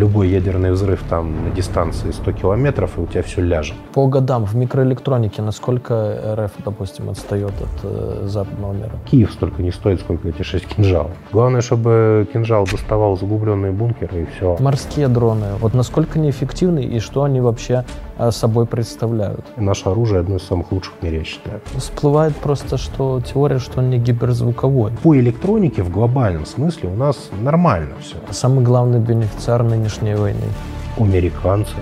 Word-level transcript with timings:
Любой 0.00 0.30
ядерный 0.30 0.72
взрыв 0.72 1.02
там 1.10 1.44
на 1.44 1.50
дистанции 1.50 2.10
100 2.10 2.32
километров, 2.32 2.96
и 2.96 3.02
у 3.02 3.06
тебя 3.06 3.22
все 3.22 3.42
ляжет. 3.42 3.74
По 3.92 4.06
годам 4.06 4.46
в 4.46 4.56
микроэлектронике 4.56 5.42
насколько 5.42 6.18
РФ, 6.38 6.52
допустим, 6.64 7.10
отстает 7.10 7.52
от 7.60 7.80
э, 7.82 8.22
западного 8.26 8.72
мира? 8.72 8.92
Киев 9.10 9.30
столько 9.30 9.62
не 9.62 9.70
стоит, 9.70 10.00
сколько 10.00 10.26
эти 10.26 10.40
шесть 10.40 10.64
кинжалов. 10.68 11.10
Главное, 11.32 11.60
чтобы 11.60 12.26
кинжал 12.32 12.64
доставал 12.64 13.18
заглубленные 13.18 13.72
бункеры 13.72 14.22
и 14.22 14.26
все. 14.34 14.56
Морские 14.58 15.08
дроны, 15.08 15.48
вот 15.60 15.74
насколько 15.74 16.18
неэффективны 16.18 16.82
и 16.82 16.98
что 16.98 17.24
они 17.24 17.42
вообще 17.42 17.84
собой 18.30 18.66
представляют? 18.66 19.46
И 19.56 19.60
наше 19.60 19.88
оружие 19.88 20.20
одно 20.20 20.36
из 20.36 20.42
самых 20.42 20.72
лучших 20.72 20.94
в 21.00 21.02
мире, 21.02 21.18
я 21.18 21.24
считаю. 21.24 21.60
Всплывает 21.76 22.36
просто, 22.36 22.76
что 22.76 23.20
теория, 23.22 23.58
что 23.58 23.80
он 23.80 23.88
не 23.88 23.98
гиперзвуковой. 23.98 24.92
По 25.02 25.16
электронике 25.16 25.82
в 25.82 25.90
глобальном 25.90 26.44
смысле 26.44 26.90
у 26.90 26.94
нас 26.94 27.30
нормально 27.40 27.94
все. 28.00 28.16
Самый 28.30 28.62
главный 28.62 29.00
бенефициар 29.00 29.62
нынешней 29.62 30.14
войны. 30.14 30.44
Американцы. 30.98 31.76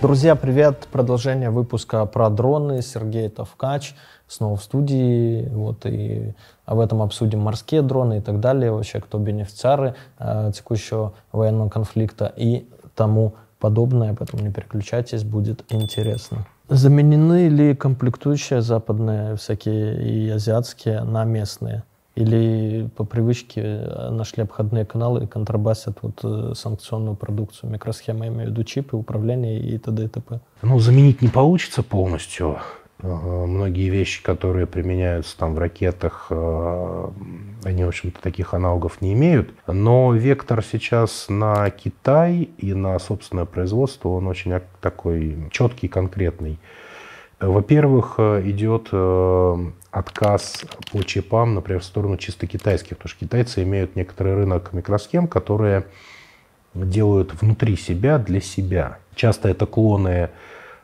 Друзья, 0.00 0.34
привет! 0.34 0.88
Продолжение 0.90 1.50
выпуска 1.50 2.04
про 2.06 2.28
дроны. 2.28 2.82
Сергей 2.82 3.28
Товкач 3.28 3.94
снова 4.26 4.56
в 4.56 4.62
студии. 4.64 5.48
Вот 5.50 5.86
и 5.86 6.34
об 6.72 6.80
этом 6.80 7.02
обсудим 7.02 7.40
морские 7.40 7.82
дроны 7.82 8.18
и 8.18 8.20
так 8.20 8.40
далее. 8.40 8.72
Вообще, 8.72 8.98
кто 9.00 9.18
бенефициары 9.18 9.94
э, 10.18 10.52
текущего 10.54 11.12
военного 11.30 11.68
конфликта 11.68 12.32
и 12.34 12.66
тому 12.94 13.34
подобное. 13.58 14.14
Поэтому 14.18 14.42
не 14.42 14.50
переключайтесь, 14.50 15.22
будет 15.22 15.64
интересно. 15.68 16.46
Заменены 16.68 17.48
ли 17.48 17.74
комплектующие 17.74 18.62
западные 18.62 19.36
всякие 19.36 20.02
и 20.02 20.30
азиатские 20.30 21.02
на 21.02 21.24
местные? 21.24 21.82
Или 22.14 22.88
по 22.96 23.04
привычке 23.04 23.60
э, 23.60 24.10
нашли 24.10 24.42
обходные 24.42 24.86
каналы 24.86 25.24
и 25.24 25.26
контрабасят 25.26 25.98
вот 26.00 26.20
э, 26.24 26.52
санкционную 26.54 27.16
продукцию, 27.16 27.70
микросхемы, 27.70 28.24
я 28.24 28.30
имею 28.30 28.48
в 28.48 28.50
виду 28.52 28.64
чипы, 28.64 28.96
управление 28.96 29.60
и 29.60 29.78
т.д. 29.78 30.04
и 30.04 30.08
т.п. 30.08 30.40
Ну, 30.62 30.78
заменить 30.78 31.22
не 31.22 31.28
получится 31.28 31.82
полностью. 31.82 32.58
Многие 33.02 33.88
вещи, 33.88 34.22
которые 34.22 34.66
применяются 34.66 35.36
там 35.36 35.54
в 35.54 35.58
ракетах, 35.58 36.28
э, 36.30 37.08
они, 37.64 37.84
в 37.84 37.88
общем-то, 37.88 38.20
таких 38.20 38.54
аналогов 38.54 39.00
не 39.00 39.12
имеют. 39.12 39.52
Но 39.66 40.12
вектор 40.12 40.62
сейчас 40.62 41.26
на 41.28 41.68
Китай 41.70 42.48
и 42.58 42.74
на 42.74 42.96
собственное 43.00 43.44
производство, 43.44 44.10
он 44.10 44.28
очень 44.28 44.54
такой 44.80 45.48
четкий, 45.50 45.88
конкретный. 45.88 46.60
Во-первых, 47.40 48.20
идет 48.20 48.90
отказ 49.90 50.64
по 50.92 51.02
чипам, 51.02 51.54
например, 51.54 51.82
в 51.82 51.84
сторону 51.84 52.16
чисто 52.16 52.46
китайских, 52.46 52.96
потому 52.96 53.10
что 53.10 53.18
китайцы 53.18 53.62
имеют 53.64 53.96
некоторый 53.96 54.34
рынок 54.34 54.72
микросхем, 54.72 55.26
которые 55.26 55.84
делают 56.74 57.34
внутри 57.40 57.76
себя 57.76 58.18
для 58.18 58.40
себя. 58.40 58.98
Часто 59.14 59.48
это 59.48 59.66
клоны 59.66 60.30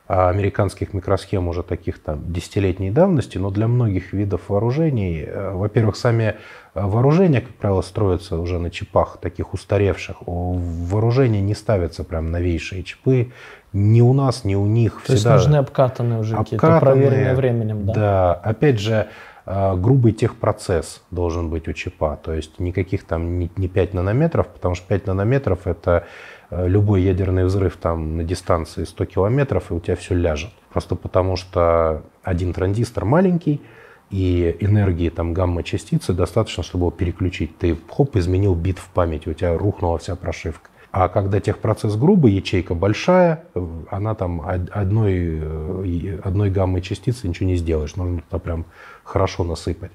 американских 0.09 0.95
микросхем 0.95 1.47
уже 1.47 1.61
таких 1.61 1.99
там 1.99 2.33
десятилетней 2.33 2.89
давности, 2.89 3.37
но 3.37 3.51
для 3.51 3.67
многих 3.67 4.11
видов 4.11 4.41
вооружений, 4.47 5.23
э, 5.23 5.51
во-первых, 5.53 5.97
сами 5.97 6.35
э, 6.73 6.81
вооружения, 6.81 7.41
как 7.41 7.53
правило, 7.53 7.81
строятся 7.83 8.39
уже 8.39 8.57
на 8.57 8.71
чипах 8.71 9.17
таких 9.21 9.53
устаревших. 9.53 10.17
Вооружения 10.25 11.41
не 11.41 11.53
ставятся 11.53 12.03
прям 12.03 12.31
новейшие 12.31 12.81
чипы, 12.81 13.31
ни 13.71 14.01
у 14.01 14.13
нас, 14.13 14.45
ни 14.45 14.55
у 14.55 14.65
них. 14.65 14.99
То 15.05 15.13
есть 15.13 15.25
нужны 15.25 15.57
обкатанные 15.57 16.21
уже 16.21 16.35
какие-то, 16.35 16.79
проверенные 16.79 17.35
временем. 17.35 17.85
Да? 17.85 17.93
да, 17.93 18.33
опять 18.33 18.79
же, 18.79 19.09
а, 19.51 19.75
грубый 19.75 20.11
техпроцесс 20.11 21.01
должен 21.09 21.49
быть 21.49 21.67
у 21.67 21.73
чипа. 21.73 22.19
То 22.23 22.33
есть 22.33 22.59
никаких 22.59 23.03
там 23.03 23.39
не 23.39 23.67
5 23.67 23.95
нанометров, 23.95 24.47
потому 24.47 24.75
что 24.75 24.87
5 24.87 25.07
нанометров 25.07 25.65
это 25.65 25.91
э, 25.91 26.03
любой 26.51 27.01
ядерный 27.03 27.45
взрыв 27.45 27.77
там 27.77 28.17
на 28.17 28.23
дистанции 28.23 28.83
100 28.83 29.05
километров, 29.05 29.71
и 29.71 29.73
у 29.73 29.79
тебя 29.79 29.95
все 29.95 30.15
ляжет. 30.15 30.51
Просто 30.71 30.95
потому 30.95 31.35
что 31.35 32.03
один 32.23 32.53
транзистор 32.53 33.05
маленький, 33.05 33.61
и 34.09 34.57
энергии 34.59 35.09
там 35.09 35.33
гамма-частицы 35.33 36.13
достаточно, 36.13 36.63
чтобы 36.63 36.83
его 36.83 36.91
переключить. 36.91 37.57
Ты 37.57 37.77
хоп, 37.89 38.15
изменил 38.15 38.55
бит 38.55 38.79
в 38.79 38.89
памяти, 38.89 39.29
у 39.29 39.33
тебя 39.33 39.55
рухнула 39.57 39.99
вся 39.99 40.15
прошивка. 40.15 40.69
А 40.91 41.07
когда 41.07 41.39
техпроцесс 41.39 41.95
грубый, 41.95 42.33
ячейка 42.33 42.73
большая, 42.73 43.43
она 43.91 44.15
там 44.15 44.41
одной, 44.41 45.39
э, 45.39 46.19
одной 46.23 46.49
гаммой 46.49 46.81
частицы 46.81 47.27
ничего 47.27 47.47
не 47.47 47.57
сделаешь. 47.57 47.95
Нужно 47.95 48.21
туда 48.21 48.39
прям 48.39 48.65
хорошо 49.03 49.43
насыпать. 49.43 49.91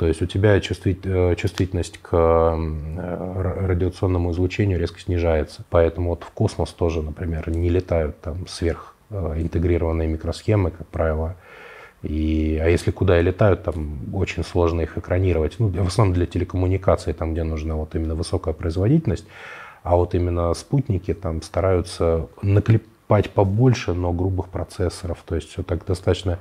То 0.00 0.06
есть 0.06 0.22
у 0.22 0.26
тебя 0.26 0.56
э, 0.56 0.60
чувствительность 1.36 1.98
к 1.98 2.08
э, 2.14 3.66
радиационному 3.66 4.32
излучению 4.32 4.78
резко 4.78 4.98
снижается. 4.98 5.62
Поэтому 5.68 6.08
вот 6.08 6.24
в 6.24 6.30
космос 6.30 6.70
тоже, 6.70 7.02
например, 7.02 7.50
не 7.50 7.68
летают 7.68 8.18
там 8.22 8.46
сверх 8.46 8.94
интегрированные 9.10 10.08
микросхемы, 10.08 10.70
как 10.70 10.86
правило. 10.86 11.36
И, 12.02 12.58
а 12.62 12.68
если 12.68 12.92
куда 12.92 13.20
и 13.20 13.22
летают, 13.22 13.64
там 13.64 13.98
очень 14.14 14.42
сложно 14.42 14.80
их 14.80 14.96
экранировать. 14.96 15.56
Ну, 15.58 15.68
в 15.68 15.88
основном 15.88 16.14
для 16.14 16.24
телекоммуникаций, 16.24 17.12
там, 17.12 17.34
где 17.34 17.42
нужна 17.42 17.74
вот 17.74 17.94
именно 17.94 18.14
высокая 18.14 18.54
производительность. 18.54 19.26
А 19.82 19.96
вот 19.96 20.14
именно 20.14 20.54
спутники 20.54 21.12
там 21.12 21.42
стараются 21.42 22.26
наклепать 22.40 23.28
побольше, 23.28 23.92
но 23.92 24.14
грубых 24.14 24.48
процессоров. 24.48 25.18
То 25.26 25.34
есть 25.34 25.50
все 25.50 25.62
так 25.62 25.84
достаточно 25.84 26.38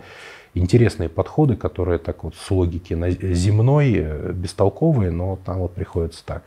интересные 0.54 1.10
подходы, 1.10 1.56
которые 1.56 2.00
так 2.00 2.24
вот 2.24 2.36
с 2.36 2.52
логики 2.52 2.94
земной, 3.34 3.94
э, 3.96 4.32
бестолковые, 4.34 5.12
но 5.12 5.38
там 5.46 5.60
вот 5.60 5.74
приходится 5.74 6.26
так. 6.26 6.44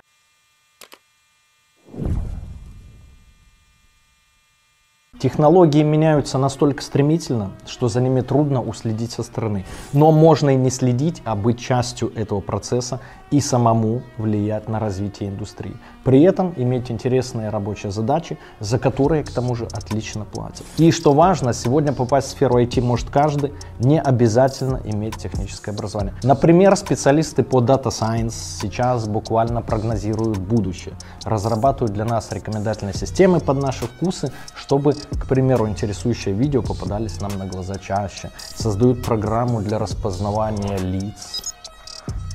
Технологии 5.23 5.85
меняются 5.85 6.37
настолько 6.37 6.83
стремительно, 6.83 7.53
что 7.65 7.87
за 7.87 8.01
ними 8.01 8.23
трудно 8.23 8.61
уследить 8.61 9.13
со 9.13 9.23
стороны. 9.23 9.65
Но 9.93 10.11
можно 10.11 10.51
и 10.51 10.57
не 10.57 10.69
следить, 10.69 11.23
а 11.25 11.37
быть 11.37 11.61
частью 11.61 12.13
этого 12.17 12.41
процесса 12.41 12.99
и 13.33 13.41
самому 13.41 14.03
влиять 14.19 14.69
на 14.69 14.79
развитие 14.79 15.31
индустрии. 15.31 15.75
При 16.05 16.23
этом 16.23 16.53
иметь 16.57 16.91
интересные 16.91 17.49
рабочие 17.49 17.91
задачи, 17.91 18.39
за 18.61 18.79
которые 18.79 19.25
к 19.25 19.31
тому 19.31 19.55
же 19.55 19.67
отлично 19.73 20.25
платят. 20.25 20.65
И 20.77 20.93
что 20.93 21.13
важно, 21.13 21.53
сегодня 21.53 21.93
попасть 21.93 22.29
в 22.29 22.31
сферу 22.33 22.61
IT 22.61 22.81
может 22.83 23.11
каждый, 23.11 23.53
не 23.79 24.01
обязательно 24.01 24.81
иметь 24.85 25.17
техническое 25.17 25.73
образование. 25.73 26.15
Например, 26.23 26.77
специалисты 26.77 27.43
по 27.43 27.61
Data 27.61 27.87
Science 27.87 28.35
сейчас 28.61 29.09
буквально 29.09 29.63
прогнозируют 29.63 30.39
будущее, 30.39 30.95
разрабатывают 31.25 31.95
для 31.95 32.05
нас 32.05 32.31
рекомендательные 32.33 32.95
системы 32.95 33.41
под 33.41 33.63
наши 33.63 33.87
вкусы, 33.87 34.31
чтобы, 34.55 34.93
к 34.93 35.27
примеру, 35.27 35.69
интересующие 35.69 36.35
видео 36.35 36.63
попадались 36.63 37.21
нам 37.21 37.33
на 37.39 37.47
глаза 37.47 37.77
чаще, 37.77 38.31
создают 38.55 39.03
программу 39.03 39.63
для 39.63 39.79
распознавания 39.79 40.77
лиц, 40.77 41.52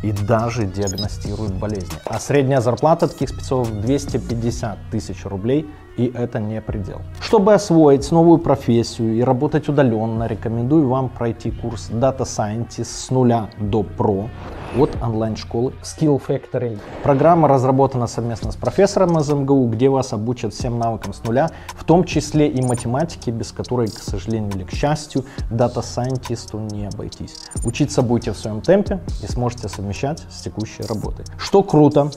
и 0.04 0.12
даже 0.12 0.66
диагностируют 0.66 1.54
болезни. 1.54 1.98
А 2.06 2.20
средняя 2.20 2.62
зарплата 2.62 3.08
таких 3.08 3.30
спецов 3.30 3.70
250 3.72 4.78
тысяч 4.92 5.26
рублей, 5.26 5.66
и 5.98 6.12
это 6.14 6.40
не 6.40 6.62
предел. 6.62 7.02
Чтобы 7.20 7.54
освоить 7.54 8.12
новую 8.12 8.38
профессию 8.38 9.16
и 9.16 9.22
работать 9.22 9.68
удаленно, 9.68 10.28
рекомендую 10.28 10.88
вам 10.88 11.10
пройти 11.10 11.52
курс 11.52 11.90
Data 11.90 12.20
Scientist 12.22 12.86
с 12.86 13.10
нуля 13.10 13.50
до 13.60 13.82
Pro 13.82 14.30
от 14.76 14.90
онлайн-школы 15.02 15.74
Skill 15.82 16.22
Factory. 16.26 16.80
Программа 17.04 17.48
разработана 17.48 18.08
совместно 18.08 18.52
с 18.52 18.56
профессором 18.56 19.18
из 19.20 19.30
МГУ, 19.30 19.68
где 19.68 19.90
вас 19.90 20.14
обучат 20.14 20.54
всем 20.54 20.80
навыкам 20.80 21.14
с 21.14 21.24
нуля, 21.24 21.50
в 21.76 21.84
том 21.84 22.04
числе 22.04 22.48
и 22.48 22.62
математике, 22.62 23.32
без 23.32 23.52
которой, 23.52 23.88
к 23.88 24.00
сожалению 24.00 24.52
или 24.54 24.64
к 24.64 24.72
счастью, 24.72 25.26
дата-сайентисту 25.50 26.60
не 26.60 26.88
обойтись. 26.88 27.36
Учиться 27.64 28.02
будете 28.02 28.34
в 28.34 28.38
своем 28.38 28.62
темпе 28.62 29.00
и 29.24 29.28
сможете 29.28 29.70
совмещать 29.70 30.24
с 30.30 30.42
текущей 30.42 30.84
работой. 30.84 31.26
Что 31.38 31.64
круто, 31.64 32.12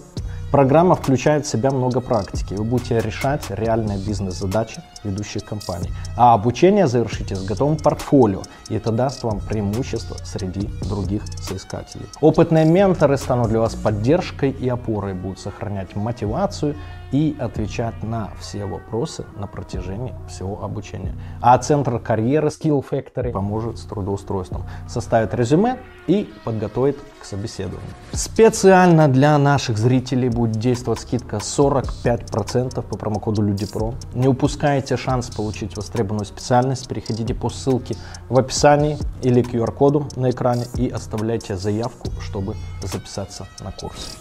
Программа 0.50 0.96
включает 0.96 1.46
в 1.46 1.48
себя 1.48 1.70
много 1.70 2.00
практики. 2.00 2.54
Вы 2.54 2.64
будете 2.64 2.98
решать 2.98 3.50
реальные 3.50 3.98
бизнес-задачи 3.98 4.82
ведущих 5.04 5.44
компаний. 5.44 5.90
А 6.16 6.34
обучение 6.34 6.88
завершите 6.88 7.36
с 7.36 7.44
готовым 7.44 7.76
портфолио, 7.76 8.42
и 8.68 8.74
это 8.74 8.90
даст 8.90 9.22
вам 9.22 9.38
преимущество 9.38 10.16
среди 10.24 10.68
других 10.88 11.22
соискателей. 11.40 12.06
Опытные 12.20 12.64
менторы 12.64 13.16
станут 13.16 13.50
для 13.50 13.60
вас 13.60 13.76
поддержкой 13.76 14.50
и 14.50 14.68
опорой, 14.68 15.14
будут 15.14 15.38
сохранять 15.38 15.94
мотивацию 15.94 16.74
и 17.12 17.36
отвечать 17.38 18.02
на 18.02 18.30
все 18.38 18.64
вопросы 18.64 19.24
на 19.36 19.46
протяжении 19.46 20.14
всего 20.28 20.62
обучения. 20.62 21.14
А 21.40 21.56
Центр 21.58 21.98
карьеры 21.98 22.48
Skill 22.48 22.84
Factory 22.88 23.32
поможет 23.32 23.78
с 23.78 23.82
трудоустройством, 23.82 24.64
составит 24.88 25.34
резюме 25.34 25.78
и 26.06 26.32
подготовит 26.44 26.98
к 27.20 27.24
собеседованию. 27.24 27.80
Специально 28.12 29.08
для 29.08 29.36
наших 29.38 29.78
зрителей 29.78 30.28
будет 30.28 30.58
действовать 30.58 31.00
скидка 31.00 31.36
45% 31.36 32.82
по 32.82 32.96
промокоду 32.96 33.42
LUDIPRO. 33.42 33.94
Не 34.14 34.28
упускайте 34.28 34.96
шанс 34.96 35.30
получить 35.30 35.76
востребованную 35.76 36.26
специальность. 36.26 36.88
Переходите 36.88 37.34
по 37.34 37.50
ссылке 37.50 37.96
в 38.28 38.38
описании 38.38 38.98
или 39.22 39.42
QR-коду 39.42 40.08
на 40.16 40.30
экране 40.30 40.66
и 40.76 40.88
оставляйте 40.88 41.56
заявку, 41.56 42.08
чтобы 42.20 42.56
записаться 42.82 43.46
на 43.60 43.72
курс. 43.72 44.18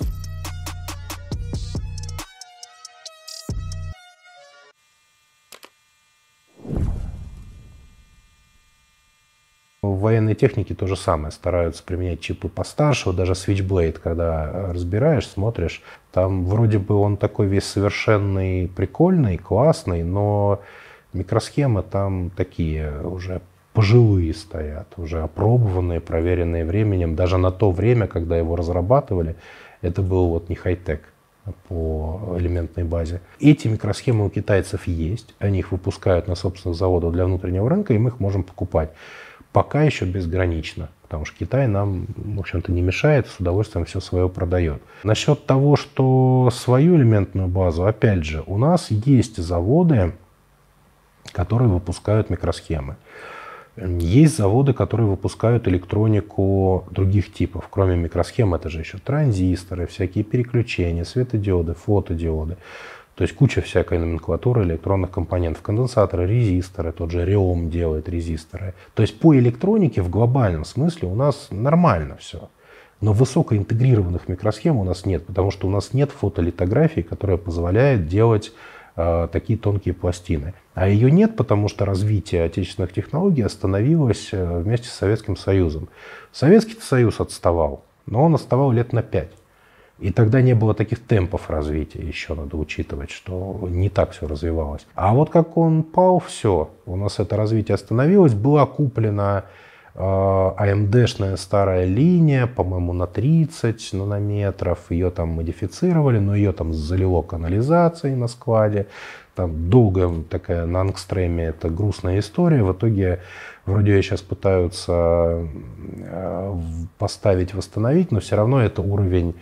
В 9.81 9.99
военной 9.99 10.35
технике 10.35 10.75
то 10.75 10.87
же 10.87 10.97
самое. 10.97 11.31
Стараются 11.31 11.83
применять 11.83 12.19
чипы 12.19 12.49
постарше. 12.49 13.07
Вот 13.07 13.15
даже 13.15 13.31
Switchblade, 13.31 13.97
когда 14.03 14.73
разбираешь, 14.73 15.25
смотришь, 15.25 15.81
там 16.11 16.43
вроде 16.45 16.79
бы 16.79 16.95
он 16.95 17.15
такой 17.15 17.47
весь 17.47 17.63
совершенный, 17.63 18.67
прикольный, 18.67 19.37
классный, 19.37 20.03
но 20.03 20.59
микросхемы 21.13 21.81
там 21.81 22.29
такие 22.29 23.01
уже 23.03 23.41
пожилые 23.71 24.33
стоят, 24.33 24.87
уже 24.97 25.21
опробованные, 25.21 26.01
проверенные 26.01 26.65
временем. 26.65 27.15
Даже 27.15 27.37
на 27.37 27.49
то 27.49 27.71
время, 27.71 28.07
когда 28.07 28.37
его 28.37 28.57
разрабатывали, 28.57 29.37
это 29.81 30.01
был 30.01 30.27
вот 30.27 30.49
не 30.49 30.55
хай-тек 30.55 31.03
по 31.69 32.35
элементной 32.37 32.83
базе. 32.83 33.21
Эти 33.39 33.69
микросхемы 33.69 34.25
у 34.25 34.29
китайцев 34.29 34.87
есть, 34.87 35.33
они 35.39 35.59
их 35.59 35.71
выпускают 35.71 36.27
на 36.27 36.35
собственных 36.35 36.77
заводах 36.77 37.13
для 37.13 37.23
внутреннего 37.23 37.69
рынка, 37.69 37.93
и 37.93 37.97
мы 37.97 38.09
их 38.09 38.19
можем 38.19 38.43
покупать 38.43 38.91
пока 39.51 39.83
еще 39.83 40.05
безгранично, 40.05 40.89
потому 41.03 41.25
что 41.25 41.37
Китай 41.37 41.67
нам, 41.67 42.07
в 42.15 42.39
общем-то, 42.39 42.71
не 42.71 42.81
мешает, 42.81 43.27
с 43.27 43.39
удовольствием 43.39 43.85
все 43.85 43.99
свое 43.99 44.29
продает. 44.29 44.81
Насчет 45.03 45.45
того, 45.45 45.75
что 45.75 46.49
свою 46.53 46.95
элементную 46.95 47.47
базу, 47.47 47.85
опять 47.85 48.23
же, 48.23 48.43
у 48.45 48.57
нас 48.57 48.91
есть 48.91 49.37
заводы, 49.37 50.13
которые 51.31 51.69
выпускают 51.69 52.29
микросхемы. 52.29 52.95
Есть 53.77 54.35
заводы, 54.35 54.73
которые 54.73 55.07
выпускают 55.07 55.67
электронику 55.67 56.85
других 56.91 57.31
типов. 57.31 57.67
Кроме 57.69 57.95
микросхем, 57.95 58.53
это 58.53 58.69
же 58.69 58.79
еще 58.79 58.97
транзисторы, 58.97 59.87
всякие 59.87 60.25
переключения, 60.25 61.05
светодиоды, 61.05 61.75
фотодиоды. 61.75 62.57
То 63.19 63.23
есть 63.23 63.35
куча 63.35 63.59
всякой 63.59 63.99
номенклатуры 63.99 64.63
электронных 64.63 65.11
компонентов. 65.11 65.61
Конденсаторы, 65.61 66.25
резисторы, 66.25 66.93
тот 66.93 67.11
же 67.11 67.25
Реом 67.25 67.69
делает 67.69 68.07
резисторы. 68.07 68.75
То 68.93 69.01
есть 69.01 69.19
по 69.19 69.35
электронике 69.35 70.01
в 70.01 70.09
глобальном 70.09 70.63
смысле 70.63 71.09
у 71.09 71.15
нас 71.15 71.49
нормально 71.51 72.15
все. 72.15 72.49
Но 73.01 73.11
высокоинтегрированных 73.11 74.29
микросхем 74.29 74.77
у 74.77 74.85
нас 74.85 75.05
нет, 75.05 75.25
потому 75.25 75.51
что 75.51 75.67
у 75.67 75.69
нас 75.69 75.93
нет 75.93 76.11
фотолитографии, 76.11 77.01
которая 77.01 77.35
позволяет 77.35 78.07
делать 78.07 78.53
э, 78.95 79.27
такие 79.29 79.59
тонкие 79.59 79.93
пластины. 79.93 80.53
А 80.73 80.87
ее 80.87 81.11
нет, 81.11 81.35
потому 81.35 81.67
что 81.67 81.83
развитие 81.83 82.45
отечественных 82.45 82.93
технологий 82.93 83.41
остановилось 83.41 84.29
э, 84.31 84.61
вместе 84.61 84.87
с 84.87 84.93
Советским 84.93 85.35
Союзом. 85.35 85.89
Советский 86.31 86.77
Союз 86.79 87.19
отставал, 87.19 87.83
но 88.05 88.23
он 88.23 88.35
отставал 88.35 88.71
лет 88.71 88.93
на 88.93 89.03
пять. 89.03 89.31
И 89.99 90.11
тогда 90.11 90.41
не 90.41 90.55
было 90.55 90.73
таких 90.73 90.99
темпов 90.99 91.49
развития, 91.49 91.99
еще 91.99 92.33
надо 92.33 92.55
учитывать, 92.55 93.11
что 93.11 93.67
не 93.69 93.89
так 93.89 94.11
все 94.11 94.27
развивалось. 94.27 94.87
А 94.95 95.13
вот 95.13 95.29
как 95.29 95.57
он 95.57 95.83
пал, 95.83 96.19
все, 96.19 96.69
у 96.85 96.95
нас 96.95 97.19
это 97.19 97.35
развитие 97.35 97.75
остановилось, 97.75 98.33
была 98.33 98.65
куплена 98.65 99.43
э, 99.95 99.99
AMD-шная 99.99 101.35
старая 101.35 101.83
линия, 101.83 102.47
по-моему, 102.47 102.93
на 102.93 103.07
30 103.07 103.89
нанометров, 103.91 104.79
ее 104.89 105.09
там 105.09 105.29
модифицировали, 105.29 106.19
но 106.19 106.33
ее 106.33 106.53
там 106.53 106.73
залило 106.73 107.21
канализацией 107.21 108.15
на 108.15 108.29
складе, 108.29 108.87
там 109.35 109.69
долгая 109.69 110.23
такая 110.29 110.65
на 110.65 110.79
ангстреме, 110.79 111.47
это 111.47 111.69
грустная 111.69 112.19
история, 112.19 112.63
в 112.63 112.71
итоге 112.71 113.19
вроде 113.65 113.95
ее 113.95 114.01
сейчас 114.01 114.21
пытаются 114.21 115.45
э, 115.97 116.55
поставить, 116.97 117.53
восстановить, 117.53 118.13
но 118.13 118.21
все 118.21 118.37
равно 118.37 118.61
это 118.61 118.81
уровень 118.81 119.35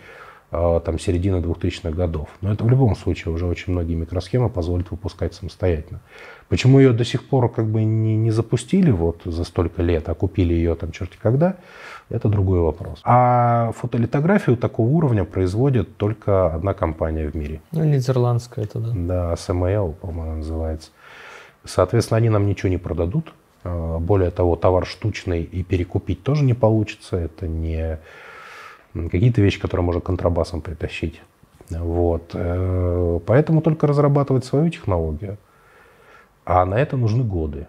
там, 0.50 0.98
середины 0.98 1.36
2000-х 1.36 1.90
годов. 1.90 2.28
Но 2.40 2.52
это 2.52 2.64
в 2.64 2.70
любом 2.70 2.96
случае 2.96 3.34
уже 3.34 3.46
очень 3.46 3.72
многие 3.72 3.94
микросхемы 3.94 4.48
позволят 4.48 4.90
выпускать 4.90 5.34
самостоятельно. 5.34 6.00
Почему 6.48 6.78
ее 6.78 6.92
до 6.92 7.04
сих 7.04 7.28
пор 7.28 7.52
как 7.52 7.66
бы 7.66 7.84
не, 7.84 8.16
не 8.16 8.30
запустили 8.30 8.90
вот 8.90 9.20
за 9.24 9.44
столько 9.44 9.82
лет, 9.82 10.08
а 10.08 10.14
купили 10.14 10.54
ее 10.54 10.74
там 10.74 10.92
черти 10.92 11.18
когда, 11.20 11.56
это 12.08 12.28
другой 12.28 12.60
вопрос. 12.60 13.00
А 13.04 13.72
фотолитографию 13.76 14.56
такого 14.56 14.88
уровня 14.88 15.24
производит 15.24 15.98
только 15.98 16.54
одна 16.54 16.72
компания 16.72 17.28
в 17.28 17.34
мире. 17.34 17.60
Ну, 17.72 17.84
нидерландская 17.84 18.64
это, 18.64 18.78
да. 18.78 18.92
Да, 18.94 19.34
SML, 19.34 19.92
по-моему, 19.92 20.36
называется. 20.36 20.90
Соответственно, 21.64 22.16
они 22.16 22.30
нам 22.30 22.46
ничего 22.46 22.70
не 22.70 22.78
продадут. 22.78 23.34
А, 23.64 23.98
более 23.98 24.30
того, 24.30 24.56
товар 24.56 24.86
штучный 24.86 25.42
и 25.42 25.62
перекупить 25.62 26.22
тоже 26.22 26.44
не 26.44 26.54
получится. 26.54 27.18
Это 27.18 27.46
не 27.46 27.98
какие-то 28.94 29.40
вещи, 29.40 29.60
которые 29.60 29.84
можно 29.84 30.00
контрабасом 30.00 30.60
притащить. 30.60 31.20
Вот. 31.70 32.30
Э, 32.34 33.20
поэтому 33.26 33.60
только 33.60 33.86
разрабатывать 33.86 34.44
свою 34.44 34.70
технологию. 34.70 35.38
А 36.44 36.64
на 36.64 36.74
это 36.74 36.96
нужны 36.96 37.24
годы. 37.24 37.66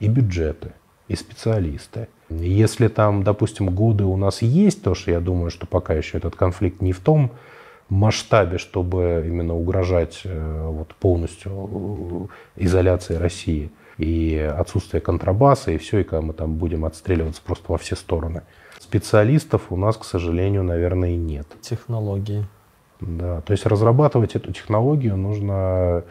И 0.00 0.08
бюджеты, 0.08 0.72
и 1.08 1.16
специалисты. 1.16 2.08
Если 2.28 2.88
там, 2.88 3.22
допустим, 3.22 3.70
годы 3.70 4.04
у 4.04 4.16
нас 4.16 4.42
есть, 4.42 4.82
то 4.82 4.94
что 4.94 5.10
я 5.10 5.20
думаю, 5.20 5.50
что 5.50 5.66
пока 5.66 5.94
еще 5.94 6.18
этот 6.18 6.36
конфликт 6.36 6.80
не 6.80 6.92
в 6.92 7.00
том 7.00 7.32
масштабе, 7.88 8.58
чтобы 8.58 9.24
именно 9.26 9.54
угрожать 9.54 10.20
э, 10.24 10.66
вот, 10.68 10.94
полностью 10.94 12.30
изоляции 12.56 13.14
России 13.14 13.70
и 13.98 14.38
отсутствие 14.38 15.00
контрабаса, 15.00 15.72
и 15.72 15.78
все, 15.78 15.98
и 15.98 16.04
когда 16.04 16.22
мы 16.22 16.32
там 16.32 16.54
будем 16.54 16.84
отстреливаться 16.84 17.42
просто 17.44 17.72
во 17.72 17.78
все 17.78 17.96
стороны– 17.96 18.42
специалистов 18.90 19.70
у 19.70 19.76
нас, 19.76 19.96
к 19.96 20.04
сожалению, 20.04 20.64
наверное, 20.64 21.10
и 21.10 21.16
нет. 21.16 21.46
Технологии. 21.60 22.44
Да, 23.00 23.40
то 23.40 23.52
есть 23.52 23.64
разрабатывать 23.64 24.34
эту 24.34 24.52
технологию 24.52 25.16
нужно, 25.16 26.02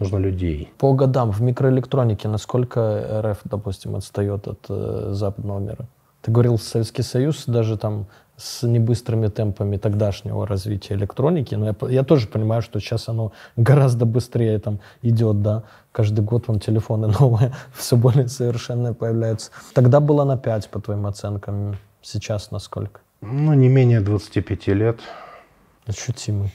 нужно 0.00 0.18
людей. 0.18 0.72
По 0.78 0.92
годам 0.92 1.30
в 1.30 1.40
микроэлектронике 1.40 2.28
насколько 2.28 3.22
РФ, 3.24 3.38
допустим, 3.44 3.94
отстает 3.94 4.48
от 4.48 4.66
э, 4.68 5.10
западного 5.12 5.60
мира? 5.60 5.86
Ты 6.22 6.32
говорил, 6.32 6.58
Советский 6.58 7.02
Союз 7.02 7.44
даже 7.46 7.78
там 7.78 8.06
с 8.36 8.66
небыстрыми 8.66 9.28
темпами 9.28 9.76
тогдашнего 9.76 10.44
развития 10.44 10.94
электроники, 10.94 11.54
но 11.54 11.66
я, 11.66 11.88
я 11.88 12.02
тоже 12.02 12.26
понимаю, 12.26 12.62
что 12.62 12.80
сейчас 12.80 13.08
оно 13.08 13.32
гораздо 13.56 14.06
быстрее 14.06 14.58
там 14.58 14.80
идет, 15.02 15.40
да, 15.40 15.62
каждый 15.92 16.24
год 16.24 16.48
вон 16.48 16.58
телефоны 16.58 17.06
новые, 17.20 17.52
все 17.74 17.96
более 17.96 18.26
совершенные 18.26 18.92
появляются. 18.92 19.52
Тогда 19.72 20.00
было 20.00 20.24
на 20.24 20.36
5, 20.36 20.68
по 20.70 20.80
твоим 20.80 21.06
оценкам, 21.06 21.76
Сейчас 22.04 22.50
насколько? 22.50 23.00
Ну, 23.22 23.54
не 23.54 23.68
менее 23.68 24.00
25 24.00 24.66
лет. 24.68 25.00
Ощутимый 25.86 26.52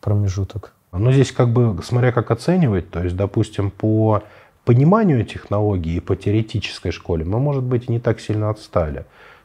промежуток. 0.00 0.72
Ну, 0.92 1.10
здесь 1.10 1.32
как 1.32 1.52
бы, 1.52 1.82
смотря 1.82 2.12
как 2.12 2.30
оценивать, 2.30 2.90
то 2.90 3.02
есть, 3.02 3.16
допустим, 3.16 3.72
по 3.72 4.22
пониманию 4.64 5.24
технологии 5.24 5.96
и 5.96 6.00
по 6.00 6.14
теоретической 6.14 6.92
школе 6.92 7.24
мы, 7.24 7.40
может 7.40 7.64
быть, 7.64 7.88
не 7.88 7.98
так 7.98 8.20
сильно 8.20 8.50
отстали. 8.50 9.04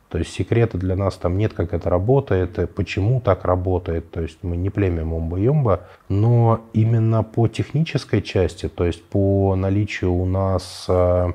То 0.09 0.19
есть 0.19 0.31
секрета 0.31 0.77
для 0.77 0.95
нас 0.95 1.15
там 1.17 1.37
нет, 1.37 1.53
как 1.53 1.73
это 1.73 1.89
работает, 1.89 2.73
почему 2.75 3.19
так 3.19 3.45
работает. 3.45 4.11
То 4.11 4.21
есть 4.21 4.39
мы 4.43 4.55
не 4.55 4.69
племя 4.69 5.03
Момба-Юмба, 5.03 5.87
но 6.09 6.61
именно 6.73 7.23
по 7.23 7.47
технической 7.47 8.21
части, 8.21 8.69
то 8.69 8.85
есть 8.85 9.03
по 9.03 9.55
наличию 9.55 10.13
у 10.13 10.25
нас 10.25 10.85
а, 10.87 11.33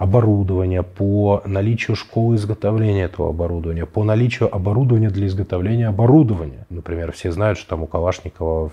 оборудования, 0.00 0.82
по 0.82 1.42
наличию 1.44 1.94
школы 1.94 2.36
изготовления 2.36 3.02
этого 3.02 3.28
оборудования, 3.28 3.84
по 3.84 4.02
наличию 4.02 4.52
оборудования 4.52 5.10
для 5.10 5.26
изготовления 5.26 5.88
оборудования. 5.88 6.66
Например, 6.70 7.12
все 7.12 7.30
знают, 7.30 7.58
что 7.58 7.68
там 7.68 7.82
у 7.82 7.86
Калашникова 7.86 8.72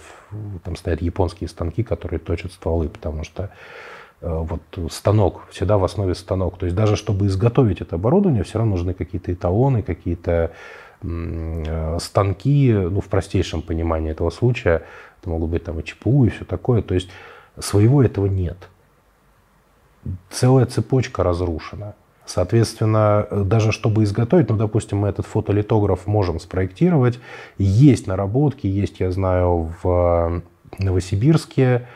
там 0.64 0.78
стоят 0.78 1.02
японские 1.02 1.50
станки, 1.50 1.84
которые 1.84 2.20
точат 2.20 2.54
стволы, 2.54 2.88
потому 2.88 3.26
что 3.26 3.50
э, 4.22 4.30
вот 4.30 4.62
станок, 4.90 5.48
всегда 5.52 5.78
в 5.78 5.84
основе 5.84 6.16
станок. 6.16 6.58
То 6.58 6.66
есть 6.66 6.78
даже 6.78 6.96
чтобы 6.96 7.26
изготовить 7.26 7.82
это 7.82 7.98
оборудование, 7.98 8.46
все 8.46 8.60
равно 8.60 8.78
нужны 8.78 8.94
какие-то 8.94 9.34
эталоны, 9.34 9.82
какие-то 9.82 10.54
э, 11.02 11.98
станки, 12.00 12.72
ну, 12.72 13.02
в 13.02 13.08
простейшем 13.10 13.64
понимании 13.64 14.12
этого 14.12 14.30
случая, 14.30 14.84
это 15.20 15.30
могут 15.30 15.50
быть 15.50 15.66
там 15.66 15.78
и 15.78 15.84
ЧПУ 15.84 16.24
и 16.24 16.30
все 16.30 16.46
такое. 16.46 16.82
То 16.82 16.94
есть 16.94 17.10
своего 17.60 18.02
этого 18.02 18.28
нет 18.28 18.70
целая 20.30 20.66
цепочка 20.66 21.24
разрушена. 21.24 21.96
Соответственно, 22.26 23.26
даже 23.32 23.72
чтобы 23.72 24.04
изготовить, 24.04 24.50
ну, 24.50 24.58
допустим, 24.58 25.00
мы 25.00 25.08
этот 25.08 25.26
фотолитограф 25.26 26.08
можем 26.08 26.42
спроектировать. 26.42 27.20
Есть 27.58 28.06
наработки, 28.06 28.68
есть, 28.68 29.00
я 29.00 29.12
знаю, 29.12 29.72
в 29.82 30.42
Новосибирске 30.78 31.88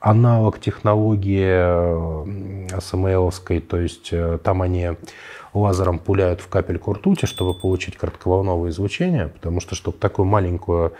аналог 0.00 0.60
технологии 0.60 2.80
СМЛовской, 2.80 3.60
то 3.60 3.78
есть 3.78 4.08
э, 4.12 4.38
там 4.42 4.62
они 4.62 4.92
лазером 5.52 5.98
пуляют 5.98 6.40
в 6.40 6.48
капельку 6.48 6.94
ртути, 6.94 7.26
чтобы 7.26 7.54
получить 7.54 7.96
коротковолновое 7.96 8.70
излучение, 8.70 9.28
потому 9.28 9.60
что, 9.60 9.74
чтобы 9.74 9.98
такую 9.98 10.26
маленькую 10.26 10.94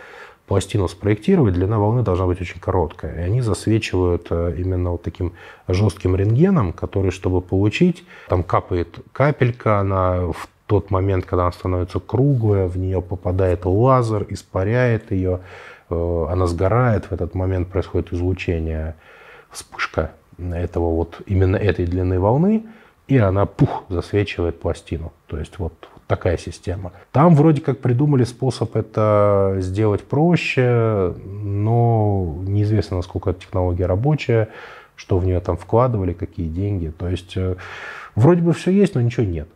пластину 0.51 0.89
спроектировать, 0.89 1.53
длина 1.53 1.79
волны 1.79 2.03
должна 2.03 2.25
быть 2.25 2.41
очень 2.41 2.59
короткая. 2.59 3.15
И 3.15 3.19
они 3.21 3.39
засвечивают 3.39 4.27
э, 4.31 4.55
именно 4.57 4.91
вот 4.91 5.01
таким 5.01 5.31
жестким 5.69 6.13
рентгеном, 6.17 6.73
который, 6.73 7.11
чтобы 7.11 7.39
получить, 7.39 8.03
там 8.27 8.43
капает 8.43 8.99
капелька, 9.13 9.79
она 9.79 10.25
в 10.25 10.49
тот 10.67 10.91
момент, 10.91 11.25
когда 11.25 11.43
она 11.43 11.53
становится 11.53 12.01
круглая, 12.01 12.67
в 12.67 12.77
нее 12.77 13.01
попадает 13.01 13.63
лазер, 13.63 14.25
испаряет 14.27 15.13
ее, 15.13 15.39
э, 15.89 16.27
она 16.29 16.47
сгорает, 16.47 17.05
в 17.05 17.13
этот 17.13 17.33
момент 17.33 17.69
происходит 17.69 18.11
излучение, 18.11 18.95
вспышка 19.51 20.11
этого 20.37 20.93
вот 20.93 21.21
именно 21.27 21.55
этой 21.55 21.85
длины 21.85 22.19
волны, 22.19 22.65
и 23.07 23.17
она 23.17 23.45
пух 23.45 23.85
засвечивает 23.87 24.59
пластину. 24.59 25.13
То 25.27 25.37
есть 25.37 25.59
вот 25.59 25.87
такая 26.11 26.37
система. 26.37 26.91
Там 27.13 27.35
вроде 27.35 27.61
как 27.61 27.79
придумали 27.79 28.25
способ 28.25 28.75
это 28.75 29.55
сделать 29.59 30.03
проще, 30.03 31.15
но 31.25 32.35
неизвестно, 32.45 32.97
насколько 32.97 33.29
эта 33.29 33.39
технология 33.39 33.85
рабочая, 33.85 34.49
что 34.97 35.19
в 35.19 35.25
нее 35.25 35.39
там 35.39 35.55
вкладывали, 35.55 36.11
какие 36.11 36.49
деньги. 36.49 36.89
То 36.89 37.07
есть 37.07 37.37
э, 37.37 37.55
вроде 38.15 38.41
бы 38.41 38.51
все 38.51 38.71
есть, 38.71 38.93
но 38.93 38.99
ничего 38.99 39.25
нет. 39.25 39.47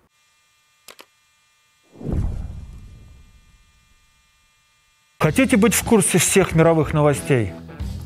Хотите 5.19 5.57
быть 5.57 5.73
в 5.73 5.83
курсе 5.83 6.19
всех 6.19 6.55
мировых 6.55 6.93
новостей? 6.93 7.51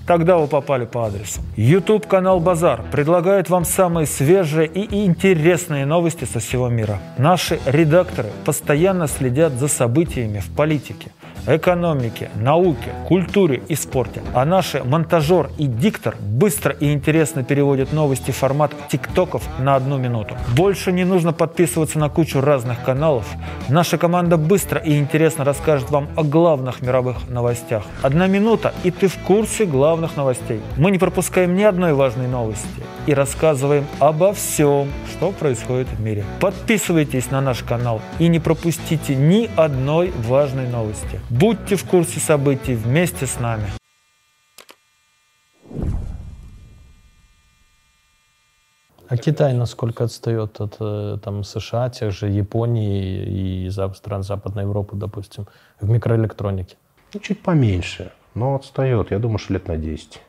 Тогда 0.09 0.39
вы 0.39 0.47
попали 0.47 0.85
по 0.85 1.05
адресу. 1.05 1.39
YouTube 1.55 2.07
канал 2.07 2.39
Базар 2.39 2.81
предлагает 2.91 3.47
вам 3.51 3.63
самые 3.63 4.07
свежие 4.07 4.65
и 4.65 5.05
интересные 5.05 5.85
новости 5.85 6.25
со 6.25 6.39
всего 6.39 6.67
мира. 6.67 6.97
Наши 7.19 7.59
редакторы 7.67 8.29
постоянно 8.43 9.07
следят 9.07 9.53
за 9.53 9.67
событиями 9.67 10.39
в 10.39 10.49
политике, 10.49 11.11
экономике, 11.47 12.29
науке, 12.35 12.93
культуре 13.07 13.61
и 13.67 13.75
спорте. 13.75 14.21
А 14.33 14.45
наши 14.45 14.83
монтажер 14.83 15.49
и 15.57 15.65
диктор 15.65 16.15
быстро 16.19 16.73
и 16.73 16.91
интересно 16.91 17.43
переводят 17.43 17.93
новости 17.93 18.31
в 18.31 18.35
формат 18.35 18.71
тиктоков 18.89 19.43
на 19.59 19.75
одну 19.75 19.97
минуту. 19.97 20.35
Больше 20.55 20.91
не 20.91 21.05
нужно 21.05 21.33
подписываться 21.33 21.99
на 21.99 22.09
кучу 22.09 22.41
разных 22.41 22.83
каналов. 22.83 23.25
Наша 23.69 23.97
команда 23.97 24.37
быстро 24.37 24.79
и 24.79 24.97
интересно 24.97 25.43
расскажет 25.43 25.89
вам 25.89 26.07
о 26.15 26.23
главных 26.23 26.81
мировых 26.81 27.29
новостях. 27.29 27.83
Одна 28.01 28.27
минута, 28.27 28.73
и 28.83 28.91
ты 28.91 29.07
в 29.07 29.17
курсе 29.19 29.65
главных 29.65 30.17
новостей. 30.17 30.61
Мы 30.77 30.91
не 30.91 30.97
пропускаем 30.97 31.55
ни 31.55 31.63
одной 31.63 31.93
важной 31.93 32.27
новости 32.27 32.67
и 33.05 33.13
рассказываем 33.13 33.85
обо 33.99 34.33
всем, 34.33 34.89
что 35.11 35.31
происходит 35.31 35.87
в 35.87 35.99
мире. 36.01 36.23
Подписывайтесь 36.39 37.31
на 37.31 37.41
наш 37.41 37.63
канал 37.63 38.01
и 38.19 38.27
не 38.27 38.39
пропустите 38.39 39.15
ни 39.15 39.49
одной 39.55 40.11
важной 40.27 40.67
новости. 40.67 41.19
Будьте 41.29 41.75
в 41.75 41.85
курсе 41.85 42.19
событий 42.19 42.73
вместе 42.73 43.27
с 43.27 43.39
нами. 43.39 43.67
А 49.07 49.17
Китай 49.17 49.53
насколько 49.53 50.03
отстает 50.03 50.59
от 50.59 50.77
э, 50.79 51.17
там, 51.23 51.43
США, 51.43 51.89
тех 51.89 52.11
же 52.11 52.27
Японии 52.29 53.65
и 53.65 53.69
стран 53.69 54.23
Западной 54.23 54.63
Европы, 54.63 54.95
допустим, 54.95 55.47
в 55.79 55.89
микроэлектронике? 55.89 56.77
Ну, 57.13 57.19
чуть 57.19 57.41
поменьше, 57.41 58.11
но 58.35 58.55
отстает, 58.55 59.11
я 59.11 59.19
думаю, 59.19 59.39
что 59.39 59.53
лет 59.53 59.67
на 59.67 59.77
10. 59.77 60.21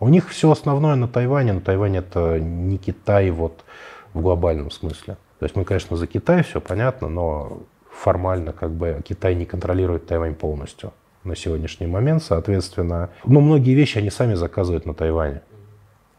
У 0.00 0.08
них 0.08 0.28
все 0.28 0.50
основное 0.50 0.94
на 0.96 1.08
Тайване, 1.08 1.54
но 1.54 1.60
Тайвань 1.60 1.96
это 1.96 2.38
не 2.38 2.76
Китай 2.78 3.30
вот 3.30 3.64
в 4.12 4.20
глобальном 4.20 4.70
смысле. 4.70 5.16
То 5.38 5.44
есть 5.44 5.56
мы, 5.56 5.64
конечно, 5.64 5.96
за 5.96 6.06
Китай, 6.06 6.42
все 6.42 6.60
понятно, 6.60 7.08
но 7.08 7.62
формально 7.96 8.52
как 8.52 8.70
бы 8.70 9.00
Китай 9.04 9.34
не 9.34 9.46
контролирует 9.46 10.06
Тайвань 10.06 10.34
полностью 10.34 10.92
на 11.24 11.34
сегодняшний 11.34 11.86
момент, 11.86 12.22
соответственно. 12.22 13.10
Но 13.24 13.40
многие 13.40 13.74
вещи 13.74 13.98
они 13.98 14.10
сами 14.10 14.34
заказывают 14.34 14.86
на 14.86 14.94
Тайване. 14.94 15.42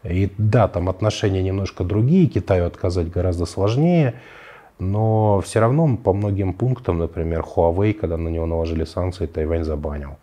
И 0.04 0.30
да, 0.38 0.68
там 0.68 0.88
отношения 0.88 1.42
немножко 1.42 1.84
другие, 1.84 2.26
Китаю 2.26 2.66
отказать 2.66 3.10
гораздо 3.10 3.46
сложнее, 3.46 4.14
но 4.78 5.40
все 5.40 5.60
равно 5.60 5.96
по 5.96 6.12
многим 6.12 6.52
пунктам, 6.54 6.98
например, 6.98 7.40
Huawei, 7.40 7.94
когда 7.94 8.16
на 8.16 8.28
него 8.28 8.46
наложили 8.46 8.84
санкции, 8.84 9.26
Тайвань 9.26 9.64
забанил. 9.64 10.16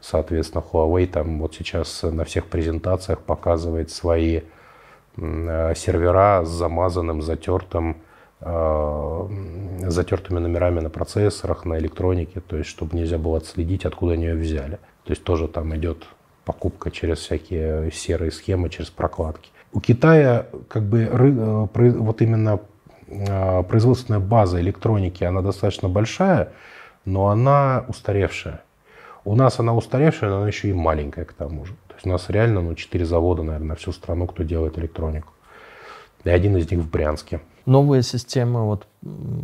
Соответственно, 0.00 0.62
Huawei 0.72 1.06
там 1.06 1.40
вот 1.40 1.54
сейчас 1.54 2.02
на 2.02 2.24
всех 2.24 2.46
презентациях 2.46 3.20
показывает 3.20 3.90
свои 3.90 4.40
э, 5.16 5.74
сервера 5.76 6.44
с 6.44 6.48
замазанным, 6.48 7.22
затертым 7.22 7.96
затертыми 9.90 10.38
номерами 10.38 10.80
на 10.80 10.90
процессорах, 10.90 11.64
на 11.64 11.78
электронике, 11.78 12.40
то 12.40 12.56
есть 12.56 12.70
чтобы 12.70 12.96
нельзя 12.96 13.18
было 13.18 13.38
отследить, 13.38 13.84
откуда 13.84 14.12
они 14.12 14.24
ее 14.24 14.34
взяли. 14.34 14.78
То 15.04 15.12
есть 15.12 15.24
тоже 15.24 15.48
там 15.48 15.74
идет 15.76 16.06
покупка 16.44 16.90
через 16.90 17.18
всякие 17.18 17.90
серые 17.92 18.30
схемы, 18.30 18.70
через 18.70 18.90
прокладки. 18.90 19.50
У 19.72 19.80
Китая 19.80 20.46
как 20.68 20.84
бы 20.84 21.02
э, 21.02 21.90
вот 21.90 22.22
именно 22.22 22.60
э, 23.08 23.62
производственная 23.64 24.20
база 24.20 24.60
электроники, 24.60 25.24
она 25.24 25.42
достаточно 25.42 25.88
большая, 25.88 26.52
но 27.04 27.28
она 27.28 27.84
устаревшая. 27.88 28.62
У 29.24 29.34
нас 29.34 29.58
она 29.58 29.74
устаревшая, 29.74 30.30
но 30.30 30.36
она 30.38 30.46
еще 30.46 30.68
и 30.68 30.72
маленькая 30.72 31.24
к 31.24 31.32
тому 31.32 31.64
же. 31.64 31.72
То 31.88 31.94
есть 31.94 32.06
у 32.06 32.10
нас 32.10 32.30
реально 32.30 32.62
ну, 32.62 32.74
4 32.74 33.04
завода, 33.04 33.42
наверное, 33.42 33.68
на 33.68 33.74
всю 33.74 33.92
страну, 33.92 34.26
кто 34.26 34.44
делает 34.44 34.78
электронику. 34.78 35.32
И 36.22 36.30
один 36.30 36.56
из 36.56 36.70
них 36.70 36.80
в 36.80 36.90
Брянске 36.90 37.40
новые 37.66 38.02
системы, 38.02 38.64
вот, 38.64 38.86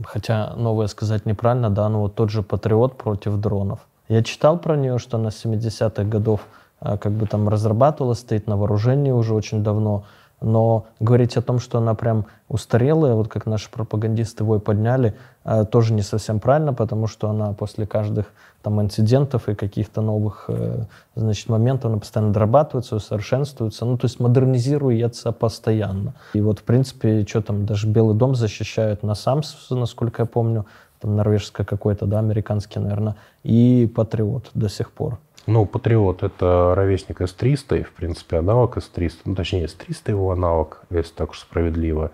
хотя 0.04 0.54
новые 0.56 0.88
сказать 0.88 1.26
неправильно, 1.26 1.70
да, 1.70 1.88
но 1.88 2.02
вот 2.02 2.14
тот 2.14 2.30
же 2.30 2.42
Патриот 2.42 2.96
против 2.96 3.36
дронов. 3.36 3.80
Я 4.08 4.22
читал 4.22 4.58
про 4.58 4.76
нее, 4.76 4.98
что 4.98 5.18
она 5.18 5.30
с 5.30 5.44
70-х 5.44 6.04
годов 6.04 6.46
а, 6.80 6.96
как 6.96 7.12
бы 7.12 7.26
там 7.26 7.48
разрабатывалась, 7.48 8.20
стоит 8.20 8.46
на 8.46 8.56
вооружении 8.56 9.10
уже 9.10 9.34
очень 9.34 9.62
давно, 9.62 10.04
но 10.40 10.86
говорить 11.00 11.36
о 11.36 11.42
том, 11.42 11.60
что 11.60 11.78
она 11.78 11.94
прям 11.94 12.26
устарелая, 12.48 13.14
вот 13.14 13.28
как 13.28 13.46
наши 13.46 13.70
пропагандисты 13.70 14.44
вой 14.44 14.60
подняли, 14.60 15.14
э, 15.44 15.64
тоже 15.64 15.92
не 15.92 16.02
совсем 16.02 16.40
правильно, 16.40 16.74
потому 16.74 17.06
что 17.06 17.30
она 17.30 17.52
после 17.52 17.86
каждых 17.86 18.26
там 18.62 18.80
инцидентов 18.80 19.48
и 19.48 19.54
каких-то 19.54 20.00
новых 20.00 20.44
э, 20.48 20.84
значит, 21.14 21.48
моментов 21.48 21.90
она 21.90 21.98
постоянно 21.98 22.32
дорабатывается, 22.32 22.96
усовершенствуется, 22.96 23.84
ну 23.84 23.98
то 23.98 24.06
есть 24.06 24.20
модернизируется 24.20 25.32
постоянно. 25.32 26.14
И 26.34 26.40
вот 26.40 26.60
в 26.60 26.62
принципе, 26.62 27.26
что 27.26 27.42
там, 27.42 27.66
даже 27.66 27.86
Белый 27.86 28.16
дом 28.16 28.34
защищают 28.34 29.02
на 29.02 29.14
САМС, 29.14 29.70
насколько 29.70 30.22
я 30.22 30.26
помню, 30.26 30.66
там 31.00 31.16
норвежское 31.16 31.66
какой-то, 31.66 32.06
да, 32.06 32.20
американский, 32.20 32.78
наверное, 32.78 33.16
и 33.42 33.90
Патриот 33.94 34.50
до 34.54 34.68
сих 34.68 34.92
пор. 34.92 35.18
Ну, 35.46 35.66
Патриот— 35.66 36.22
это 36.24 36.74
ровесник 36.76 37.20
С-300, 37.20 37.80
и, 37.80 37.82
в 37.82 37.92
принципе, 37.92 38.38
аналог 38.38 38.76
С-300, 38.76 39.16
ну, 39.24 39.34
точнее, 39.34 39.66
С-300 39.66 40.10
его 40.10 40.30
аналог, 40.30 40.82
если 40.90 41.12
так 41.14 41.30
уж 41.30 41.40
справедливо. 41.40 42.12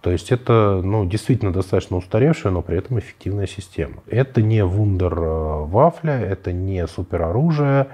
То 0.00 0.10
есть 0.10 0.32
это 0.32 0.80
ну, 0.82 1.04
действительно 1.04 1.52
достаточно 1.52 1.96
устаревшая, 1.96 2.52
но 2.52 2.62
при 2.62 2.78
этом 2.78 2.98
эффективная 2.98 3.46
система. 3.46 4.02
Это 4.06 4.40
не 4.40 4.64
вундер 4.64 5.12
э, 5.14 5.64
вафля, 5.64 6.18
это 6.18 6.52
не 6.52 6.86
супероружие. 6.86 7.88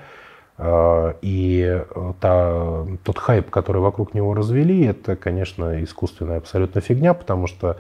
Э, 0.57 1.15
и 1.21 1.83
э, 1.85 2.13
та, 2.21 2.87
тот 3.03 3.19
хайп, 3.19 3.51
который 3.51 3.83
вокруг 3.83 4.15
него 4.15 4.35
развели, 4.35 4.85
это, 4.85 5.17
конечно, 5.17 5.83
искусственная 5.83 6.39
абсолютно 6.39 6.81
фигня, 6.81 7.13
потому 7.13 7.49
что 7.49 7.79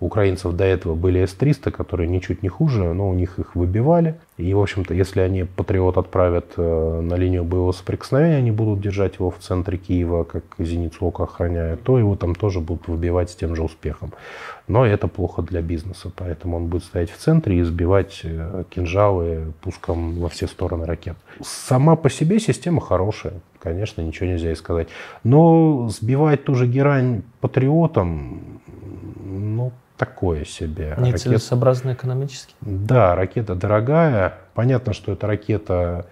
украинцев 0.00 0.54
до 0.54 0.64
этого 0.64 0.96
были 0.96 1.24
С-300, 1.24 1.70
которые 1.70 2.08
ничуть 2.08 2.42
не 2.42 2.48
хуже, 2.48 2.92
но 2.94 3.08
у 3.08 3.14
них 3.14 3.38
их 3.38 3.54
выбивали. 3.54 4.18
И, 4.38 4.54
в 4.54 4.60
общем-то, 4.60 4.94
если 4.94 5.20
они 5.20 5.42
Патриот 5.42 5.98
отправят 5.98 6.52
э, 6.56 7.00
на 7.00 7.14
линию 7.16 7.42
боевого 7.42 7.72
соприкосновения, 7.72 8.36
они 8.36 8.52
будут 8.52 8.80
держать 8.80 9.16
его 9.16 9.32
в 9.32 9.38
центре 9.38 9.78
Киева, 9.78 10.22
как 10.22 10.44
зеницу 10.58 11.06
ока 11.06 11.24
охраняют, 11.24 11.82
то 11.82 11.98
его 11.98 12.14
там 12.14 12.36
тоже 12.36 12.60
будут 12.60 12.86
выбивать 12.86 13.30
с 13.30 13.34
тем 13.34 13.56
же 13.56 13.64
успехом. 13.64 14.12
Но 14.68 14.86
это 14.86 15.08
плохо 15.08 15.42
для 15.42 15.60
бизнеса, 15.60 16.12
поэтому 16.14 16.56
он 16.56 16.66
будет 16.66 16.84
стоять 16.84 17.10
в 17.10 17.16
центре 17.16 17.58
и 17.58 17.62
сбивать 17.64 18.20
э, 18.22 18.62
кинжалы 18.70 19.52
пуском 19.60 20.20
во 20.20 20.28
все 20.28 20.46
стороны 20.46 20.86
ракет. 20.86 21.16
Сама 21.42 21.96
по 21.96 22.08
себе 22.08 22.38
система 22.38 22.80
хорошая, 22.80 23.40
конечно, 23.58 24.02
ничего 24.02 24.28
нельзя 24.28 24.52
и 24.52 24.54
сказать. 24.54 24.86
Но 25.24 25.88
сбивать 25.88 26.44
ту 26.44 26.54
же 26.54 26.68
герань 26.68 27.22
патриотом, 27.40 28.60
ну, 29.24 29.72
такое 29.98 30.44
себе. 30.44 30.94
Нецелесообразно 30.96 31.90
Ракет... 31.90 32.00
экономически? 32.00 32.54
Да, 32.60 33.14
ракета 33.14 33.54
дорогая. 33.54 34.38
Понятно, 34.54 34.94
что 34.94 35.12
эта 35.12 35.26
ракета 35.26 36.06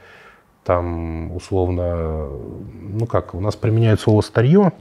там 0.65 1.35
условно, 1.35 2.27
ну 2.27 3.07
как, 3.07 3.35
у 3.35 3.41
нас 3.41 3.55
применяют 3.55 4.01
слово 4.01 4.21
старье, 4.21 4.73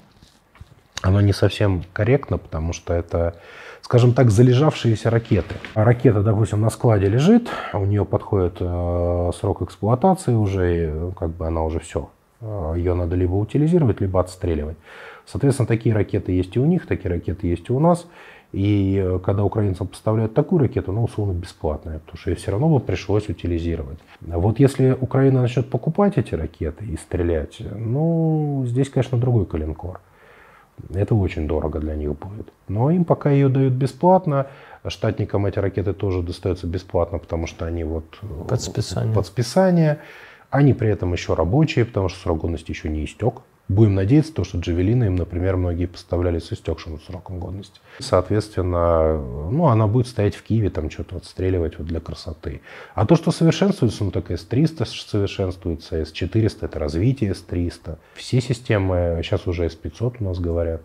оно 1.04 1.22
не 1.22 1.32
совсем 1.32 1.84
корректно, 1.94 2.40
потому 2.40 2.74
что 2.74 2.94
это, 2.94 3.36
скажем 3.82 4.14
так, 4.14 4.32
залежавшиеся 4.32 5.12
ракеты. 5.12 5.56
Ракета, 5.76 6.24
допустим, 6.24 6.62
на 6.62 6.72
складе 6.72 7.08
лежит, 7.08 7.50
у 7.74 7.86
нее 7.86 8.04
подходит 8.04 8.58
э, 8.60 9.32
срок 9.40 9.62
эксплуатации 9.62 10.34
уже, 10.34 10.84
и, 10.84 10.88
ну, 10.88 11.12
как 11.12 11.30
бы 11.30 11.46
она 11.46 11.62
уже 11.62 11.80
все. 11.80 12.10
Э, 12.42 12.74
ее 12.76 12.96
надо 12.96 13.16
либо 13.16 13.34
утилизировать, 13.36 14.02
либо 14.02 14.20
отстреливать. 14.20 14.78
Соответственно, 15.28 15.68
такие 15.68 15.94
ракеты 15.94 16.32
есть 16.32 16.56
и 16.56 16.60
у 16.60 16.66
них, 16.66 16.88
такие 16.88 17.10
ракеты 17.10 17.46
есть 17.46 17.70
и 17.70 17.74
у 17.74 17.80
нас. 17.80 18.08
И 18.56 19.04
э, 19.04 19.20
когда 19.20 19.44
украинцам 19.44 19.88
поставляют 19.88 20.34
такую 20.34 20.62
ракету, 20.62 20.94
она 20.94 21.02
условно 21.02 21.34
бесплатная, 21.34 22.00
потому 22.00 22.18
что 22.18 22.30
ее 22.30 22.38
все 22.38 22.52
равно 22.52 22.70
бы 22.70 22.80
пришлось 22.80 23.28
утилизировать. 23.28 24.00
А 24.32 24.40
вот 24.40 24.60
если 24.60 24.92
Украина 24.92 25.42
начнет 25.42 25.70
покупать 25.70 26.18
эти 26.18 26.36
ракеты 26.36 26.86
и 26.86 26.96
стрелять, 26.96 27.58
ну, 27.60 28.64
здесь, 28.66 28.90
конечно, 28.90 29.18
другой 29.18 29.46
коленкор. 29.46 30.00
Это 30.94 31.16
очень 31.16 31.50
дорого 31.50 31.80
для 31.80 31.96
них 31.96 32.18
будет. 32.18 32.48
Но 32.70 32.92
им 32.92 33.04
пока 33.04 33.30
ее 33.30 33.50
дают 33.50 33.74
бесплатно. 33.74 34.48
Штатникам 34.88 35.46
эти 35.46 35.60
ракеты 35.60 35.92
тоже 35.92 36.22
достаются 36.22 36.66
бесплатно, 36.66 37.18
потому 37.18 37.48
что 37.48 37.66
они 37.66 37.84
вот 37.84 38.06
э, 38.22 38.28
под 38.48 38.62
списание. 38.62 39.14
Под 39.14 39.28
списание. 39.28 40.00
Они 40.50 40.74
при 40.74 40.88
этом 40.88 41.12
еще 41.12 41.34
рабочие, 41.34 41.84
потому 41.84 42.08
что 42.08 42.20
срок 42.20 42.40
годности 42.40 42.72
еще 42.72 42.88
не 42.88 43.04
истек. 43.04 43.42
Будем 43.68 43.96
надеяться, 43.96 44.32
то, 44.32 44.44
что 44.44 44.60
джавелины 44.60 45.06
им, 45.06 45.16
например, 45.16 45.58
многие 45.58 45.88
поставляли 45.88 46.38
с 46.38 46.54
истекшим 46.54 47.00
сроком 47.02 47.40
годности. 47.40 47.80
Соответственно, 47.98 49.18
ну, 49.50 49.68
она 49.68 49.88
будет 49.88 50.08
стоять 50.08 50.36
в 50.36 50.44
Киеве, 50.44 50.70
там 50.70 50.92
что-то 50.92 51.18
отстреливать 51.18 51.80
вот 51.80 51.88
для 51.88 52.00
красоты. 52.00 52.62
А 52.94 53.08
то, 53.08 53.16
что 53.16 53.32
совершенствуется, 53.32 54.04
ну, 54.04 54.12
так 54.12 54.30
S300 54.30 54.86
совершенствуется, 54.86 56.00
S400 56.00 56.58
это 56.62 56.78
развитие 56.78 57.32
S300. 57.32 57.98
Все 58.14 58.40
системы, 58.40 59.20
сейчас 59.24 59.48
уже 59.48 59.66
S500 59.66 60.18
у 60.20 60.24
нас 60.26 60.38
говорят 60.40 60.84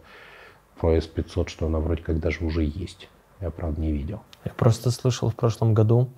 про 0.81 0.97
S500, 0.97 1.49
что 1.49 1.67
она 1.67 1.81
вроде 1.81 2.03
как 2.03 2.19
даже 2.19 2.43
уже 2.43 2.65
есть. 2.65 3.11
Я, 3.43 3.51
правда, 3.51 3.79
не 3.79 3.93
видел. 3.93 4.23
Я 4.47 4.53
просто 4.53 4.91
слышал 4.91 5.29
в 5.29 5.35
прошлом 5.35 5.75
году, 5.75 6.09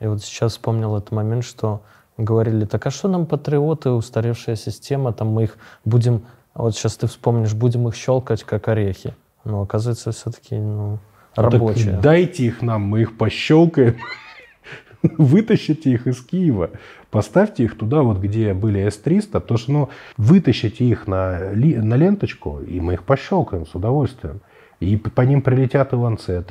и 0.00 0.06
вот 0.06 0.22
сейчас 0.22 0.52
вспомнил 0.52 0.96
этот 0.96 1.12
момент, 1.12 1.44
что 1.44 1.82
говорили, 2.18 2.64
так 2.64 2.86
а 2.86 2.90
что 2.90 3.08
нам 3.08 3.24
патриоты, 3.24 3.90
устаревшая 3.90 4.56
система, 4.56 5.12
там 5.12 5.28
мы 5.28 5.44
их 5.44 5.56
будем, 5.84 6.22
вот 6.54 6.74
сейчас 6.74 6.96
ты 6.96 7.06
вспомнишь, 7.06 7.54
будем 7.54 7.88
их 7.88 7.94
щелкать, 7.94 8.44
как 8.44 8.68
орехи. 8.68 9.14
Но 9.44 9.62
оказывается, 9.62 10.12
все-таки 10.12 10.56
ну, 10.56 10.98
ну 11.36 11.42
рабочие. 11.42 11.92
Так 11.92 12.00
дайте 12.00 12.44
их 12.44 12.60
нам, 12.60 12.82
мы 12.82 13.02
их 13.02 13.16
пощелкаем. 13.16 13.96
Вытащите 15.02 15.92
их 15.92 16.08
из 16.08 16.20
Киева, 16.20 16.70
поставьте 17.10 17.62
их 17.62 17.78
туда, 17.78 18.02
вот 18.02 18.18
где 18.18 18.52
были 18.52 18.80
С-300, 18.80 19.30
потому 19.32 19.58
что 19.58 19.72
ну, 19.72 19.88
вытащите 20.16 20.84
их 20.84 21.06
на, 21.06 21.52
на 21.54 21.94
ленточку, 21.94 22.60
и 22.60 22.80
мы 22.80 22.94
их 22.94 23.04
пощелкаем 23.04 23.64
с 23.64 23.74
удовольствием. 23.76 24.40
И 24.80 24.96
по 24.96 25.22
ним 25.22 25.42
прилетят 25.42 25.92
и 25.92 25.96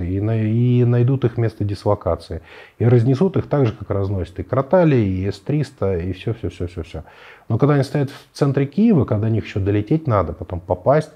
и, 0.01 0.19
на, 0.19 0.41
и 0.41 0.83
найдут 0.83 1.23
их 1.23 1.37
место 1.37 1.63
дислокации. 1.63 2.41
И 2.77 2.85
разнесут 2.85 3.37
их 3.37 3.47
так 3.47 3.65
же, 3.65 3.71
как 3.73 3.89
разносят 3.89 4.39
и 4.39 4.43
Кротали, 4.43 4.97
и 4.97 5.25
С-300, 5.31 6.09
и 6.09 6.13
все-все-все-все-все. 6.13 7.03
Но 7.47 7.57
когда 7.57 7.75
они 7.75 7.83
стоят 7.83 8.09
в 8.09 8.37
центре 8.37 8.65
Киева, 8.65 9.05
когда 9.05 9.27
до 9.27 9.33
них 9.33 9.45
еще 9.45 9.59
долететь 9.59 10.07
надо, 10.07 10.33
потом 10.33 10.59
попасть, 10.59 11.11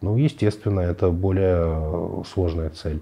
ну, 0.00 0.16
естественно, 0.16 0.80
это 0.80 1.10
более 1.10 1.64
э, 1.66 2.22
сложная 2.26 2.70
цель 2.70 3.00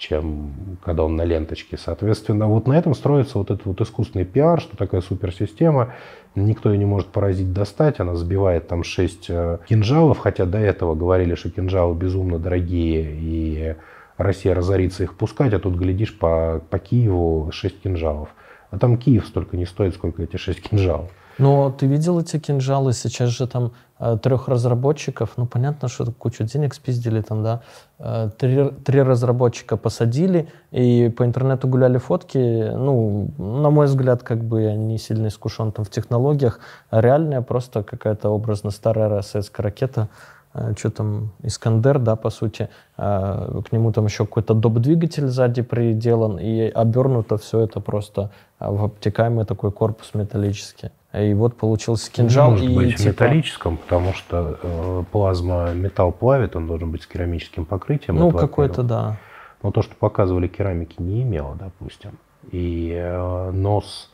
чем 0.00 0.78
когда 0.82 1.04
он 1.04 1.14
на 1.14 1.24
ленточке. 1.24 1.76
Соответственно, 1.76 2.48
вот 2.48 2.66
на 2.66 2.72
этом 2.72 2.94
строится 2.94 3.36
вот 3.36 3.50
этот 3.50 3.66
вот 3.66 3.80
искусственный 3.82 4.24
пиар, 4.24 4.58
что 4.58 4.74
такая 4.74 5.02
суперсистема, 5.02 5.92
никто 6.34 6.72
ее 6.72 6.78
не 6.78 6.86
может 6.86 7.08
поразить, 7.08 7.52
достать, 7.52 8.00
она 8.00 8.14
сбивает 8.14 8.66
там 8.66 8.82
6 8.82 9.26
э, 9.28 9.58
кинжалов, 9.68 10.18
хотя 10.18 10.46
до 10.46 10.56
этого 10.56 10.94
говорили, 10.94 11.34
что 11.34 11.50
кинжалы 11.50 11.94
безумно 11.94 12.38
дорогие, 12.38 13.14
и 13.14 13.76
Россия 14.16 14.54
разорится 14.54 15.02
их 15.02 15.14
пускать, 15.16 15.52
а 15.52 15.58
тут, 15.58 15.74
глядишь, 15.74 16.18
по, 16.18 16.62
по 16.70 16.78
Киеву 16.78 17.50
6 17.52 17.82
кинжалов. 17.82 18.30
А 18.70 18.78
там 18.78 18.96
Киев 18.96 19.26
столько 19.26 19.58
не 19.58 19.66
стоит, 19.66 19.94
сколько 19.94 20.22
эти 20.22 20.38
6 20.38 20.62
кинжалов. 20.62 21.10
Но 21.40 21.70
ты 21.70 21.86
видел 21.86 22.20
эти 22.20 22.38
кинжалы? 22.38 22.92
Сейчас 22.92 23.30
же 23.30 23.46
там 23.46 23.72
э, 23.98 24.18
трех 24.22 24.48
разработчиков, 24.48 25.30
ну 25.36 25.46
понятно, 25.46 25.88
что 25.88 26.12
кучу 26.12 26.44
денег 26.44 26.74
спиздили 26.74 27.22
там, 27.22 27.42
да. 27.42 27.62
Э, 27.98 28.30
три, 28.36 28.70
три 28.84 29.02
разработчика 29.02 29.76
посадили 29.76 30.48
и 30.70 31.08
по 31.08 31.24
интернету 31.24 31.66
гуляли 31.66 31.98
фотки. 31.98 32.38
Ну, 32.38 33.30
на 33.38 33.70
мой 33.70 33.86
взгляд, 33.86 34.22
как 34.22 34.44
бы 34.44 34.62
я 34.62 34.76
не 34.76 34.98
сильно 34.98 35.28
искушен 35.28 35.72
там 35.72 35.84
в 35.84 35.90
технологиях. 35.90 36.60
А 36.90 37.00
реальная 37.00 37.40
просто 37.40 37.82
какая-то 37.82 38.28
образно 38.28 38.70
старая 38.70 39.22
советская 39.22 39.64
ракета 39.64 40.08
э, 40.52 40.74
что 40.76 40.90
там, 40.90 41.32
Искандер, 41.42 41.98
да, 41.98 42.16
по 42.16 42.30
сути, 42.30 42.68
к 42.96 43.72
нему 43.72 43.92
там 43.92 44.04
еще 44.04 44.26
какой-то 44.26 44.52
доп-двигатель 44.52 45.26
сзади 45.28 45.62
приделан, 45.62 46.38
и 46.38 46.68
обернуто 46.68 47.38
все 47.38 47.60
это 47.60 47.80
просто 47.80 48.30
в 48.58 48.84
обтекаемый 48.84 49.46
такой 49.46 49.72
корпус 49.72 50.10
металлический. 50.12 50.90
И 51.12 51.34
вот 51.34 51.56
получился 51.56 52.10
кинжал. 52.10 52.52
Может 52.52 52.70
и, 52.70 52.74
быть 52.74 52.96
типа... 52.96 53.08
металлическом, 53.08 53.76
потому 53.78 54.12
что 54.12 54.58
э, 54.62 55.04
плазма 55.10 55.72
металл 55.72 56.12
плавит, 56.12 56.54
он 56.54 56.68
должен 56.68 56.90
быть 56.92 57.02
с 57.02 57.06
керамическим 57.06 57.64
покрытием. 57.64 58.16
Ну, 58.16 58.30
какой-то, 58.30 58.82
да. 58.82 59.16
Но 59.62 59.72
то, 59.72 59.82
что 59.82 59.94
показывали 59.96 60.46
керамики, 60.46 61.02
не 61.02 61.22
имело, 61.22 61.56
допустим. 61.58 62.12
И 62.52 62.92
э, 62.96 63.50
нос 63.50 64.10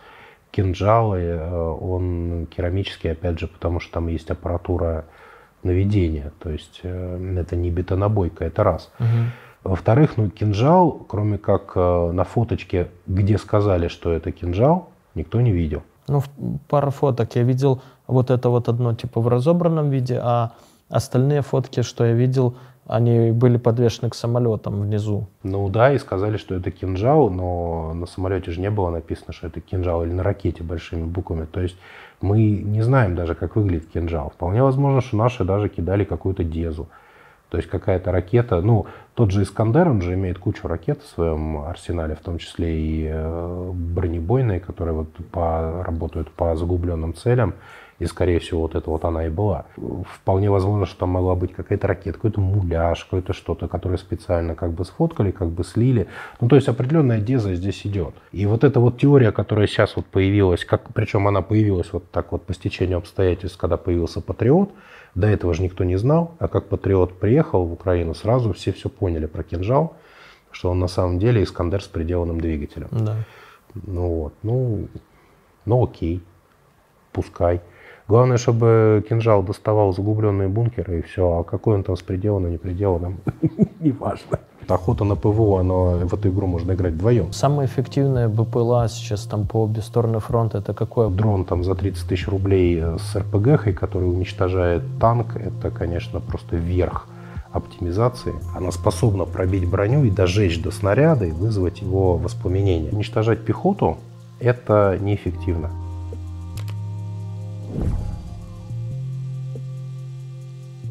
кинжала, 0.50 1.16
э, 1.16 1.54
он 1.54 2.46
керамический, 2.46 3.12
опять 3.12 3.38
же, 3.38 3.46
потому 3.46 3.78
что 3.78 3.92
там 3.92 4.08
есть 4.08 4.30
аппаратура 4.30 5.04
наведения. 5.62 6.32
То 6.38 6.48
есть 6.48 6.80
э, 6.82 7.36
это 7.38 7.56
не 7.56 7.70
бетонобойка, 7.70 8.44
это 8.46 8.64
раз. 8.64 8.90
Угу. 8.98 9.06
Во-вторых, 9.70 10.16
ну, 10.16 10.30
кинжал, 10.30 10.92
кроме 10.92 11.36
как 11.36 11.72
э, 11.74 12.10
на 12.12 12.24
фоточке, 12.24 12.88
где 13.06 13.36
сказали, 13.36 13.88
что 13.88 14.12
это 14.12 14.32
кинжал, 14.32 14.90
никто 15.14 15.40
не 15.42 15.52
видел. 15.52 15.82
Ну, 16.08 16.22
пара 16.68 16.90
фоток 16.90 17.34
я 17.36 17.42
видел 17.42 17.80
вот 18.06 18.30
это 18.30 18.48
вот 18.48 18.68
одно 18.68 18.94
типа 18.94 19.20
в 19.20 19.28
разобранном 19.28 19.90
виде, 19.90 20.20
а 20.22 20.52
остальные 20.88 21.42
фотки, 21.42 21.82
что 21.82 22.04
я 22.04 22.12
видел, 22.12 22.56
они 22.86 23.32
были 23.32 23.56
подвешены 23.56 24.10
к 24.10 24.14
самолетам 24.14 24.80
внизу. 24.80 25.26
Ну 25.42 25.68
да, 25.68 25.92
и 25.92 25.98
сказали, 25.98 26.36
что 26.36 26.54
это 26.54 26.70
кинжал, 26.70 27.30
но 27.30 27.92
на 27.94 28.06
самолете 28.06 28.52
же 28.52 28.60
не 28.60 28.70
было 28.70 28.90
написано, 28.90 29.32
что 29.32 29.48
это 29.48 29.60
кинжал, 29.60 30.04
или 30.04 30.12
на 30.12 30.22
ракете 30.22 30.62
большими 30.62 31.04
буквами. 31.04 31.46
То 31.46 31.60
есть 31.60 31.76
мы 32.20 32.50
не 32.50 32.82
знаем 32.82 33.16
даже, 33.16 33.34
как 33.34 33.56
выглядит 33.56 33.88
кинжал. 33.88 34.30
Вполне 34.30 34.62
возможно, 34.62 35.00
что 35.00 35.16
наши 35.16 35.44
даже 35.44 35.68
кидали 35.68 36.04
какую-то 36.04 36.44
дезу. 36.44 36.88
То 37.48 37.58
есть 37.58 37.68
какая-то 37.68 38.10
ракета, 38.10 38.60
ну, 38.60 38.86
тот 39.14 39.30
же 39.30 39.42
Искандер, 39.42 39.88
он 39.88 40.02
же 40.02 40.14
имеет 40.14 40.38
кучу 40.38 40.66
ракет 40.66 41.00
в 41.02 41.08
своем 41.08 41.58
арсенале, 41.58 42.16
в 42.16 42.20
том 42.20 42.38
числе 42.38 42.76
и 42.76 43.08
э, 43.08 43.70
бронебойные, 43.72 44.60
которые 44.60 44.94
вот 44.94 45.08
по, 45.30 45.82
работают 45.84 46.30
по 46.30 46.56
заглубленным 46.56 47.14
целям. 47.14 47.54
И, 47.98 48.04
скорее 48.04 48.40
всего, 48.40 48.62
вот 48.62 48.74
это 48.74 48.90
вот 48.90 49.04
она 49.06 49.26
и 49.26 49.30
была. 49.30 49.64
Вполне 50.06 50.50
возможно, 50.50 50.84
что 50.84 50.98
там 50.98 51.10
могла 51.10 51.34
быть 51.34 51.54
какая-то 51.54 51.86
ракета, 51.86 52.18
какой-то 52.18 52.42
муляж, 52.42 53.04
какое-то 53.04 53.32
что-то, 53.32 53.68
которое 53.68 53.96
специально 53.96 54.54
как 54.54 54.72
бы 54.72 54.84
сфоткали, 54.84 55.30
как 55.30 55.48
бы 55.48 55.64
слили. 55.64 56.06
Ну, 56.40 56.48
то 56.48 56.56
есть 56.56 56.68
определенная 56.68 57.20
деза 57.20 57.54
здесь 57.54 57.86
идет. 57.86 58.14
И 58.32 58.44
вот 58.44 58.64
эта 58.64 58.80
вот 58.80 58.98
теория, 58.98 59.32
которая 59.32 59.66
сейчас 59.66 59.96
вот 59.96 60.04
появилась, 60.04 60.66
как, 60.66 60.92
причем 60.92 61.26
она 61.26 61.40
появилась 61.40 61.90
вот 61.90 62.10
так 62.10 62.32
вот 62.32 62.44
по 62.44 62.52
стечению 62.52 62.98
обстоятельств, 62.98 63.56
когда 63.56 63.78
появился 63.78 64.20
Патриот, 64.20 64.72
до 65.16 65.26
этого 65.26 65.54
же 65.54 65.62
никто 65.62 65.82
не 65.82 65.96
знал, 65.96 66.34
а 66.38 66.46
как 66.46 66.68
Патриот 66.68 67.18
приехал 67.18 67.64
в 67.64 67.72
Украину, 67.72 68.14
сразу 68.14 68.52
все 68.52 68.72
все 68.72 68.88
поняли 68.90 69.26
про 69.26 69.42
кинжал, 69.42 69.96
что 70.50 70.70
он 70.70 70.78
на 70.78 70.88
самом 70.88 71.18
деле 71.18 71.42
Искандер 71.42 71.82
с 71.82 71.88
приделанным 71.88 72.38
двигателем. 72.40 72.88
Да. 72.92 73.16
Ну 73.74 74.08
вот, 74.08 74.34
ну, 74.42 74.88
ну 75.64 75.82
окей, 75.82 76.22
пускай. 77.12 77.62
Главное, 78.08 78.36
чтобы 78.36 79.04
кинжал 79.08 79.42
доставал 79.42 79.92
заглубленные 79.92 80.48
бункеры 80.48 80.98
и 80.98 81.02
все. 81.02 81.40
А 81.40 81.44
какой 81.44 81.74
он 81.74 81.82
там 81.82 81.96
с 81.96 82.02
пределанным, 82.02 82.52
не 82.52 82.58
пределанным, 82.58 83.18
не 83.80 83.92
важно. 83.92 84.38
Охота 84.68 85.04
на 85.04 85.14
ПВО, 85.14 85.62
но 85.62 85.98
в 85.98 86.14
эту 86.14 86.28
игру 86.28 86.46
можно 86.46 86.72
играть 86.72 86.94
вдвоем. 86.94 87.32
Самое 87.32 87.68
эффективное 87.68 88.28
БПЛА 88.28 88.88
сейчас 88.88 89.24
там 89.24 89.46
по 89.46 89.62
обе 89.64 89.80
стороны 89.80 90.18
фронта, 90.18 90.58
это 90.58 90.74
какое? 90.74 91.08
Дрон 91.08 91.44
там 91.44 91.62
за 91.62 91.74
30 91.74 92.08
тысяч 92.08 92.28
рублей 92.28 92.82
с 92.82 93.16
РПГ, 93.16 93.78
который 93.78 94.08
уничтожает 94.08 94.82
танк, 95.00 95.36
это, 95.36 95.70
конечно, 95.70 96.20
просто 96.20 96.56
верх 96.56 97.06
оптимизации. 97.52 98.34
Она 98.54 98.70
способна 98.70 99.24
пробить 99.24 99.68
броню 99.68 100.04
и 100.04 100.10
дожечь 100.10 100.60
до 100.62 100.70
снаряда 100.70 101.24
и 101.24 101.30
вызвать 101.30 101.80
его 101.80 102.16
воспламенение. 102.16 102.92
Уничтожать 102.92 103.44
пехоту– 103.44 103.98
это 104.40 104.98
неэффективно. 105.00 105.70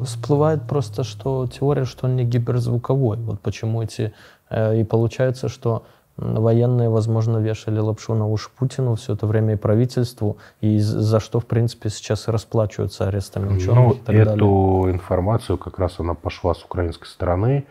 Всплывает 0.04 0.62
просто, 0.62 1.04
что 1.04 1.46
теория, 1.46 1.84
что 1.84 2.06
он 2.06 2.16
не 2.16 2.24
гиперзвуковой. 2.24 3.18
Вот 3.18 3.40
почему 3.40 3.82
эти... 3.82 4.12
Э, 4.50 4.78
и 4.78 4.84
получается, 4.84 5.48
что 5.48 5.84
военные, 6.16 6.88
возможно, 6.88 7.38
вешали 7.38 7.78
лапшу 7.78 8.14
на 8.14 8.26
уши 8.26 8.48
Путину 8.56 8.94
все 8.94 9.14
это 9.14 9.26
время 9.26 9.54
и 9.54 9.56
правительству, 9.56 10.38
и 10.60 10.78
за 10.78 11.20
что, 11.20 11.40
в 11.40 11.46
принципе, 11.46 11.90
сейчас 11.90 12.28
и 12.28 12.30
расплачиваются 12.30 13.08
арестами 13.08 13.54
ученых 13.54 13.76
ну, 13.76 13.92
и 13.92 13.98
так 13.98 14.14
эту 14.14 14.28
далее. 14.28 14.94
информацию 14.94 15.58
как 15.58 15.78
раз 15.78 16.00
она 16.00 16.14
пошла 16.14 16.54
с 16.54 16.62
украинской 16.64 17.06
стороны. 17.06 17.66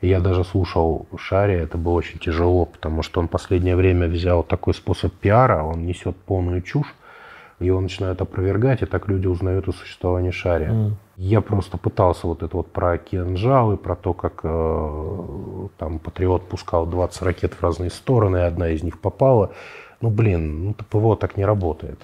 И 0.00 0.08
я 0.08 0.20
даже 0.20 0.44
слушал 0.44 1.06
Шари, 1.18 1.54
это 1.54 1.76
было 1.76 1.92
очень 1.94 2.18
тяжело, 2.18 2.64
потому 2.64 3.02
что 3.02 3.20
он 3.20 3.28
последнее 3.28 3.76
время 3.76 4.08
взял 4.08 4.42
такой 4.42 4.72
способ 4.72 5.12
пиара, 5.12 5.62
он 5.62 5.84
несет 5.84 6.16
полную 6.16 6.62
чушь, 6.62 6.94
его 7.60 7.80
начинают 7.80 8.20
опровергать, 8.20 8.82
и 8.82 8.86
так 8.86 9.06
люди 9.08 9.26
узнают 9.26 9.68
о 9.68 9.72
существовании 9.72 10.30
Шари. 10.30 10.66
Mm. 10.66 10.92
Я 11.16 11.42
просто 11.42 11.76
пытался 11.76 12.26
вот 12.26 12.42
это 12.42 12.56
вот 12.56 12.72
про 12.72 12.96
кинжалы, 12.96 13.76
про 13.76 13.94
то, 13.94 14.14
как 14.14 14.40
э, 14.42 15.68
там 15.76 15.98
Патриот 15.98 16.48
пускал 16.48 16.86
20 16.86 17.22
ракет 17.22 17.54
в 17.54 17.62
разные 17.62 17.90
стороны, 17.90 18.38
и 18.38 18.40
одна 18.40 18.70
из 18.70 18.82
них 18.82 18.98
попала. 18.98 19.52
Ну, 20.00 20.08
блин, 20.08 20.64
ну, 20.64 20.74
ПВО 20.74 21.16
так 21.16 21.36
не 21.36 21.44
работает. 21.44 22.00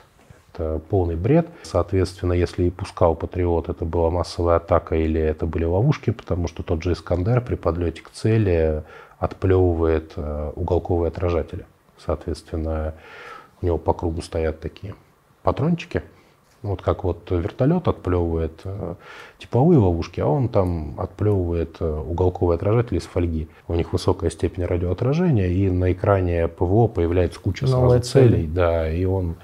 Это 0.53 0.79
полный 0.91 1.17
бред. 1.17 1.49
Соответственно, 1.63 2.35
если 2.35 2.65
и 2.65 2.71
пускал 2.71 3.15
Патриот, 3.15 3.71
это 3.71 3.87
была 3.87 4.11
массовая 4.11 4.57
атака 4.57 4.97
или 4.97 5.21
это 5.21 5.47
были 5.47 5.65
ловушки, 5.65 6.11
потому 6.11 6.47
что 6.47 6.63
тот 6.63 6.83
же 6.83 6.93
Искандер 6.93 7.41
при 7.41 7.55
подлете 7.55 8.03
к 8.03 8.11
цели 8.11 8.83
отплевывает 9.19 10.13
э, 10.17 10.53
уголковые 10.55 11.09
отражатели. 11.09 11.65
Соответственно, 11.97 12.93
у 13.63 13.67
него 13.67 13.79
по 13.79 13.95
кругу 13.95 14.21
стоят 14.21 14.61
такие 14.61 14.95
патрончики. 15.47 16.03
Вот 16.63 16.83
как 16.83 17.05
вот 17.05 17.31
вертолет 17.31 17.87
отплевывает 17.87 18.63
э, 18.65 18.95
типовые 19.39 19.79
ловушки, 19.79 20.19
а 20.19 20.27
он 20.27 20.49
там 20.49 20.99
отплевывает 20.99 21.77
э, 21.79 21.89
уголковые 21.89 22.57
отражатели 22.57 22.99
из 22.99 23.05
фольги. 23.05 23.49
У 23.69 23.75
них 23.75 23.93
высокая 23.93 24.31
степень 24.31 24.65
радиоотражения, 24.65 25.47
и 25.47 25.71
на 25.71 25.93
экране 25.93 26.49
ПВО 26.49 26.89
появляется 26.89 27.39
куча 27.39 27.67
Новые 27.67 28.03
сразу 28.03 28.13
целей. 28.13 28.49
Да, 28.49 28.91
и 28.91 29.05
он... 29.05 29.37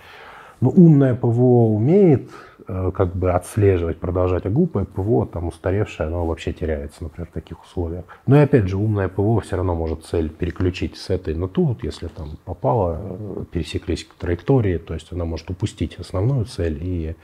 Ну, 0.60 0.70
умное 0.70 1.14
ПВО 1.14 1.72
умеет 1.72 2.28
как 2.66 3.14
бы 3.14 3.32
отслеживать, 3.32 3.98
продолжать, 3.98 4.46
а 4.46 4.50
глупое 4.50 4.84
ПВО, 4.84 5.26
там 5.26 5.48
устаревшее, 5.48 6.08
оно 6.08 6.26
вообще 6.26 6.52
теряется, 6.52 7.04
например, 7.04 7.28
в 7.28 7.34
таких 7.34 7.62
условиях. 7.64 8.04
Но 8.26 8.36
и 8.36 8.40
опять 8.40 8.68
же, 8.68 8.76
умное 8.76 9.08
ПВО 9.08 9.40
все 9.40 9.56
равно 9.56 9.74
может 9.74 10.04
цель 10.04 10.30
переключить 10.30 10.96
с 10.96 11.10
этой 11.10 11.34
на 11.34 11.48
ту, 11.48 11.64
вот 11.64 11.84
если 11.84 12.08
там 12.08 12.38
попало, 12.44 13.00
э, 13.00 13.44
пересеклись 13.50 14.06
траектории, 14.18 14.78
то 14.78 14.94
есть 14.94 15.12
она 15.12 15.24
может 15.24 15.50
упустить 15.50 15.98
основную 15.98 16.44
цель 16.44 16.78
и 16.80 17.16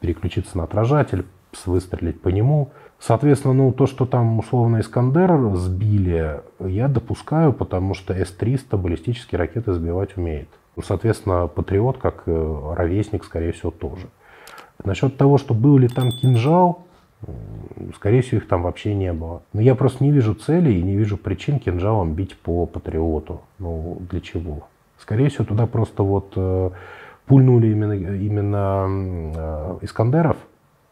переключиться 0.00 0.56
на 0.58 0.64
отражатель, 0.64 1.24
выстрелить 1.64 2.20
по 2.20 2.28
нему. 2.28 2.72
Соответственно, 2.98 3.54
ну, 3.54 3.72
то, 3.72 3.86
что 3.86 4.04
там 4.04 4.38
условно 4.38 4.80
Искандер 4.80 5.54
сбили, 5.56 6.42
я 6.60 6.88
допускаю, 6.88 7.52
потому 7.52 7.94
что 7.94 8.12
С-300 8.14 8.76
баллистические 8.76 9.38
ракеты 9.38 9.72
сбивать 9.72 10.16
умеет. 10.16 10.48
Соответственно, 10.82 11.46
Патриот, 11.46 11.98
как 11.98 12.24
э, 12.26 12.74
ровесник, 12.74 13.24
скорее 13.24 13.52
всего, 13.52 13.70
тоже. 13.70 14.08
Насчет 14.84 15.16
того, 15.16 15.38
что 15.38 15.54
был 15.54 15.78
ли 15.78 15.88
там 15.88 16.10
кинжал, 16.10 16.86
скорее 17.94 18.22
всего, 18.22 18.38
их 18.38 18.48
там 18.48 18.62
вообще 18.62 18.94
не 18.94 19.12
было. 19.12 19.42
Но 19.52 19.60
я 19.60 19.74
просто 19.74 20.04
не 20.04 20.10
вижу 20.10 20.34
цели 20.34 20.72
и 20.72 20.82
не 20.82 20.96
вижу 20.96 21.16
причин 21.16 21.58
кинжалом 21.58 22.14
бить 22.14 22.36
по 22.36 22.66
Патриоту. 22.66 23.40
Ну, 23.58 23.98
для 24.10 24.20
чего? 24.20 24.68
Скорее 24.98 25.28
всего, 25.28 25.44
туда 25.44 25.66
просто 25.66 26.02
вот 26.02 26.32
э, 26.36 26.70
пульнули 27.26 27.68
именно, 27.68 27.92
именно 27.92 28.86
э, 28.88 29.78
Искандеров, 29.82 30.36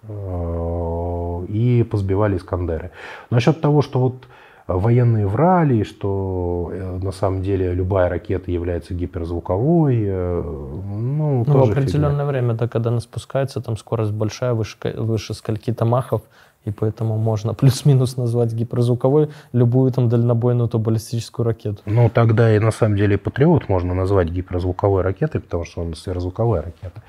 э, 0.09 1.45
и 1.49 1.87
позбивали 1.91 2.37
Искандеры. 2.37 2.91
Насчет 3.31 3.61
того, 3.61 3.83
что 3.83 3.99
вот 4.01 4.29
военные 4.67 5.27
врали, 5.27 5.83
что 5.83 6.71
э, 6.73 6.99
на 7.03 7.13
самом 7.13 7.43
деле 7.43 7.75
любая 7.75 8.09
ракета 8.09 8.51
является 8.51 8.95
гиперзвуковой, 8.95 10.03
э, 10.07 10.43
ну, 10.43 11.39
Ну, 11.39 11.43
в 11.43 11.47
тоже 11.53 11.73
определенное 11.73 12.11
фигня. 12.11 12.25
время, 12.25 12.55
да, 12.55 12.69
когда 12.69 12.91
она 12.91 13.01
спускается, 13.01 13.61
там 13.61 13.77
скорость 13.77 14.13
большая, 14.13 14.55
выше, 14.55 14.77
выше 14.97 15.35
скольки-то 15.35 15.85
махов, 15.85 16.23
и 16.65 16.71
поэтому 16.71 17.19
можно 17.19 17.53
плюс-минус 17.61 18.17
назвать 18.17 18.53
гиперзвуковой 18.55 19.29
любую 19.53 19.93
там 19.93 20.09
дальнобойную 20.09 20.69
то 20.69 20.79
баллистическую 20.79 21.45
ракету. 21.45 21.83
Ну, 21.85 22.09
тогда 22.09 22.55
и 22.57 22.59
на 22.59 22.71
самом 22.71 22.97
деле 22.97 23.19
Патриот 23.19 23.69
можно 23.69 23.95
назвать 23.95 24.29
гиперзвуковой 24.31 25.03
ракетой, 25.03 25.41
потому 25.43 25.65
что 25.65 25.83
он 25.83 25.95
сверхзвуковая 25.95 26.63
ракета. 26.63 27.03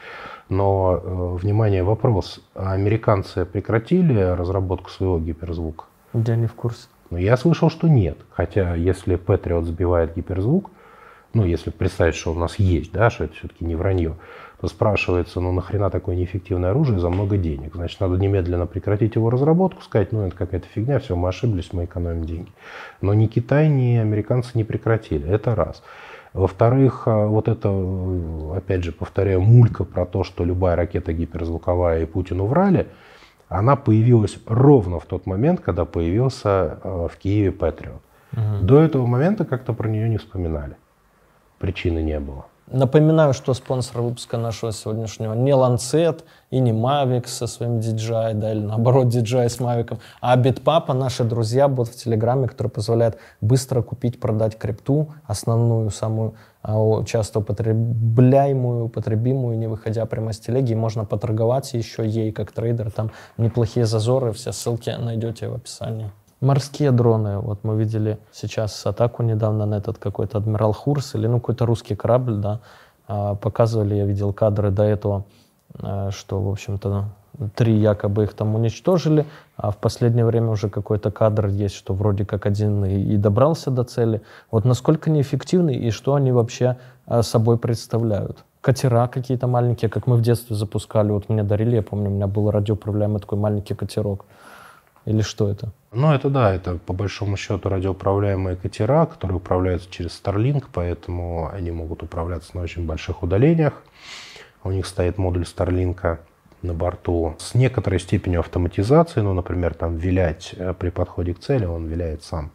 Но, 0.50 1.00
э, 1.02 1.38
внимание, 1.42 1.84
вопрос. 1.84 2.42
Американцы 2.54 3.46
прекратили 3.46 4.20
разработку 4.20 4.90
своего 4.90 5.20
гиперзвука? 5.20 5.86
Я 6.14 6.36
не 6.36 6.48
в 6.48 6.54
курсе. 6.54 6.88
Но 7.16 7.22
я 7.22 7.38
слышал, 7.38 7.70
что 7.70 7.88
нет. 7.88 8.18
Хотя, 8.30 8.76
если 8.76 9.16
Патриот 9.16 9.64
сбивает 9.64 10.18
гиперзвук, 10.18 10.70
ну, 11.34 11.46
если 11.46 11.70
представить, 11.70 12.16
что 12.16 12.34
у 12.34 12.36
нас 12.38 12.60
есть, 12.60 12.92
да, 12.92 13.10
что 13.10 13.24
это 13.24 13.36
все-таки 13.36 13.64
не 13.64 13.76
вранье, 13.76 14.18
то 14.60 14.68
спрашивается, 14.68 15.40
ну, 15.40 15.54
нахрена 15.54 15.90
такое 15.90 16.18
неэффективное 16.18 16.72
оружие 16.72 17.00
за 17.00 17.10
много 17.10 17.38
денег? 17.38 17.74
Значит, 17.74 18.02
надо 18.02 18.18
немедленно 18.18 18.66
прекратить 18.66 19.16
его 19.16 19.30
разработку, 19.30 19.82
сказать, 19.82 20.12
ну, 20.12 20.28
это 20.28 20.36
какая-то 20.36 20.68
фигня, 20.68 21.00
все, 21.00 21.16
мы 21.16 21.30
ошиблись, 21.30 21.72
мы 21.72 21.86
экономим 21.86 22.26
деньги. 22.26 22.52
Но 23.00 23.14
ни 23.14 23.28
Китай, 23.28 23.70
ни 23.70 23.96
американцы 23.96 24.50
не 24.56 24.66
прекратили. 24.66 25.26
Это 25.26 25.56
раз. 25.56 25.84
Во-вторых, 26.34 27.04
а, 27.06 27.28
вот 27.28 27.48
это, 27.48 27.70
э, 27.72 28.58
опять 28.58 28.84
же, 28.84 28.92
повторяю, 28.92 29.40
мулька 29.40 29.86
про 29.86 30.06
то, 30.06 30.26
что 30.26 30.44
любая 30.44 30.76
ракета 30.76 31.14
гиперзвуковая 31.14 32.02
и 32.02 32.06
Путину 32.06 32.46
врали, 32.46 32.88
она 33.50 33.76
появилась 33.76 34.38
ровно 34.46 35.00
в 35.00 35.06
тот 35.06 35.26
момент, 35.26 35.60
когда 35.62 35.86
появился 35.86 36.80
э, 36.84 37.08
в 37.12 37.18
Киеве 37.18 37.52
Патриот. 37.52 38.02
До 38.62 38.82
этого 38.82 39.06
момента 39.06 39.46
как-то 39.46 39.74
про 39.74 39.88
нее 39.88 40.10
не 40.10 40.18
вспоминали. 40.18 40.76
Причины 41.58 42.00
не 42.00 42.20
было. 42.20 42.48
Напоминаю, 42.68 43.34
что 43.34 43.54
спонсор 43.54 44.02
выпуска 44.02 44.38
нашего 44.38 44.72
сегодняшнего 44.72 45.34
не 45.36 45.52
Lancet 45.52 46.24
и 46.50 46.60
не 46.60 46.72
Mavic 46.72 47.28
со 47.28 47.46
своим 47.46 47.78
DJI, 47.78 48.34
да, 48.34 48.54
или 48.54 48.60
наоборот 48.60 49.08
DJI 49.08 49.50
с 49.50 49.60
Mavic, 49.60 50.00
а 50.20 50.36
Bitpapa, 50.36 50.94
наши 50.94 51.24
друзья, 51.24 51.68
бот 51.68 51.90
в 51.90 51.96
Телеграме, 51.96 52.48
который 52.48 52.70
позволяет 52.70 53.20
быстро 53.40 53.84
купить, 53.84 54.20
продать 54.20 54.58
крипту, 54.58 55.14
основную, 55.28 55.92
самую 55.92 56.34
а, 56.64 57.04
часто 57.04 57.40
употребляемую, 57.40 58.86
употребимую, 58.86 59.60
не 59.60 59.68
выходя 59.68 60.04
прямо 60.08 60.34
с 60.34 60.40
телеги, 60.40 60.72
и 60.72 60.76
можно 60.76 61.06
поторговать 61.06 61.72
еще 61.76 62.04
ей 62.08 62.32
как 62.32 62.52
трейдер, 62.52 62.90
там 62.90 63.12
неплохие 63.38 63.86
зазоры, 63.86 64.32
все 64.32 64.52
ссылки 64.52 64.90
найдете 64.90 65.50
в 65.50 65.54
описании. 65.54 66.10
Морские 66.46 66.92
дроны, 66.92 67.40
вот 67.40 67.64
мы 67.64 67.76
видели 67.76 68.20
сейчас 68.32 68.86
атаку 68.86 69.24
недавно 69.24 69.66
на 69.66 69.80
этот 69.80 69.98
какой-то 69.98 70.38
адмирал 70.38 70.74
Хурс 70.74 71.16
или 71.16 71.26
ну 71.26 71.40
какой-то 71.40 71.66
русский 71.66 71.96
корабль, 71.96 72.36
да, 72.36 72.60
А, 73.08 73.34
показывали, 73.34 73.96
я 73.96 74.06
видел 74.06 74.32
кадры 74.32 74.70
до 74.70 74.84
этого, 74.84 75.24
э, 75.82 76.12
что, 76.12 76.40
в 76.40 76.50
общем-то, 76.50 77.06
три 77.56 77.76
якобы 77.76 78.26
их 78.26 78.34
там 78.36 78.54
уничтожили, 78.54 79.26
а 79.58 79.72
в 79.72 79.78
последнее 79.78 80.24
время 80.24 80.50
уже 80.50 80.70
какой-то 80.70 81.10
кадр 81.10 81.48
есть, 81.48 81.74
что 81.74 81.96
вроде 81.96 82.26
как 82.26 82.46
один 82.46 82.86
и, 82.86 83.18
добрался 83.18 83.72
до 83.72 83.84
цели. 83.84 84.22
Вот 84.52 84.66
насколько 84.66 85.10
неэффективны 85.10 85.74
и 85.74 85.90
что 85.90 86.14
они 86.14 86.32
вообще 86.32 86.78
э, 87.08 87.24
собой 87.24 87.58
представляют? 87.58 88.44
Катера 88.62 89.08
какие-то 89.08 89.48
маленькие, 89.48 89.90
как 89.90 90.06
мы 90.06 90.16
в 90.16 90.22
детстве 90.22 90.56
запускали, 90.56 91.10
вот 91.12 91.28
мне 91.28 91.42
дарили, 91.44 91.78
я 91.78 91.82
помню, 91.82 92.12
у 92.12 92.14
меня 92.14 92.28
был 92.28 92.52
радиоуправляемый 92.52 93.20
такой 93.20 93.40
маленький 93.40 93.74
катерок. 93.74 94.26
Или 95.06 95.22
что 95.22 95.50
это? 95.50 95.72
Ну, 95.92 96.14
это 96.14 96.30
да, 96.30 96.54
это 96.54 96.78
по 96.78 96.94
большому 96.94 97.38
счету 97.38 97.70
радиоуправляемые 97.70 98.56
катера, 98.56 99.06
которые 99.06 99.38
управляются 99.38 99.90
через 99.90 100.20
Starlink, 100.22 100.66
поэтому 100.74 101.50
они 101.54 101.72
могут 101.72 102.04
управляться 102.04 102.56
на 102.58 102.64
очень 102.64 102.86
больших 102.86 103.24
удалениях. 103.24 103.74
У 104.64 104.72
них 104.72 104.88
стоит 104.88 105.18
модуль 105.18 105.44
Starlink 105.44 106.18
на 106.64 106.74
борту 106.74 107.36
с 107.38 107.54
некоторой 107.54 108.00
степенью 108.00 108.40
автоматизации, 108.40 109.22
ну, 109.22 109.34
например, 109.34 109.76
там 109.76 109.98
вилять 109.98 110.56
э, 110.58 110.74
при 110.74 110.90
подходе 110.90 111.34
к 111.36 111.40
цели, 111.40 111.66
он 111.66 111.86
виляет 111.86 112.24
сам. 112.24 112.52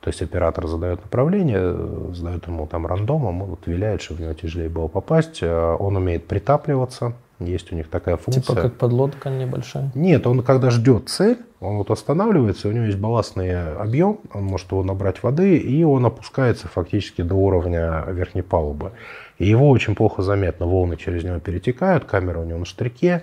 То 0.00 0.08
есть 0.08 0.20
оператор 0.20 0.66
задает 0.66 1.02
направление, 1.02 1.60
э, 1.60 2.10
задает 2.14 2.46
ему 2.48 2.66
там 2.66 2.86
рандомом, 2.86 3.42
он 3.42 3.50
вот 3.50 3.66
виляет, 3.66 4.02
чтобы 4.02 4.18
в 4.18 4.22
него 4.22 4.34
тяжелее 4.34 4.68
было 4.68 4.88
попасть. 4.88 5.42
Э, 5.42 5.76
Он 5.78 5.96
умеет 5.96 6.26
притапливаться, 6.26 7.12
есть 7.44 7.72
у 7.72 7.76
них 7.76 7.88
такая 7.88 8.16
функция. 8.16 8.42
Типа 8.42 8.54
как 8.54 8.74
подлодка 8.76 9.30
небольшая? 9.30 9.90
Нет, 9.94 10.26
он 10.26 10.42
когда 10.42 10.70
ждет 10.70 11.08
цель, 11.08 11.38
он 11.60 11.76
вот 11.76 11.90
останавливается, 11.90 12.68
у 12.68 12.72
него 12.72 12.86
есть 12.86 12.98
балластный 12.98 13.74
объем, 13.74 14.18
он 14.34 14.44
может 14.44 14.70
его 14.72 14.82
набрать 14.82 15.22
воды, 15.22 15.56
и 15.56 15.84
он 15.84 16.04
опускается 16.04 16.68
фактически 16.68 17.22
до 17.22 17.34
уровня 17.34 18.04
верхней 18.08 18.42
палубы. 18.42 18.92
И 19.38 19.46
его 19.46 19.70
очень 19.70 19.94
плохо 19.94 20.22
заметно, 20.22 20.66
волны 20.66 20.96
через 20.96 21.24
него 21.24 21.38
перетекают, 21.38 22.04
камера 22.04 22.40
у 22.40 22.44
него 22.44 22.58
на 22.58 22.64
штрике, 22.64 23.22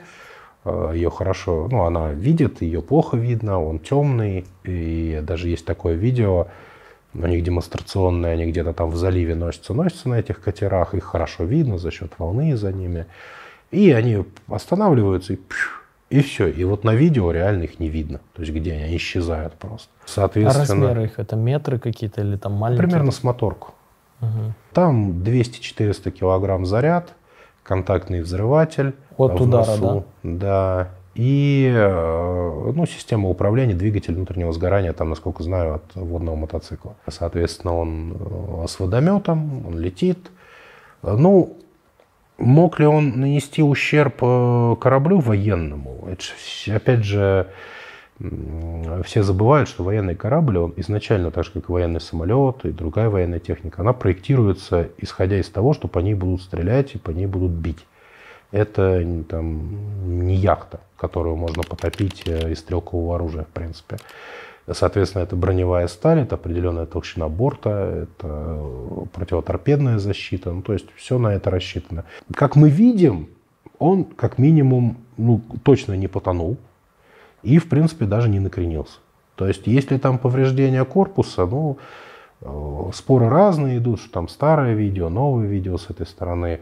э, 0.65 0.91
ее 0.95 1.09
хорошо, 1.09 1.67
ну, 1.69 1.83
она 1.83 2.11
видит, 2.11 2.61
ее 2.61 2.81
плохо 2.81 3.17
видно, 3.17 3.61
он 3.61 3.79
темный, 3.79 4.45
и 4.63 5.19
даже 5.23 5.49
есть 5.49 5.65
такое 5.65 5.95
видео, 5.95 6.47
у 7.13 7.25
них 7.25 7.43
демонстрационные, 7.43 8.33
они 8.33 8.51
где-то 8.51 8.73
там 8.73 8.91
в 8.91 8.95
заливе 8.95 9.35
носятся, 9.35 9.73
носятся 9.73 10.09
на 10.09 10.19
этих 10.19 10.41
катерах, 10.41 10.93
их 10.93 11.03
хорошо 11.03 11.43
видно 11.43 11.77
за 11.77 11.91
счет 11.91 12.13
волны 12.17 12.55
за 12.55 12.71
ними. 12.71 13.05
И 13.71 13.91
они 13.91 14.25
останавливаются, 14.47 15.33
и, 15.33 15.35
пью, 15.35 15.67
и 16.09 16.21
все. 16.21 16.47
И 16.47 16.63
вот 16.63 16.83
на 16.83 16.95
видео 16.95 17.31
реально 17.31 17.63
их 17.63 17.79
не 17.79 17.87
видно. 17.89 18.19
То 18.33 18.41
есть 18.41 18.53
где 18.53 18.73
они, 18.73 18.83
они 18.83 18.97
исчезают 18.97 19.53
просто. 19.53 19.89
А 19.99 20.07
Соответственно, 20.07 20.87
размеры 20.87 21.05
их 21.05 21.19
это 21.19 21.35
метры 21.35 21.77
какие-то 21.79 22.21
или 22.21 22.35
там 22.35 22.53
маленькие? 22.53 22.87
примерно 22.87 23.11
с 23.11 23.23
моторку. 23.23 23.73
Мгм. 24.21 24.53
Там 24.73 25.11
200-400 25.21 26.11
килограмм 26.11 26.65
заряд, 26.65 27.13
контактный 27.63 28.21
взрыватель. 28.21 28.93
От 29.17 29.39
в 29.39 29.43
удара, 29.43 29.65
носу, 29.67 30.05
да? 30.23 30.89
И 31.15 31.69
э, 31.73 32.71
ну, 32.73 32.85
система 32.85 33.29
управления, 33.29 33.73
двигатель 33.73 34.15
внутреннего 34.15 34.53
сгорания, 34.53 34.93
там, 34.93 35.09
насколько 35.09 35.43
знаю, 35.43 35.75
от 35.75 35.95
водного 35.95 36.35
мотоцикла. 36.35 36.95
Соответственно, 37.09 37.75
он 37.75 38.15
э, 38.17 38.65
с 38.67 38.79
водометом, 38.79 39.67
он 39.67 39.77
летит. 39.77 40.29
Э, 41.03 41.15
Ну, 41.17 41.57
мог 42.39 42.79
ли 42.79 42.85
он 42.85 43.19
нанести 43.19 43.61
ущерб 43.61 44.15
э, 44.21 44.75
кораблю 44.79 45.19
военному? 45.19 46.07
Это 46.11 46.21
ж 46.21 46.33
вс- 46.37 46.75
опять 46.75 47.03
же, 47.03 47.47
все 49.05 49.23
забывают, 49.23 49.69
что 49.69 49.83
военный 49.83 50.15
корабль, 50.15 50.57
он 50.57 50.73
изначально, 50.77 51.31
так 51.31 51.45
же 51.45 51.51
как 51.51 51.69
и 51.69 51.71
военный 51.71 52.01
самолет 52.01 52.65
и 52.65 52.71
другая 52.71 53.09
военная 53.09 53.39
техника, 53.39 53.81
она 53.81 53.93
проектируется, 53.93 54.89
исходя 54.97 55.39
из 55.39 55.49
того, 55.49 55.73
что 55.73 55.87
по 55.87 55.99
ней 55.99 56.15
будут 56.15 56.41
стрелять 56.41 56.95
и 56.95 56.97
по 56.97 57.11
ней 57.11 57.27
будут 57.27 57.51
бить. 57.51 57.85
Это 58.51 59.05
там, 59.29 60.19
не 60.25 60.35
яхта, 60.35 60.79
которую 60.97 61.35
можно 61.35 61.63
потопить 61.63 62.23
э, 62.25 62.51
из 62.51 62.59
стрелкового 62.59 63.15
оружия, 63.15 63.43
в 63.43 63.49
принципе. 63.49 63.97
Соответственно, 64.73 65.23
это 65.23 65.35
броневая 65.35 65.87
сталь, 65.87 66.19
это 66.19 66.35
определенная 66.35 66.85
толщина 66.85 67.27
борта, 67.27 68.03
это 68.03 68.59
противоторпедная 69.13 69.99
защита. 69.99 70.51
Ну, 70.51 70.61
то 70.61 70.73
есть 70.73 70.87
все 70.95 71.17
на 71.17 71.33
это 71.33 71.49
рассчитано. 71.49 72.05
Как 72.33 72.55
мы 72.55 72.69
видим, 72.69 73.29
он 73.79 74.03
как 74.03 74.37
минимум 74.37 74.97
ну, 75.17 75.41
точно 75.63 75.93
не 75.93 76.07
потонул 76.07 76.57
и, 77.41 77.57
в 77.57 77.69
принципе, 77.69 78.05
даже 78.05 78.29
не 78.29 78.39
накренился. 78.39 78.99
То 79.35 79.47
есть, 79.47 79.67
если 79.67 79.97
там 79.97 80.17
повреждения 80.17 80.83
корпуса, 80.83 81.45
ну, 81.45 81.77
э, 82.41 82.91
споры 82.93 83.29
разные 83.29 83.77
идут, 83.77 84.01
что 84.01 84.11
там 84.11 84.27
старое 84.27 84.73
видео, 84.73 85.09
новое 85.09 85.47
видео 85.47 85.77
с 85.77 85.89
этой 85.89 86.05
стороны. 86.05 86.59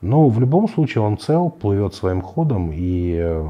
Но 0.00 0.28
в 0.28 0.40
любом 0.40 0.68
случае 0.68 1.02
он 1.02 1.18
цел, 1.18 1.50
плывет 1.50 1.94
своим 1.94 2.22
ходом, 2.22 2.70
и 2.72 3.18
э, 3.20 3.44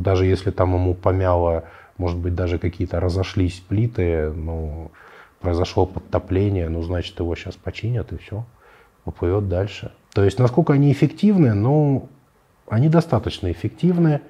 даже 0.00 0.24
если 0.24 0.50
там 0.50 0.74
ему 0.74 0.94
помяло, 0.94 1.64
может 2.00 2.18
быть, 2.18 2.34
даже 2.34 2.58
какие-то 2.58 2.98
разошлись 2.98 3.62
плиты, 3.68 4.32
ну, 4.32 4.90
произошло 5.38 5.84
подтопление, 5.84 6.70
ну, 6.70 6.82
значит, 6.82 7.20
его 7.20 7.36
сейчас 7.36 7.56
починят, 7.56 8.10
и 8.12 8.16
все, 8.16 8.44
поплывет 9.04 9.48
дальше. 9.48 9.92
То 10.14 10.24
есть, 10.24 10.38
насколько 10.38 10.72
они 10.72 10.90
эффективны, 10.92 11.52
ну, 11.52 12.08
они 12.68 12.88
достаточно 12.88 13.52
эффективны, 13.52 14.22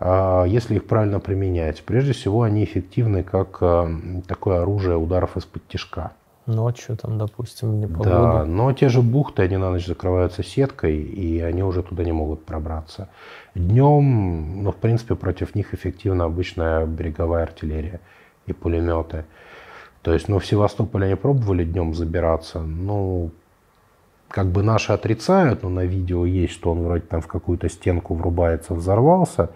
а, 0.00 0.44
если 0.44 0.74
их 0.74 0.86
правильно 0.86 1.20
применять. 1.20 1.84
Прежде 1.84 2.14
всего, 2.14 2.42
они 2.42 2.64
эффективны 2.64 3.22
как 3.22 3.58
а, 3.60 3.88
такое 4.26 4.62
оружие 4.62 4.96
ударов 4.96 5.36
из-под 5.36 5.68
тяжка. 5.68 6.12
Ночью 6.48 6.96
там, 6.96 7.18
допустим, 7.18 7.78
не 7.78 7.86
Да, 7.86 7.94
погода. 7.94 8.44
но 8.46 8.72
те 8.72 8.88
же 8.88 9.02
бухты, 9.02 9.42
они 9.42 9.58
на 9.58 9.70
ночь 9.70 9.86
закрываются 9.86 10.42
сеткой, 10.42 10.96
и 10.96 11.40
они 11.40 11.62
уже 11.62 11.82
туда 11.82 12.04
не 12.04 12.12
могут 12.12 12.46
пробраться. 12.46 13.10
Днем, 13.54 14.62
ну, 14.62 14.72
в 14.72 14.76
принципе, 14.76 15.14
против 15.14 15.54
них 15.54 15.74
эффективна 15.74 16.24
обычная 16.24 16.86
береговая 16.86 17.42
артиллерия 17.42 18.00
и 18.46 18.54
пулеметы. 18.54 19.26
То 20.02 20.14
есть, 20.14 20.28
ну, 20.28 20.38
в 20.38 20.46
Севастополе 20.46 21.06
они 21.06 21.16
пробовали 21.16 21.64
днем 21.64 21.92
забираться, 21.92 22.60
ну, 22.60 23.30
как 24.28 24.46
бы 24.46 24.62
наши 24.62 24.92
отрицают, 24.92 25.62
но 25.62 25.68
на 25.68 25.84
видео 25.84 26.24
есть, 26.24 26.54
что 26.54 26.70
он 26.70 26.82
вроде 26.82 27.02
там 27.02 27.20
в 27.20 27.26
какую-то 27.26 27.68
стенку 27.68 28.14
врубается, 28.14 28.72
взорвался. 28.72 29.50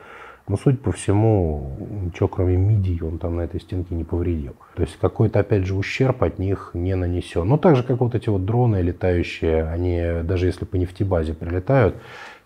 Но, 0.53 0.59
судя 0.59 0.77
по 0.77 0.93
всему, 0.93 1.79
ничего 2.05 2.29
кроме 2.29 2.59
мидий 2.59 3.01
он 3.01 3.17
там 3.17 3.37
на 3.37 3.41
этой 3.41 3.59
стенке 3.59 3.95
не 3.95 4.05
повредил. 4.05 4.55
То 4.75 4.83
есть 4.83 4.99
какой-то, 5.01 5.41
опять 5.41 5.65
же, 5.65 5.75
ущерб 5.75 6.23
от 6.23 6.39
них 6.39 6.73
не 6.75 6.95
нанесен. 6.95 7.49
Ну, 7.49 7.57
так 7.57 7.75
же, 7.75 7.83
как 7.83 8.01
вот 8.01 8.15
эти 8.15 8.29
вот 8.29 8.45
дроны 8.45 8.83
летающие, 8.83 9.65
они, 9.65 10.23
даже 10.23 10.45
если 10.45 10.67
по 10.67 10.77
нефтебазе 10.77 11.33
прилетают, 11.33 11.97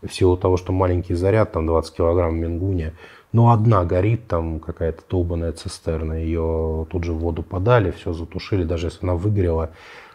в 0.03 0.15
силу 0.15 0.37
того, 0.37 0.57
что 0.57 0.73
маленький 0.73 1.15
заряд, 1.15 1.51
там 1.51 1.67
20 1.67 1.97
килограмм 1.97 2.35
в 2.35 2.37
Мингуне, 2.37 2.93
ну, 3.33 3.51
одна 3.51 3.85
горит, 3.85 4.29
там 4.29 4.61
какая-то 4.61 5.03
долбанная 5.11 5.51
цистерна, 5.51 6.13
ее 6.13 6.87
тут 6.89 7.03
же 7.03 7.13
в 7.13 7.19
воду 7.19 7.43
подали, 7.43 7.91
все 7.91 8.13
затушили, 8.13 8.63
даже 8.63 8.87
если 8.87 9.01
она 9.05 9.17
выгорела. 9.17 9.71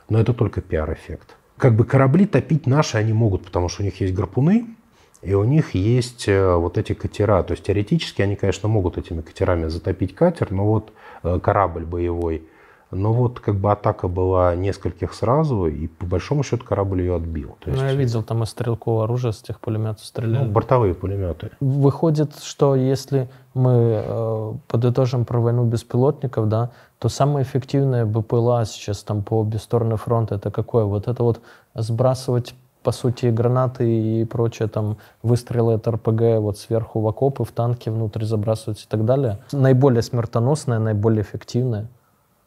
Но 0.07 0.17
это 0.17 0.33
только 0.33 0.61
пиар-эффект. 0.61 1.35
Как 1.57 1.75
бы 1.75 1.83
корабли 1.83 2.25
топить 2.25 2.67
наши 2.67 2.95
они 2.95 3.11
могут, 3.11 3.43
потому 3.43 3.67
что 3.67 3.81
у 3.81 3.85
них 3.85 3.99
есть 3.99 4.13
гарпуны, 4.13 4.77
и 5.21 5.33
у 5.33 5.43
них 5.43 5.75
есть 5.75 6.27
э, 6.27 6.55
вот 6.55 6.77
эти 6.77 6.93
катера. 6.93 7.43
То 7.43 7.51
есть 7.53 7.63
теоретически 7.63 8.21
они, 8.21 8.35
конечно, 8.35 8.67
могут 8.67 8.97
этими 8.97 9.21
катерами 9.21 9.67
затопить 9.67 10.15
катер, 10.15 10.51
но 10.51 10.65
вот 10.65 10.91
э, 11.23 11.39
корабль 11.39 11.85
боевой. 11.85 12.47
Но 12.89 13.13
вот 13.13 13.39
как 13.39 13.55
бы 13.55 13.71
атака 13.71 14.09
была 14.09 14.53
нескольких 14.53 15.13
сразу, 15.13 15.67
и 15.67 15.87
по 15.87 16.05
большому 16.05 16.43
счету 16.43 16.65
корабль 16.65 16.99
ее 17.01 17.15
отбил. 17.15 17.55
То 17.61 17.69
Ну, 17.69 17.75
есть, 17.75 17.83
я 17.83 17.93
видел, 17.93 18.21
там 18.21 18.43
из 18.43 18.49
стрелкового 18.49 19.05
оружия 19.05 19.31
с 19.31 19.41
тех 19.41 19.61
пулеметов 19.61 19.99
ну, 20.01 20.05
стреляли. 20.05 20.49
бортовые 20.49 20.93
пулеметы. 20.93 21.51
Выходит, 21.61 22.35
что 22.43 22.75
если 22.75 23.29
мы 23.53 24.03
э, 24.05 24.53
подытожим 24.67 25.23
про 25.23 25.39
войну 25.39 25.63
беспилотников, 25.63 26.49
да, 26.49 26.71
то 26.99 27.07
самое 27.07 27.45
эффективное 27.45 28.05
БПЛА 28.05 28.65
сейчас 28.65 29.03
там 29.03 29.23
по 29.23 29.39
обе 29.39 29.57
стороны 29.57 29.95
фронта 29.95 30.35
это 30.35 30.51
какое? 30.51 30.83
Вот 30.83 31.07
это 31.07 31.23
вот 31.23 31.39
сбрасывать 31.73 32.55
по 32.83 32.91
сути 32.91 33.27
гранаты 33.27 33.89
и 33.89 34.25
прочее 34.25 34.67
там 34.67 34.97
выстрелы 35.23 35.75
от 35.75 35.87
РПГ 35.87 36.39
вот 36.39 36.57
сверху 36.57 36.99
в 36.99 37.07
окопы, 37.07 37.43
в 37.43 37.51
танки 37.51 37.89
внутрь 37.89 38.23
забрасывать 38.23 38.83
и 38.83 38.87
так 38.87 39.05
далее. 39.05 39.39
Наиболее 39.51 40.01
смертоносное, 40.01 40.79
наиболее 40.79 41.21
эффективное. 41.21 41.87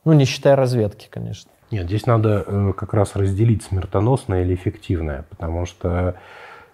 Ну, 0.04 0.12
не 0.12 0.24
считая 0.24 0.56
разведки, 0.56 1.08
конечно. 1.10 1.50
Нет, 1.70 1.86
здесь 1.86 2.06
надо 2.06 2.44
э, 2.46 2.72
как 2.76 2.94
раз 2.94 3.16
разделить 3.16 3.62
смертоносное 3.62 4.42
или 4.42 4.54
эффективное, 4.54 5.24
потому 5.30 5.66
что 5.66 6.16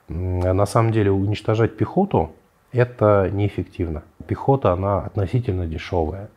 м, 0.08 0.40
на 0.40 0.66
самом 0.66 0.92
деле 0.92 1.10
уничтожать 1.10 1.76
пехоту 1.76 2.32
это 2.72 3.28
неэффективно. 3.32 4.02
Пехота, 4.26 4.72
она 4.72 5.00
относительно 5.00 5.66
дешевая. 5.66 6.28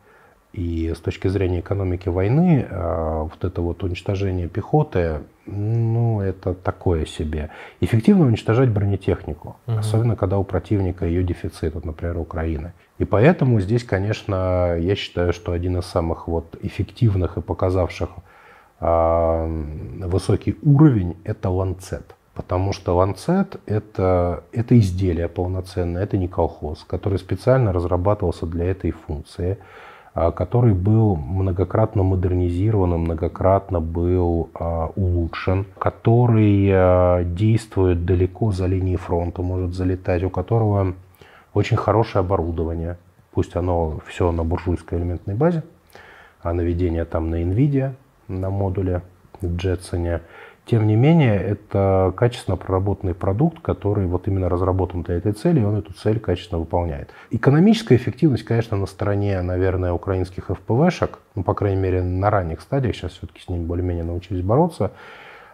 И 0.54 0.92
с 0.94 1.00
точки 1.00 1.26
зрения 1.26 1.60
экономики 1.60 2.08
войны, 2.08 2.64
э, 2.70 3.22
вот 3.22 3.44
это 3.44 3.60
вот 3.60 3.82
уничтожение 3.82 4.48
пехоты, 4.48 5.22
ну, 5.46 6.20
это 6.20 6.54
такое 6.54 7.06
себе. 7.06 7.50
Эффективно 7.80 8.26
уничтожать 8.26 8.70
бронетехнику, 8.70 9.56
Мгм. 9.66 9.78
особенно 9.78 10.16
когда 10.16 10.38
у 10.38 10.44
противника 10.44 11.06
ее 11.06 11.24
дефицит, 11.24 11.74
вот, 11.74 11.84
например, 11.84 12.18
Украины. 12.18 12.72
И 12.98 13.04
поэтому 13.04 13.60
здесь, 13.60 13.82
конечно, 13.82 14.76
я 14.78 14.94
считаю, 14.94 15.32
что 15.32 15.50
один 15.50 15.76
из 15.78 15.86
самых 15.86 16.28
вот 16.28 16.56
эффективных 16.62 17.36
и 17.36 17.40
показавших 17.40 18.10
а, 18.80 19.46
высокий 20.06 20.56
уровень– 20.62 21.16
это 21.24 21.50
ланцет. 21.50 22.14
Потому 22.34 22.72
что 22.72 22.96
ланцет 22.96 23.56
это, 23.66 24.44
это 24.52 24.78
изделие 24.78 25.28
полноценное, 25.28 26.02
это 26.02 26.16
не 26.16 26.28
колхоз, 26.28 26.84
который 26.84 27.18
специально 27.18 27.72
разрабатывался 27.72 28.46
для 28.46 28.66
этой 28.66 28.90
функции, 28.90 29.58
который 30.14 30.74
был 30.74 31.16
многократно 31.16 32.04
модернизирован, 32.04 32.90
многократно 32.90 33.80
был 33.80 34.48
а, 34.54 34.90
улучшен, 34.94 35.66
который 35.78 36.70
а, 36.72 37.24
действует 37.24 38.04
далеко 38.04 38.52
за 38.52 38.66
линией 38.66 38.96
фронта, 38.96 39.42
может 39.42 39.74
залетать, 39.74 40.22
у 40.22 40.30
которого 40.30 40.94
очень 41.52 41.76
хорошее 41.76 42.20
оборудование, 42.20 42.96
пусть 43.32 43.56
оно 43.56 43.98
все 44.06 44.30
на 44.30 44.44
буржуйской 44.44 44.98
элементной 44.98 45.34
базе, 45.34 45.64
а 46.42 46.52
наведение 46.52 47.04
там 47.04 47.30
на 47.30 47.42
NVIDIA, 47.42 47.94
на 48.28 48.50
модуле 48.50 49.02
в 49.40 49.56
Jetson. 49.56 50.20
Тем 50.66 50.86
не 50.86 50.96
менее, 50.96 51.36
это 51.36 52.14
качественно 52.16 52.56
проработанный 52.56 53.14
продукт, 53.14 53.60
который 53.60 54.06
вот 54.06 54.28
именно 54.28 54.48
разработан 54.48 55.02
для 55.02 55.16
этой 55.16 55.32
цели, 55.32 55.60
и 55.60 55.64
он 55.64 55.76
эту 55.76 55.92
цель 55.92 56.18
качественно 56.18 56.58
выполняет. 56.58 57.10
Экономическая 57.30 57.96
эффективность, 57.96 58.44
конечно, 58.44 58.78
на 58.78 58.86
стороне, 58.86 59.42
наверное, 59.42 59.92
украинских 59.92 60.46
ФПВшек, 60.48 61.18
ну, 61.34 61.42
по 61.42 61.52
крайней 61.52 61.80
мере, 61.80 62.02
на 62.02 62.30
ранних 62.30 62.62
стадиях, 62.62 62.96
сейчас 62.96 63.12
все-таки 63.12 63.42
с 63.42 63.48
ними 63.48 63.64
более-менее 63.66 64.04
научились 64.04 64.42
бороться, 64.42 64.92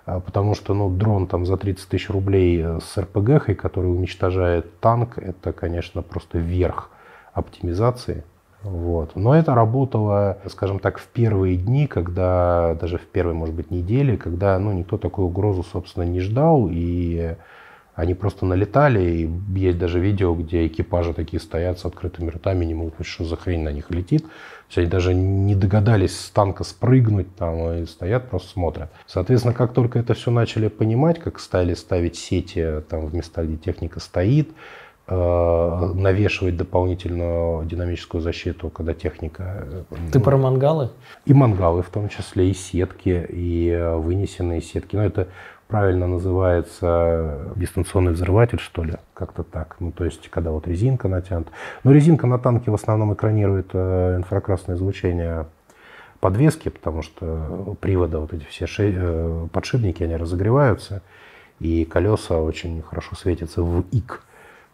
а, 0.06 0.20
потому 0.20 0.54
что, 0.54 0.74
ну, 0.74 0.88
дрон 0.88 1.26
там 1.26 1.44
за 1.44 1.56
30 1.56 1.88
тысяч 1.88 2.08
рублей 2.08 2.64
с 2.80 2.96
РПГ, 2.96 3.56
который 3.56 3.86
уничтожает 3.86 4.78
танк, 4.78 5.18
это, 5.18 5.52
конечно, 5.52 6.02
просто 6.02 6.38
верх 6.38 6.88
оптимизации. 7.32 8.22
Вот. 8.62 9.16
Но 9.16 9.34
это 9.34 9.54
работало, 9.54 10.38
скажем 10.48 10.80
так, 10.80 10.98
в 10.98 11.06
первые 11.06 11.56
дни, 11.56 11.86
когда, 11.86 12.76
даже 12.80 12.98
в 12.98 13.06
первой, 13.06 13.34
может 13.34 13.54
быть, 13.54 13.70
неделе, 13.70 14.16
когда 14.16 14.58
ну, 14.58 14.72
никто 14.72 14.98
такую 14.98 15.28
угрозу, 15.28 15.62
собственно, 15.62 16.04
не 16.04 16.20
ждал, 16.20 16.68
и 16.70 17.36
они 17.94 18.14
просто 18.14 18.46
налетали, 18.46 19.02
и 19.02 19.30
есть 19.58 19.78
даже 19.78 19.98
видео, 19.98 20.34
где 20.34 20.66
экипажи 20.66 21.12
такие 21.12 21.40
стоят 21.40 21.78
с 21.78 21.84
открытыми 21.84 22.30
ртами, 22.30 22.64
не 22.64 22.74
могут 22.74 22.94
понять, 22.94 23.08
что 23.08 23.24
за 23.24 23.36
хрень 23.36 23.62
на 23.62 23.72
них 23.72 23.90
летит. 23.90 24.22
То 24.22 24.28
есть 24.68 24.78
они 24.78 24.86
даже 24.86 25.14
не 25.14 25.54
догадались 25.54 26.18
с 26.18 26.30
танка 26.30 26.64
спрыгнуть 26.64 27.34
там, 27.36 27.72
и 27.72 27.86
стоят, 27.86 28.30
просто 28.30 28.50
смотрят. 28.50 28.90
Соответственно, 29.06 29.54
как 29.54 29.72
только 29.72 29.98
это 29.98 30.14
все 30.14 30.30
начали 30.30 30.68
понимать, 30.68 31.18
как 31.18 31.38
стали 31.38 31.74
ставить 31.74 32.16
сети 32.16 32.82
там, 32.88 33.06
в 33.06 33.14
места, 33.14 33.44
где 33.44 33.56
техника 33.56 34.00
стоит, 34.00 34.50
навешивать 35.14 36.56
дополнительную 36.56 37.64
динамическую 37.64 38.20
защиту, 38.20 38.70
когда 38.70 38.94
техника... 38.94 39.66
э, 39.68 39.82
Ты 40.12 40.18
ну, 40.18 40.24
про 40.24 40.36
мангалы? 40.36 40.90
И 41.24 41.34
мангалы 41.34 41.82
в 41.82 41.88
том 41.88 42.08
числе, 42.08 42.50
и 42.50 42.54
сетки, 42.54 43.26
и 43.28 43.68
э, 43.68 43.96
вынесенные 43.96 44.60
сетки. 44.60 44.94
Но 44.94 45.04
это 45.04 45.26
правильно 45.66 46.06
называется 46.06 47.52
дистанционный 47.56 48.12
взрыватель, 48.12 48.60
что 48.60 48.84
ли, 48.84 48.94
как-то 49.14 49.42
так. 49.42 49.76
Ну, 49.80 49.92
то 49.92 50.04
есть, 50.04 50.28
когда 50.28 50.50
вот 50.50 50.66
резинка 50.66 51.08
натянута. 51.08 51.50
Но 51.84 51.92
резинка 51.92 52.26
на 52.26 52.38
танке 52.38 52.70
в 52.70 52.74
основном 52.74 53.14
экранирует 53.14 53.70
э, 53.72 54.16
инфракрасное 54.16 54.76
излучение 54.76 55.46
подвески, 56.20 56.68
потому 56.68 57.02
что 57.02 57.76
привода, 57.80 58.20
вот 58.20 58.32
эти 58.32 58.44
все 58.44 58.66
э, 58.78 59.48
подшипники, 59.52 60.02
они 60.02 60.16
разогреваются, 60.16 61.02
и 61.58 61.84
колеса 61.84 62.40
очень 62.40 62.82
хорошо 62.82 63.16
светятся 63.16 63.62
в 63.62 63.84
ик. 63.92 64.22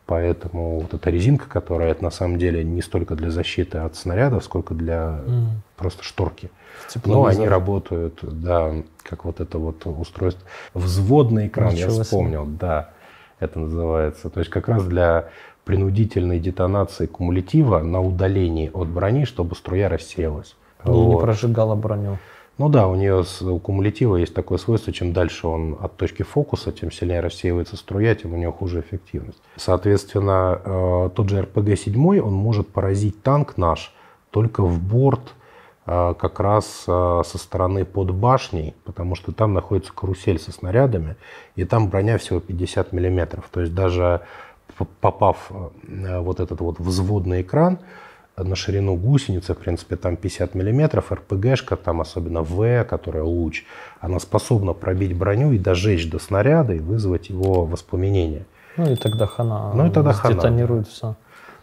Поэтому 0.07 0.81
вот 0.81 0.95
эта 0.95 1.11
резинка, 1.11 1.49
которая 1.49 1.91
это 1.91 2.05
на 2.05 2.11
самом 2.13 2.39
деле 2.39 2.63
не 2.63 2.81
столько 2.81 3.17
для 3.17 3.31
защиты 3.31 3.79
от 3.79 3.97
снарядов, 3.97 4.45
сколько 4.45 4.73
для 4.73 5.21
М. 5.27 5.63
просто 5.77 6.05
шторки. 6.05 6.49
Тепловизор. 6.89 7.23
Но 7.23 7.27
они 7.27 7.49
работают, 7.49 8.21
да, 8.23 8.73
как 9.03 9.25
вот 9.25 9.41
это 9.41 9.59
вот 9.59 9.85
устройство. 9.87 10.47
Взводный 10.75 11.49
экран, 11.49 11.73
Ничего 11.73 11.87
я 11.89 11.95
себе. 11.95 12.05
вспомнил, 12.05 12.45
да, 12.47 12.91
это 13.41 13.59
называется. 13.59 14.31
То 14.31 14.39
есть 14.41 14.51
как 14.51 14.69
раз 14.69 14.85
для 14.85 15.29
принудительной 15.65 16.39
детонации 16.39 17.07
кумулятива 17.07 17.81
на 17.81 18.01
удалении 18.01 18.71
от 18.73 18.87
брони, 18.87 19.25
чтобы 19.25 19.57
струя 19.57 19.89
рассеялась. 19.89 20.55
И 20.85 20.89
не 20.89 20.95
Вот. 21.15 21.21
прожигала 21.21 21.75
броню. 21.75 22.19
Ну 22.59 22.71
да, 22.71 22.89
у 22.89 22.95
нее 22.95 23.23
у 23.43 23.59
кумулятива 23.59 24.17
есть 24.17 24.33
такое 24.33 24.57
свойство, 24.57 24.91
чем 24.91 25.13
дальше 25.13 25.47
он 25.47 25.77
от 25.79 25.97
точки 25.97 26.23
фокуса, 26.23 26.73
тем 26.73 26.91
сильнее 26.91 27.21
рассеивается 27.21 27.77
струя, 27.77 28.15
тем 28.15 28.33
у 28.33 28.37
него 28.37 28.53
хуже 28.53 28.81
эффективность. 28.81 29.39
Соответственно, 29.57 30.61
э, 30.65 31.11
тот 31.15 31.29
же 31.29 31.43
РПГ-7, 31.43 32.19
он 32.19 32.33
может 32.33 32.69
поразить 32.69 33.23
танк 33.23 33.59
наш 33.59 33.93
только 34.31 34.63
в 34.63 34.81
борт 34.81 35.35
э, 35.85 36.15
как 36.19 36.41
раз 36.41 36.85
э, 36.89 37.23
со 37.27 37.37
стороны 37.37 37.85
под 37.85 38.13
башней, 38.13 38.75
потому 38.85 39.17
что 39.17 39.33
там 39.33 39.53
находится 39.53 39.93
карусель 39.93 40.39
со 40.39 40.51
снарядами, 40.51 41.17
и 41.57 41.65
там 41.65 41.91
броня 41.91 42.17
всего 42.17 42.41
50 42.41 42.91
миллиметров. 42.93 43.51
То 43.53 43.61
есть 43.61 43.75
даже 43.75 44.23
попав 45.01 45.51
вот 45.51 46.41
этот 46.41 46.61
вот 46.61 46.79
взводный 46.79 47.43
экран, 47.43 47.79
на 48.37 48.55
ширину 48.55 48.97
гусеницы, 48.97 49.55
в 49.55 49.59
принципе, 49.59 49.97
там 49.97 50.17
50 50.17 50.55
миллиметров, 50.55 51.11
РПГшка, 51.13 51.77
там 51.77 52.01
особенно 52.01 52.43
В, 52.43 52.85
которая 52.85 53.23
луч, 53.23 53.65
она 54.01 54.19
способна 54.19 54.73
пробить 54.73 55.17
броню 55.17 55.53
и 55.53 55.59
дожечь 55.59 56.09
до 56.11 56.19
снаряда 56.19 56.75
и 56.75 56.79
вызвать 56.79 57.31
его 57.31 57.65
воспламенение. 57.65 58.45
Ну 58.77 58.93
и 58.93 58.97
тогда 58.97 59.27
хана. 59.27 59.73
Ну 59.75 59.87
и 59.87 59.91
тогда 59.91 60.13
хана, 60.13 60.35
Детонирует 60.35 60.89
все. 60.89 61.17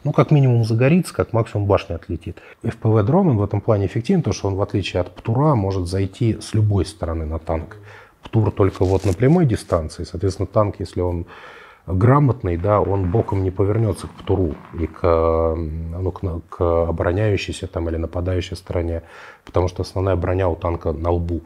Ну, 0.03 0.12
как 0.12 0.31
минимум 0.31 0.65
загорится, 0.65 1.13
как 1.13 1.31
максимум 1.31 1.65
башня 1.65 1.95
отлетит. 1.95 2.39
FPV-дрон, 2.63 3.29
он 3.29 3.38
в 3.38 3.43
этом 3.43 3.62
плане 3.62 3.86
эффективен, 3.86 4.19
потому 4.19 4.33
что 4.33 4.47
он, 4.49 4.55
в 4.55 4.62
отличие 4.62 4.99
от 4.99 5.15
ПТУРа, 5.15 5.55
может 5.55 5.88
зайти 5.88 6.39
с 6.41 6.53
любой 6.53 6.86
стороны 6.86 7.25
на 7.25 7.39
танк. 7.39 7.77
ПТУР 8.23 8.51
только 8.51 8.83
вот 8.83 9.05
на 9.05 9.13
прямой 9.13 9.45
дистанции, 9.45 10.03
соответственно, 10.03 10.47
танк, 10.47 10.77
если 10.79 10.99
он 10.99 11.25
грамотный, 11.85 12.57
да, 12.57 12.81
он 12.81 13.11
боком 13.11 13.43
не 13.43 13.51
повернется 13.51 14.07
к 14.07 14.11
ПТУРу 14.11 14.55
и 14.79 14.87
к, 14.87 15.55
ну, 15.55 16.11
к, 16.11 16.41
к 16.49 16.89
обороняющейся 16.89 17.67
там 17.67 17.89
или 17.89 17.97
нападающей 17.97 18.55
стороне, 18.55 19.03
потому 19.45 19.67
что 19.67 19.81
основная 19.81 20.15
броня 20.15 20.47
у 20.47 20.55
танка 20.55 20.93
на 20.93 21.11
лбу. 21.11 21.41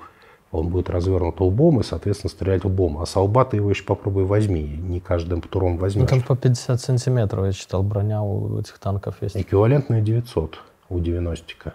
Он 0.52 0.70
будет 0.70 0.90
развернут 0.90 1.42
лбом 1.42 1.82
и, 1.82 1.84
соответственно, 1.84 2.30
стрелять 2.30 2.64
лбом. 2.64 3.00
А 3.00 3.06
с 3.06 3.16
лба 3.20 3.44
ты 3.44 3.58
его 3.58 3.70
еще 3.70 3.84
попробуй 3.84 4.24
возьми. 4.24 4.64
Не 4.64 5.02
каждым 5.02 5.42
ПТУРом 5.42 5.74
Ну 5.74 5.80
возьмешь. 5.80 6.10
там 6.10 6.22
по 6.22 6.38
50 6.38 6.80
сантиметров, 6.80 7.46
я 7.46 7.52
читал, 7.52 7.84
броня 7.84 8.22
у 8.22 8.58
этих 8.60 8.80
танков 8.80 9.16
есть. 9.22 9.36
Эквивалентная 9.36 10.02
900 10.02 10.60
у 10.90 11.00
90 11.00 11.74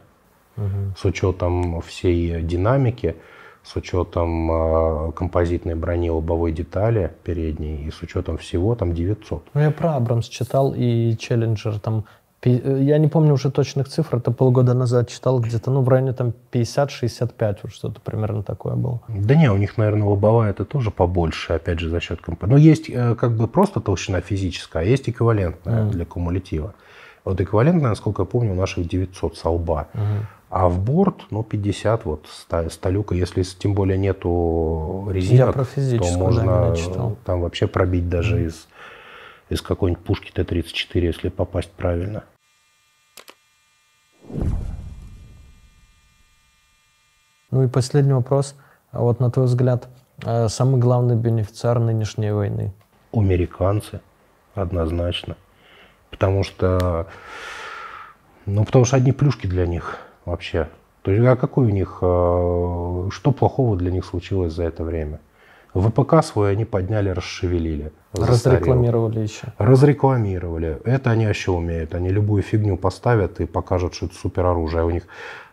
Мгм. 0.56 0.94
С 0.96 1.04
учетом 1.04 1.80
всей 1.82 2.42
динамики, 2.42 3.16
с 3.64 3.76
учетом 3.76 4.50
э, 4.50 5.12
композитной 5.12 5.74
брони 5.74 6.10
лобовой 6.10 6.52
детали 6.52 7.12
передней 7.24 7.84
и 7.86 7.90
с 7.90 8.02
учетом 8.02 8.36
всего 8.38 8.74
там 8.74 8.92
900. 8.92 9.44
Ну 9.54 9.60
я 9.60 9.70
про 9.70 9.96
Абрамс 9.96 10.26
читал 10.26 10.74
и 10.76 11.16
Челленджер 11.16 11.78
там. 11.78 12.04
э, 12.42 12.80
Я 12.82 12.98
не 12.98 13.06
помню 13.08 13.34
уже 13.34 13.50
точных 13.52 13.88
цифр, 13.88 14.16
это 14.16 14.32
полгода 14.32 14.74
назад 14.74 15.08
читал 15.08 15.38
где-то, 15.40 15.70
ну, 15.70 15.82
в 15.82 15.88
районе 15.88 16.12
там 16.12 16.32
50-65, 16.52 17.58
вот 17.62 17.72
что-то 17.72 18.00
примерно 18.00 18.42
такое 18.42 18.74
было. 18.74 19.00
Да 19.08 19.34
не, 19.36 19.48
у 19.50 19.56
них, 19.56 19.76
наверное, 19.78 20.08
лобовая 20.08 20.50
это 20.50 20.64
тоже 20.64 20.90
побольше, 20.90 21.52
опять 21.52 21.78
же, 21.78 21.88
за 21.88 22.00
счет 22.00 22.20
композиции. 22.20 22.52
Но 22.52 22.58
есть 22.58 22.90
э, 22.90 23.14
как 23.14 23.36
бы 23.36 23.46
просто 23.46 23.80
толщина 23.80 24.20
физическая, 24.20 24.82
а 24.82 24.86
есть 24.86 25.08
эквивалентная 25.08 25.82
Мгм. 25.84 25.90
для 25.92 26.04
кумулятива. 26.04 26.74
Вот 27.24 27.40
эквивалентная, 27.40 27.90
насколько 27.90 28.22
я 28.22 28.26
помню, 28.26 28.52
у 28.52 28.54
наших 28.54 28.88
900 28.88 29.36
со 29.36 29.50
лба. 29.50 29.88
Мгм. 29.94 30.26
А 30.50 30.68
в 30.68 30.80
борт, 30.80 31.22
ну, 31.30 31.42
50 31.42 32.04
вот 32.04 32.26
сталюка, 32.68 33.14
если 33.14 33.42
тем 33.42 33.74
более 33.74 33.96
нету 33.96 35.08
резинок, 35.10 35.54
про 35.54 35.64
то 35.64 35.70
да, 35.98 36.18
можно 36.18 36.74
э, 36.76 37.14
там 37.24 37.40
вообще 37.40 37.66
пробить 37.66 38.10
даже 38.10 38.44
из, 38.44 38.68
из 39.48 39.62
какой-нибудь 39.62 40.04
пушки 40.04 40.30
Т-34, 40.30 41.00
если 41.00 41.30
попасть 41.30 41.70
правильно. 41.70 42.24
Ну 47.50 47.62
и 47.62 47.68
последний 47.68 48.12
вопрос. 48.12 48.54
А 48.90 49.00
Вот 49.00 49.20
на 49.20 49.30
твой 49.30 49.46
взгляд, 49.46 49.88
э, 50.22 50.48
самый 50.48 50.78
главный 50.78 51.16
бенефициар 51.16 51.78
нынешней 51.78 52.30
войны? 52.30 52.74
Американцы, 53.14 54.02
однозначно. 54.54 55.36
Потому 56.12 56.44
что, 56.44 57.08
ну, 58.46 58.64
потому 58.64 58.84
что 58.84 58.96
одни 58.96 59.10
плюшки 59.10 59.48
для 59.48 59.66
них 59.66 59.98
вообще. 60.24 60.68
То 61.02 61.10
есть, 61.10 61.26
а 61.26 61.34
какой 61.34 61.66
у 61.66 61.70
них, 61.70 61.98
э, 62.00 63.08
что 63.10 63.32
плохого 63.32 63.76
для 63.76 63.90
них 63.90 64.04
случилось 64.04 64.52
за 64.52 64.62
это 64.62 64.84
время? 64.84 65.18
ВПК 65.74 66.22
свой 66.22 66.52
они 66.52 66.64
подняли, 66.64 67.08
расшевелили. 67.08 67.92
застарел. 68.12 68.58
Разрекламировали 68.58 69.20
еще. 69.20 69.46
Разрекламировали. 69.58 70.78
Это 70.84 71.10
они 71.10 71.26
вообще 71.26 71.50
умеют. 71.50 71.94
Они 71.94 72.10
любую 72.10 72.42
фигню 72.42 72.76
поставят 72.76 73.40
и 73.40 73.46
покажут, 73.46 73.94
что 73.94 74.06
это 74.06 74.14
супероружие. 74.14 74.84
У 74.84 74.90
них 74.90 75.04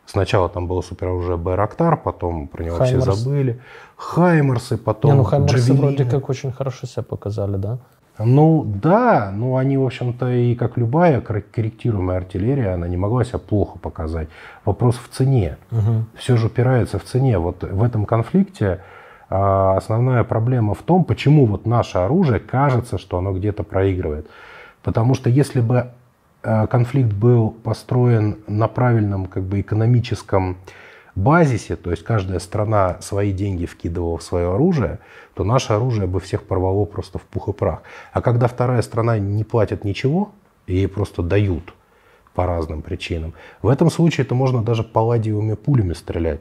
сначала 0.06 0.50
там 0.50 0.68
было 0.68 0.82
супероружие 0.82 1.38
Байрактар, 1.38 1.96
потом 1.96 2.50
про 2.50 2.64
него 2.64 2.76
Хаймерс. 2.76 3.06
все 3.06 3.14
забыли. 3.14 3.62
Хаймерсы, 3.96 4.78
потом 4.78 5.12
Не, 5.12 5.18
ну 5.18 5.24
Хаймерсы 5.24 5.56
Джавелины. 5.56 5.80
вроде 5.80 6.06
как 6.06 6.30
очень 6.30 6.52
хорошо 6.52 6.86
себя 6.86 7.04
показали, 7.04 7.56
да? 7.56 7.80
Ну 8.26 8.64
да, 8.66 9.32
ну 9.34 9.58
они, 9.58 9.78
в 9.78 9.86
общем-то, 9.86 10.30
и 10.30 10.56
как 10.56 10.78
любая 10.78 11.22
кор- 11.22 11.42
корректируемая 11.42 12.18
артиллерия, 12.18 12.74
она 12.74 12.88
не 12.88 12.98
могла 12.98 13.24
себя 13.24 13.40
плохо 13.40 13.80
показать. 13.80 14.28
Вопрос 14.66 14.98
в 14.98 15.08
цене. 15.10 15.58
Мгм. 15.72 16.06
Все 16.16 16.38
же 16.38 16.48
упирается 16.48 17.00
в 17.00 17.04
цене. 17.04 17.38
Вот 17.38 17.64
в 17.64 17.84
этом 17.84 18.06
конфликте 18.06 18.82
а, 19.30 19.78
основная 19.78 20.24
проблема 20.24 20.74
в 20.74 20.82
том, 20.82 21.04
почему 21.04 21.46
вот 21.46 21.66
наше 21.66 22.00
оружие 22.00 22.40
кажется, 22.40 22.98
что 22.98 23.18
оно 23.18 23.32
где-то 23.32 23.64
проигрывает. 23.64 24.28
Потому 24.84 25.14
что 25.14 25.30
если 25.30 25.62
бы 25.62 25.92
а, 26.44 26.68
конфликт 26.68 27.14
был 27.14 27.52
построен 27.52 28.38
на 28.48 28.68
правильном 28.68 29.26
как 29.26 29.44
бы 29.44 29.62
экономическом 29.62 30.58
базисе, 31.20 31.76
то 31.76 31.92
есть 31.92 32.04
каждая 32.04 32.40
страна 32.40 32.98
свои 33.02 33.32
деньги 33.32 33.66
вкидывала 33.66 34.18
в 34.18 34.24
свое 34.24 34.54
оружие, 34.54 35.00
то 35.34 35.44
наше 35.44 35.74
оружие 35.74 36.08
бы 36.08 36.20
всех 36.20 36.44
порвало 36.44 36.86
просто 36.86 37.20
в 37.20 37.24
пух 37.24 37.50
и 37.50 37.54
прах. 37.54 37.84
А 38.14 38.22
когда 38.22 38.48
вторая 38.48 38.82
страна 38.82 39.20
не 39.20 39.44
платит 39.44 39.84
ничего, 39.84 40.32
ей 40.68 40.88
просто 40.88 41.22
дают 41.22 41.74
по 42.40 42.46
разным 42.46 42.82
причинам, 42.82 43.34
в 43.62 43.68
этом 43.68 43.90
случае 43.92 44.24
это 44.26 44.34
можно 44.34 44.64
даже 44.64 44.82
палладиевыми 44.84 45.56
пулями 45.56 45.92
стрелять, 45.94 46.40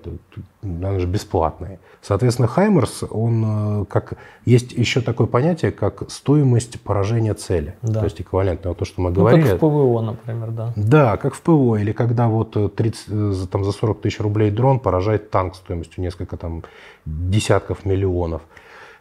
она 0.62 1.00
же 1.00 1.08
бесплатная. 1.08 1.80
Соответственно, 2.02 2.46
Хаймерс, 2.46 3.02
он 3.10 3.82
э, 3.82 3.84
как 3.86 4.12
есть 4.44 4.70
еще 4.70 5.00
такое 5.00 5.26
понятие, 5.26 5.72
как 5.72 6.08
стоимость 6.08 6.80
поражения 6.82 7.34
цели, 7.34 7.74
Да. 7.82 7.98
то 7.98 8.04
есть 8.04 8.20
эквивалентно 8.20 8.74
то, 8.74 8.84
что 8.84 9.00
мы 9.00 9.10
Ну, 9.10 9.16
говорили. 9.16 9.42
как 9.48 9.56
в 9.56 9.58
ПВО, 9.58 10.00
например, 10.02 10.50
да. 10.52 10.72
Да, 10.76 11.16
как 11.16 11.34
в 11.34 11.40
ПВО, 11.42 11.74
или 11.80 11.90
когда 11.90 12.28
вот 12.28 12.56
э, 12.56 12.68
30, 12.68 13.08
э, 13.08 13.30
за- 13.32 13.48
там, 13.48 13.64
за 13.64 13.72
40 13.72 14.00
тысяч 14.00 14.20
рублей 14.20 14.52
дрон 14.52 14.78
поражает 14.78 15.30
танк 15.32 15.56
стоимостью 15.56 16.00
несколько 16.04 16.36
там 16.36 16.62
десятков 17.06 17.84
миллионов. 17.84 18.42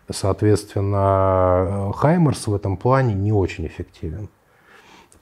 Соответственно, 0.09 1.91
э, 1.91 1.93
Хаймерс 1.95 2.47
в 2.47 2.55
этом 2.55 2.75
плане 2.77 3.13
не 3.13 3.31
очень 3.31 3.67
эффективен. 3.67 4.29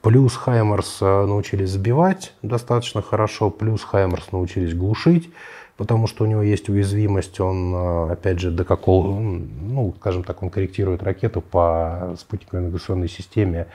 Плюс 0.02 0.36
Хаймерс 0.36 0.98
э, 1.00 1.26
научились 1.26 1.70
сбивать 1.70 2.32
достаточно 2.42 3.02
хорошо, 3.02 3.50
плюс 3.50 3.82
Хаймерс 3.82 4.30
научились 4.32 4.74
глушить, 4.74 5.30
потому 5.76 6.06
что 6.06 6.24
у 6.24 6.26
него 6.26 6.42
есть 6.42 6.68
уязвимость, 6.68 7.40
он, 7.40 7.74
э, 7.74 8.12
опять 8.12 8.38
же, 8.38 8.50
до 8.50 8.64
какого, 8.64 9.18
ну, 9.18 9.94
скажем 9.98 10.22
так, 10.22 10.42
он 10.42 10.50
корректирует 10.50 11.02
ракету 11.02 11.40
по 11.40 12.14
спутниковой 12.18 12.62
навигационной 12.62 13.08
системе 13.08 13.66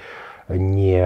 не, 0.47 1.01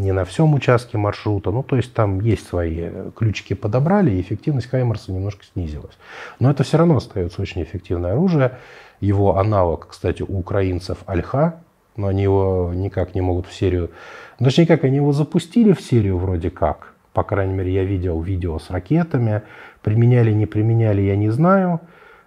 не 0.00 0.12
на 0.12 0.24
всем 0.24 0.54
участке 0.54 0.98
маршрута. 0.98 1.50
Ну, 1.50 1.62
то 1.62 1.76
есть 1.76 1.92
там 1.94 2.20
есть 2.20 2.46
свои 2.46 2.90
ключики 3.16 3.54
подобрали, 3.54 4.12
и 4.12 4.20
эффективность 4.20 4.68
Хаймерса 4.68 5.12
немножко 5.12 5.44
снизилась. 5.44 5.96
Но 6.40 6.50
это 6.50 6.64
все 6.64 6.78
равно 6.78 6.96
остается 6.96 7.42
очень 7.42 7.62
эффективное 7.62 8.12
оружие. 8.12 8.58
Его 9.00 9.38
аналог, 9.38 9.88
кстати, 9.88 10.22
у 10.22 10.38
украинцев 10.38 10.98
Альха, 11.06 11.60
но 11.96 12.08
они 12.08 12.22
его 12.22 12.72
никак 12.74 13.14
не 13.14 13.20
могут 13.20 13.46
в 13.46 13.54
серию... 13.54 13.90
Ну, 14.38 14.46
точнее, 14.46 14.66
как 14.66 14.84
они 14.84 14.96
его 14.96 15.12
запустили 15.12 15.72
в 15.72 15.80
серию 15.80 16.18
вроде 16.18 16.50
как. 16.50 16.94
По 17.12 17.22
крайней 17.22 17.54
мере, 17.54 17.72
я 17.72 17.84
видел 17.84 18.20
видео 18.20 18.58
с 18.58 18.70
ракетами. 18.70 19.42
Применяли, 19.82 20.32
не 20.32 20.46
применяли, 20.46 21.02
я 21.02 21.16
не 21.16 21.30
знаю. 21.30 21.80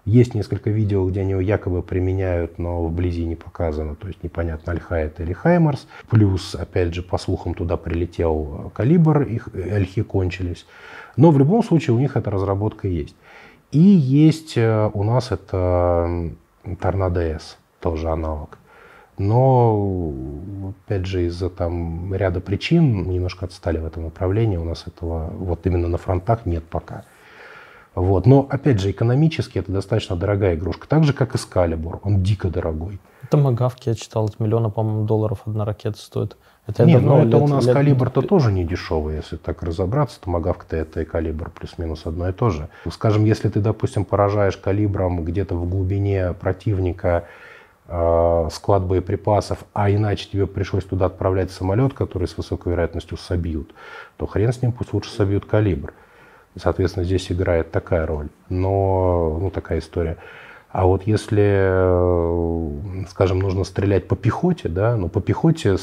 Есть 0.05 0.36
несколько 0.36 0.70
видео, 0.70 1.05
где 1.09 1.20
они 1.20 1.32
его 1.32 1.41
якобы 1.41 1.82
применяют, 1.82 2.59
но 2.59 2.86
вблизи 2.86 3.26
не 3.26 3.36
показано. 3.36 3.95
То 3.95 4.07
есть 4.07 4.24
непонятно, 4.24 4.72
Альха 4.72 4.95
это 4.95 5.24
или 5.24 5.34
Хаймарс. 5.34 5.86
Плюс, 6.09 6.55
опять 6.55 6.93
же, 6.93 7.03
по 7.03 7.18
слухам, 7.18 7.53
туда 7.53 7.76
прилетел 7.76 8.72
Калибр, 8.74 9.24
их 9.24 9.49
Альхи 9.53 10.03
кончились. 10.03 10.65
Но 11.18 11.32
в 11.32 11.38
любом 11.38 11.61
случае 11.61 11.93
у 11.93 11.99
них 11.99 12.15
эта 12.15 12.32
разработка 12.32 12.88
есть. 12.88 13.18
И 13.74 13.80
есть 13.80 14.53
э, 14.55 14.89
у 14.93 15.03
нас 15.03 15.34
это 15.34 16.32
Торнадо 16.80 17.20
S, 17.20 17.57
тоже 17.82 18.09
аналог. 18.09 18.57
Но, 19.18 20.13
опять 20.86 21.05
же, 21.05 21.26
из-за 21.26 21.49
там 21.49 22.13
ряда 22.13 22.39
причин 22.39 23.03
мы 23.03 23.13
немножко 23.13 23.45
отстали 23.45 23.80
в 23.80 23.86
этом 23.86 24.03
направлении. 24.03 24.57
У 24.57 24.63
нас 24.63 24.86
этого 24.86 25.32
вот 25.32 25.65
именно 25.65 25.88
на 25.88 25.97
фронтах 25.97 26.45
нет 26.45 26.63
пока. 26.63 27.03
Вот. 27.95 28.28
Но, 28.28 28.45
опять 28.47 28.80
же, 28.80 28.91
экономически 28.91 29.57
это 29.57 29.72
достаточно 29.72 30.15
дорогая 30.15 30.55
игрушка. 30.55 30.88
Так 30.88 31.03
же, 31.03 31.13
как 31.13 31.34
и 31.34 31.39
Скалибур. 31.39 31.99
Он 32.03 32.22
дико 32.22 32.47
дорогой. 32.49 32.99
Это 33.24 33.38
Магавки, 33.38 33.89
я 33.89 33.95
читал, 33.95 34.26
от 34.26 34.39
миллиона, 34.39 34.70
по-моему, 34.70 35.05
долларов 35.05 35.41
одна 35.45 35.65
ракета 35.65 35.97
стоит. 35.97 36.38
Это 36.68 36.86
Нет, 36.86 37.01
ну 37.01 37.20
это 37.20 37.28
лет, 37.28 37.41
у 37.41 37.47
нас 37.47 37.65
лет... 37.65 37.74
калибр-то 37.74 38.22
тоже 38.22 38.51
не 38.51 38.65
дешевый, 38.65 39.15
если 39.15 39.38
так 39.38 39.63
разобраться, 39.63 40.20
то 40.22 40.30
Магавка-то 40.30 40.76
это 40.76 41.01
и 41.01 41.05
калибр 41.05 41.49
плюс-минус 41.49 42.05
одно 42.05 42.30
и 42.30 42.34
то 42.34 42.49
же. 42.49 42.70
Скажем, 42.91 43.26
если 43.26 43.49
ты, 43.49 43.61
допустим, 43.61 44.05
поражаешь 44.05 44.57
калибром 44.57 45.24
где-то 45.24 45.55
в 45.55 45.68
глубине 45.68 46.34
противника 46.34 47.24
склад 47.88 48.84
боеприпасов, 48.84 49.60
а 49.74 49.90
иначе 49.90 50.28
тебе 50.30 50.46
пришлось 50.46 50.84
туда 50.84 51.06
отправлять 51.06 51.52
самолет, 51.52 51.94
который 51.94 52.28
с 52.28 52.36
высокой 52.36 52.74
вероятностью 52.74 53.18
собьют, 53.18 53.74
то 54.18 54.26
хрен 54.26 54.52
с 54.52 54.62
ним, 54.62 54.74
пусть 54.74 54.94
лучше 54.94 55.10
собьют 55.10 55.46
калибр. 55.46 55.94
Соответственно, 56.60 57.06
здесь 57.06 57.32
играет 57.32 57.72
такая 57.72 58.06
роль. 58.06 58.30
Но, 58.50 59.38
ну, 59.40 59.50
такая 59.52 59.80
история. 59.80 60.18
А 60.70 60.86
вот 60.86 61.04
если, 61.08 61.44
э, 61.44 63.06
скажем, 63.10 63.40
нужно 63.40 63.64
стрелять 63.64 64.08
по 64.08 64.16
пехоте, 64.16 64.68
да, 64.68 64.96
ну, 64.96 65.08
по 65.08 65.22
пехоте... 65.22 65.78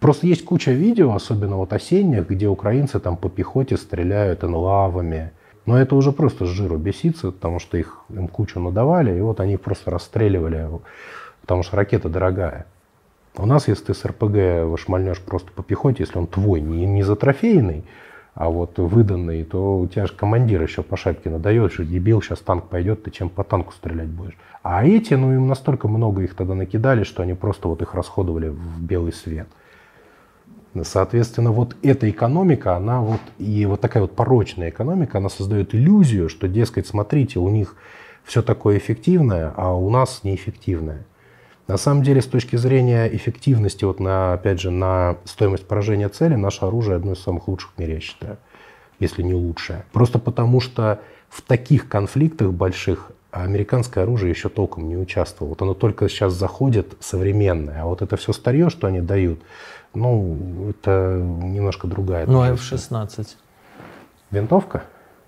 Просто 0.00 0.26
есть 0.26 0.44
куча 0.44 0.72
видео, 0.72 1.14
особенно 1.14 1.56
вот 1.56 1.72
осенних, 1.72 2.28
где 2.28 2.48
украинцы 2.48 2.98
там 2.98 3.16
по 3.16 3.28
пехоте 3.28 3.76
стреляют 3.76 4.42
энлавами. 4.42 5.32
Но 5.68 5.78
это 5.78 5.96
уже 5.96 6.12
просто 6.12 6.46
с 6.46 6.48
жиру 6.48 6.78
бесится, 6.78 7.30
потому 7.30 7.58
что 7.58 7.76
их 7.76 7.98
им 8.08 8.28
кучу 8.28 8.58
надавали, 8.58 9.14
и 9.14 9.20
вот 9.20 9.38
они 9.38 9.52
их 9.52 9.60
просто 9.60 9.90
расстреливали, 9.90 10.66
потому 11.42 11.62
что 11.62 11.76
ракета 11.76 12.08
дорогая. 12.08 12.64
У 13.36 13.44
нас, 13.44 13.68
если 13.68 13.84
ты 13.84 13.94
с 13.94 14.02
РПГ 14.02 14.64
вышмальнешь 14.64 15.20
просто 15.20 15.52
по 15.52 15.62
пехоте, 15.62 16.04
если 16.04 16.16
он 16.16 16.26
твой, 16.26 16.62
не, 16.62 16.86
не 16.86 17.02
за 17.02 17.16
трофейный, 17.16 17.84
а 18.32 18.48
вот 18.48 18.78
выданный, 18.78 19.44
то 19.44 19.78
у 19.80 19.86
тебя 19.86 20.06
же 20.06 20.14
командир 20.14 20.62
еще 20.62 20.82
по 20.82 20.96
шапке 20.96 21.28
надает, 21.28 21.70
что 21.70 21.84
дебил, 21.84 22.22
сейчас 22.22 22.38
танк 22.38 22.68
пойдет, 22.68 23.02
ты 23.02 23.10
чем 23.10 23.28
по 23.28 23.44
танку 23.44 23.74
стрелять 23.74 24.08
будешь. 24.08 24.38
А 24.62 24.86
эти, 24.86 25.12
ну 25.12 25.34
им 25.34 25.48
настолько 25.48 25.86
много 25.86 26.22
их 26.22 26.34
тогда 26.34 26.54
накидали, 26.54 27.02
что 27.04 27.22
они 27.22 27.34
просто 27.34 27.68
вот 27.68 27.82
их 27.82 27.92
расходовали 27.92 28.48
в 28.48 28.82
белый 28.82 29.12
свет. 29.12 29.48
Соответственно, 30.82 31.50
вот 31.50 31.76
эта 31.82 32.08
экономика, 32.08 32.76
она 32.76 33.00
вот, 33.00 33.20
и 33.38 33.66
вот 33.66 33.80
такая 33.80 34.02
вот 34.02 34.14
порочная 34.14 34.70
экономика, 34.70 35.18
она 35.18 35.28
создает 35.28 35.74
иллюзию, 35.74 36.28
что, 36.28 36.46
дескать, 36.46 36.86
смотрите, 36.86 37.38
у 37.38 37.48
них 37.48 37.74
все 38.24 38.42
такое 38.42 38.78
эффективное, 38.78 39.52
а 39.56 39.74
у 39.74 39.90
нас 39.90 40.20
неэффективное. 40.24 41.04
На 41.66 41.76
самом 41.76 42.02
деле, 42.02 42.22
с 42.22 42.26
точки 42.26 42.56
зрения 42.56 43.06
эффективности, 43.06 43.84
вот 43.84 44.00
на, 44.00 44.34
опять 44.34 44.60
же, 44.60 44.70
на 44.70 45.16
стоимость 45.24 45.66
поражения 45.66 46.08
цели, 46.08 46.34
наше 46.34 46.64
оружие 46.64 46.96
одно 46.96 47.12
из 47.12 47.18
самых 47.18 47.48
лучших 47.48 47.72
в 47.76 47.78
мире, 47.78 47.94
я 47.94 48.00
считаю, 48.00 48.38
если 49.00 49.22
не 49.22 49.34
лучшее. 49.34 49.84
Просто 49.92 50.18
потому, 50.18 50.60
что 50.60 51.00
в 51.28 51.42
таких 51.42 51.88
конфликтах 51.88 52.52
больших 52.52 53.12
американское 53.30 54.04
оружие 54.04 54.30
еще 54.30 54.48
толком 54.48 54.88
не 54.88 54.96
участвовало. 54.96 55.50
Вот 55.50 55.62
оно 55.62 55.74
только 55.74 56.08
сейчас 56.08 56.32
заходит 56.32 56.96
современное, 57.00 57.82
а 57.82 57.86
вот 57.86 58.00
это 58.00 58.16
все 58.16 58.32
старье, 58.32 58.70
что 58.70 58.86
они 58.86 59.00
дают, 59.00 59.40
ну, 59.98 60.70
это 60.70 61.18
немножко 61.20 61.86
другая. 61.86 62.26
Ну, 62.26 62.40
а 62.40 62.50
F-16? 62.50 63.36
Винтовка? 64.30 64.84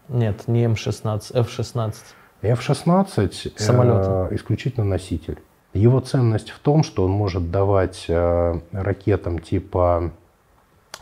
Нет, 0.09 0.49
не 0.49 0.65
М-16, 0.65 1.35
F-16. 1.35 1.95
F-16 2.43 3.53
э, 3.59 4.35
исключительно 4.35 4.85
носитель. 4.85 5.39
Его 5.73 6.01
ценность 6.01 6.51
в 6.51 6.59
том, 6.59 6.83
что 6.83 7.05
он 7.05 7.13
может 7.13 7.51
давать 7.51 8.05
э, 8.09 8.61
ракетам 8.73 9.39
типа 9.39 10.11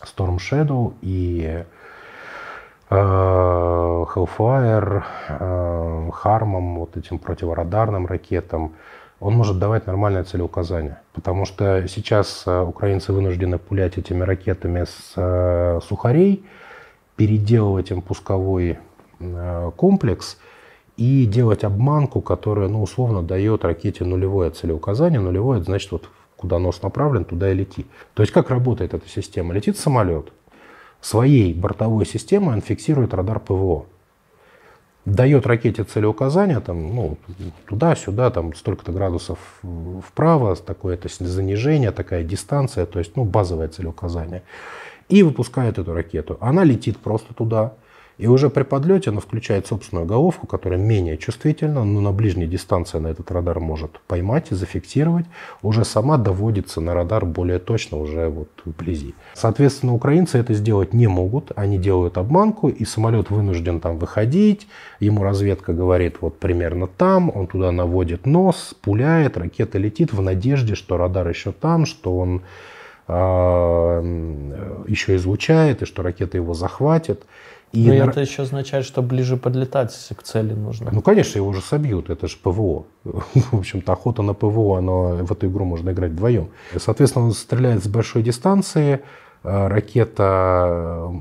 Storm 0.02 0.36
Shadow 0.36 0.94
и 1.00 1.64
э, 2.90 2.94
Hellfire, 2.94 5.04
э, 5.28 6.10
Harmom, 6.22 6.78
вот 6.78 6.96
этим 6.96 7.18
противорадарным 7.18 8.06
ракетам, 8.06 8.74
он 9.20 9.34
может 9.34 9.58
давать 9.58 9.86
нормальное 9.86 10.24
целеуказание. 10.24 11.00
Потому 11.12 11.44
что 11.44 11.86
сейчас 11.88 12.44
э, 12.46 12.60
украинцы 12.60 13.12
вынуждены 13.12 13.58
пулять 13.58 13.98
этими 13.98 14.22
ракетами 14.22 14.84
с 14.84 15.12
э, 15.16 15.80
сухарей, 15.86 16.44
переделывать 17.16 17.90
им 17.90 18.02
пусковой 18.02 18.78
э, 19.20 19.70
комплекс– 19.76 20.38
и 20.98 21.26
делать 21.26 21.62
обманку, 21.62 22.20
которая, 22.20 22.68
ну, 22.68 22.82
условно, 22.82 23.22
дает 23.22 23.64
ракете 23.64 24.04
нулевое 24.04 24.50
целеуказание. 24.50 25.20
Нулевое, 25.20 25.60
это 25.60 25.66
значит, 25.66 25.92
вот 25.92 26.10
куда 26.36 26.58
нос 26.58 26.82
направлен, 26.82 27.24
туда 27.24 27.52
и 27.52 27.54
лети. 27.54 27.86
То 28.14 28.22
есть 28.22 28.32
как 28.32 28.50
работает 28.50 28.94
эта 28.94 29.08
система? 29.08 29.54
Летит 29.54 29.78
самолет. 29.78 30.32
Своей 31.00 31.54
бортовой 31.54 32.04
системой 32.04 32.54
он 32.54 32.62
фиксирует 32.62 33.14
радар 33.14 33.38
ПВО. 33.38 33.86
Дает 35.04 35.46
ракете 35.46 35.84
целеуказание, 35.84 36.60
там, 36.60 36.94
ну, 36.94 37.18
туда-сюда, 37.66 38.30
там, 38.30 38.54
столько-то 38.54 38.92
градусов 38.92 39.38
вправо, 40.06 40.54
такое-то 40.56 41.08
занижение, 41.18 41.92
такая 41.92 42.24
дистанция, 42.24 42.84
то 42.84 42.98
есть, 42.98 43.16
ну, 43.16 43.24
базовое 43.24 43.68
целеуказание. 43.68 44.42
И 45.08 45.22
выпускает 45.22 45.78
эту 45.78 45.94
ракету. 45.94 46.36
Она 46.40 46.64
летит 46.64 46.98
просто 46.98 47.32
туда, 47.32 47.72
и 48.18 48.26
уже 48.26 48.50
при 48.50 48.64
подлете 48.64 49.10
она 49.10 49.20
включает 49.20 49.68
собственную 49.68 50.04
головку, 50.04 50.48
которая 50.48 50.78
менее 50.78 51.16
чувствительна, 51.16 51.84
но 51.84 52.00
на 52.00 52.12
ближней 52.12 52.48
дистанции 52.48 52.98
на 52.98 53.06
этот 53.06 53.30
радар 53.30 53.60
может 53.60 54.00
поймать 54.08 54.50
и 54.50 54.56
зафиксировать. 54.56 55.24
Уже 55.62 55.84
сама 55.84 56.18
доводится 56.18 56.80
на 56.80 56.94
радар 56.94 57.24
более 57.24 57.60
точно 57.60 57.98
уже 57.98 58.28
вот 58.28 58.48
вблизи. 58.64 59.14
Соответственно, 59.34 59.94
украинцы 59.94 60.36
это 60.38 60.52
сделать 60.52 60.92
не 60.92 61.06
могут. 61.06 61.52
Они 61.54 61.78
делают 61.78 62.18
обманку, 62.18 62.68
и 62.68 62.84
самолет 62.84 63.30
вынужден 63.30 63.78
там 63.78 63.98
выходить. 63.98 64.66
Ему 64.98 65.22
разведка 65.22 65.72
говорит 65.72 66.16
вот 66.20 66.40
примерно 66.40 66.88
там, 66.88 67.30
он 67.32 67.46
туда 67.46 67.70
наводит 67.70 68.26
нос, 68.26 68.74
пуляет, 68.82 69.36
ракета 69.36 69.78
летит 69.78 70.12
в 70.12 70.20
надежде, 70.20 70.74
что 70.74 70.96
радар 70.96 71.28
еще 71.28 71.52
там, 71.52 71.86
что 71.86 72.18
он 72.18 72.42
а, 73.06 74.02
еще 74.86 75.16
излучает, 75.16 75.82
и 75.82 75.86
что 75.86 76.02
ракета 76.02 76.36
его 76.36 76.52
захватит. 76.52 77.22
И 77.72 77.86
Но 77.86 77.94
на... 77.94 78.10
это 78.10 78.20
еще 78.20 78.42
означает, 78.42 78.84
что 78.84 79.02
ближе 79.02 79.36
подлетать 79.36 79.94
к 80.16 80.22
цели 80.22 80.54
нужно. 80.54 80.90
Ну, 80.90 81.02
конечно, 81.02 81.38
его 81.38 81.48
уже 81.48 81.60
собьют, 81.60 82.08
это 82.08 82.26
же 82.26 82.36
ПВО. 82.42 82.84
В 83.04 83.58
общем-то, 83.58 83.92
охота 83.92 84.22
на 84.22 84.32
ПВО, 84.32 84.78
оно, 84.78 85.16
в 85.16 85.32
эту 85.32 85.48
игру 85.48 85.64
можно 85.64 85.90
играть 85.90 86.12
вдвоем. 86.12 86.48
Соответственно, 86.76 87.26
он 87.26 87.32
стреляет 87.32 87.84
с 87.84 87.88
большой 87.88 88.22
дистанции, 88.22 89.00
э, 89.44 89.68
ракета, 89.68 91.12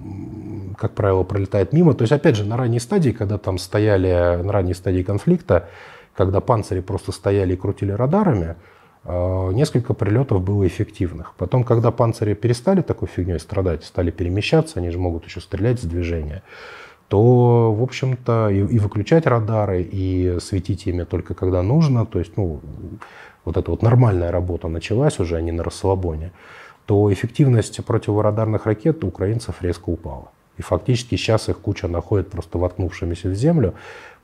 как 0.78 0.94
правило, 0.94 1.24
пролетает 1.24 1.74
мимо. 1.74 1.94
То 1.94 2.04
есть, 2.04 2.14
опять 2.14 2.38
же, 2.38 2.46
на 2.46 2.56
ранней 2.56 2.80
стадии, 2.80 3.12
когда 3.12 3.38
там 3.38 3.58
стояли, 3.58 4.42
на 4.42 4.54
ранней 4.54 4.74
стадии 4.74 5.04
конфликта, 5.04 5.68
когда 6.16 6.40
панцири 6.40 6.80
просто 6.80 7.12
стояли 7.12 7.54
и 7.54 7.58
крутили 7.58 7.92
радарами, 7.92 8.56
несколько 9.08 9.94
прилетов 9.94 10.42
было 10.42 10.68
эффективных. 10.68 11.34
Потом, 11.38 11.64
когда 11.64 11.92
панцири 11.92 12.34
перестали 12.34 12.82
такой 12.82 13.08
фигней 13.08 13.40
страдать, 13.40 13.84
стали 13.84 14.12
перемещаться, 14.12 14.80
они 14.80 14.90
же 14.90 14.98
могут 14.98 15.26
еще 15.26 15.40
стрелять 15.40 15.80
с 15.80 15.84
движения, 15.84 16.44
то, 17.08 17.74
в 17.74 17.82
общем-то, 17.82 18.50
и, 18.50 18.58
и 18.58 18.80
выключать 18.80 19.26
радары, 19.26 19.82
и 19.82 20.40
светить 20.42 20.88
ими 20.88 21.04
только 21.04 21.34
когда 21.34 21.64
нужно, 21.64 22.06
то 22.06 22.20
есть, 22.20 22.36
ну, 22.36 22.60
вот 23.46 23.56
эта 23.56 23.72
вот 23.72 23.82
нормальная 23.82 24.32
работа 24.32 24.68
началась 24.68 25.20
уже, 25.20 25.38
а 25.38 25.42
на 25.42 25.64
расслабоне, 25.64 26.32
то 26.86 27.12
эффективность 27.12 27.86
противорадарных 27.86 28.66
ракет 28.66 29.04
у 29.04 29.08
украинцев 29.08 29.62
резко 29.62 29.90
упала. 29.90 30.32
И 30.58 30.62
фактически 30.62 31.16
сейчас 31.16 31.50
их 31.50 31.60
куча 31.60 31.88
находит 31.88 32.30
просто 32.30 32.58
воткнувшимися 32.58 33.30
в 33.30 33.36
землю, 33.36 33.74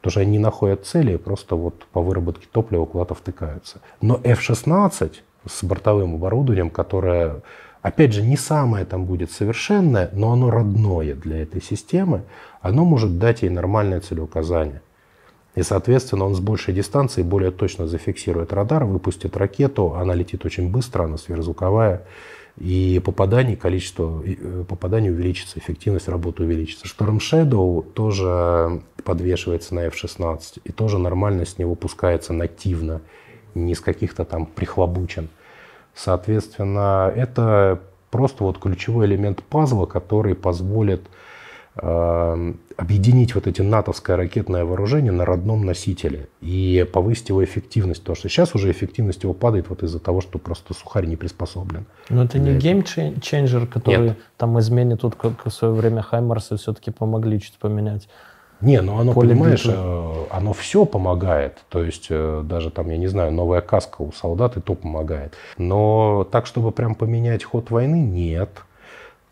Потому 0.03 0.11
что 0.11 0.19
они 0.19 0.37
находят 0.37 0.85
цели, 0.85 1.15
просто 1.15 1.55
вот 1.55 1.85
по 1.93 2.01
выработке 2.01 2.45
топлива 2.51 2.83
куда-то 2.83 3.13
втыкаются. 3.15 3.79
Но 4.01 4.19
F-16 4.21 5.13
с 5.47 5.63
бортовым 5.63 6.15
оборудованием, 6.15 6.69
которое, 6.69 7.41
опять 7.81 8.11
же, 8.11 8.21
не 8.21 8.35
самое 8.35 8.83
там 8.83 9.05
будет 9.05 9.31
совершенное, 9.31 10.09
но 10.11 10.33
оно 10.33 10.51
родное 10.51 11.15
для 11.15 11.43
этой 11.43 11.61
системы, 11.61 12.23
оно 12.59 12.83
может 12.83 13.17
дать 13.17 13.43
ей 13.43 13.49
нормальное 13.49 14.01
целеуказание. 14.01 14.81
И, 15.55 15.63
соответственно, 15.63 16.25
он 16.25 16.35
с 16.35 16.41
большей 16.41 16.73
дистанции 16.73 17.23
более 17.23 17.51
точно 17.51 17.87
зафиксирует 17.87 18.51
радар, 18.51 18.83
выпустит 18.83 19.37
ракету, 19.37 19.93
она 19.95 20.13
летит 20.15 20.43
очень 20.43 20.69
быстро, 20.69 21.05
она 21.05 21.17
сверхзвуковая, 21.17 22.01
и 22.57 23.01
попаданий, 23.03 23.55
количество 23.55 24.21
э, 24.23 24.63
попаданий 24.67 25.09
увеличится, 25.09 25.57
эффективность 25.57 26.07
работы 26.07 26.43
увеличится. 26.43 26.85
Storm 26.85 27.17
Shadow 27.17 27.81
тоже 27.81 28.81
подвешивается 29.03 29.73
на 29.73 29.85
F-16 29.87 30.61
и 30.63 30.71
тоже 30.71 30.99
нормально 30.99 31.45
с 31.45 31.57
него 31.57 31.75
пускается 31.75 32.31
нативно, 32.31 33.01
не 33.55 33.73
с 33.73 33.79
каких-то 33.79 34.23
там 34.23 34.45
прихлобучин. 34.45 35.29
Соответственно, 35.95 37.11
это 37.15 37.81
просто 38.11 38.43
вот 38.43 38.59
ключевой 38.59 39.07
элемент 39.07 39.43
пазла, 39.43 39.87
который 39.87 40.35
позволит 40.35 41.01
э, 41.75 42.53
объединить 42.77 43.35
вот 43.35 43.47
эти 43.47 43.61
натовское 43.61 44.15
ракетное 44.15 44.65
вооружение 44.65 45.11
на 45.11 45.25
родном 45.25 45.65
носителе 45.65 46.27
и 46.41 46.87
повысить 46.91 47.29
его 47.29 47.43
эффективность. 47.43 48.01
Потому 48.01 48.15
что 48.15 48.29
сейчас 48.29 48.55
уже 48.55 48.71
эффективность 48.71 49.23
его 49.23 49.33
падает 49.33 49.69
вот 49.69 49.83
из-за 49.83 49.99
того, 49.99 50.21
что 50.21 50.39
просто 50.39 50.73
сухарь 50.73 51.05
не 51.05 51.15
приспособлен. 51.15 51.85
Но 52.09 52.23
это 52.23 52.39
не 52.39 52.57
геймченджер, 52.57 53.67
который 53.67 54.09
Нет. 54.09 54.17
там 54.37 54.59
изменит, 54.59 55.01
тут 55.01 55.15
как 55.15 55.45
в 55.45 55.49
свое 55.51 55.73
время 55.73 56.01
Хаймарсы 56.01 56.57
все-таки 56.57 56.91
помогли 56.91 57.39
чуть 57.39 57.57
поменять. 57.57 58.07
Не, 58.61 58.79
ну 58.81 58.97
оно, 58.97 59.13
Поле 59.13 59.29
понимаешь, 59.29 59.65
битвы. 59.65 59.73
э, 59.75 60.25
оно 60.31 60.53
все 60.53 60.85
помогает. 60.85 61.57
То 61.69 61.83
есть 61.83 62.07
э, 62.09 62.43
даже 62.45 62.71
там, 62.71 62.89
я 62.89 62.97
не 62.97 63.07
знаю, 63.07 63.31
новая 63.33 63.59
каска 63.59 64.01
у 64.01 64.13
солдат 64.13 64.55
и 64.55 64.61
то 64.61 64.73
помогает. 64.73 65.33
Но 65.57 66.25
так, 66.31 66.45
чтобы 66.45 66.71
прям 66.71 66.95
поменять 66.95 67.43
ход 67.43 67.71
войны, 67.71 67.97
нет. 67.97 68.49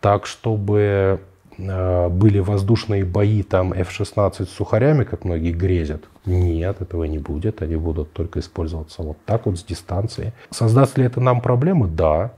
Так, 0.02 0.26
чтобы 0.26 1.22
были 1.68 2.40
воздушные 2.40 3.06
бои, 3.06 3.44
там 3.44 3.74
F-16 3.74 4.46
с 4.46 4.50
сухарями, 4.50 5.04
как 5.04 5.26
многие 5.26 5.52
грезят. 5.52 6.04
Нет, 6.26 6.82
этого 6.82 7.04
не 7.06 7.20
будет. 7.20 7.62
Они 7.62 7.76
будут 7.76 8.14
только 8.14 8.40
использоваться 8.40 9.04
вот 9.04 9.18
так 9.26 9.46
вот 9.46 9.58
с 9.58 9.64
дистанции. 9.64 10.34
Создаст 10.50 10.98
ли 10.98 11.06
это 11.06 11.20
нам 11.20 11.42
проблемы? 11.42 11.88
Да. 11.88 12.34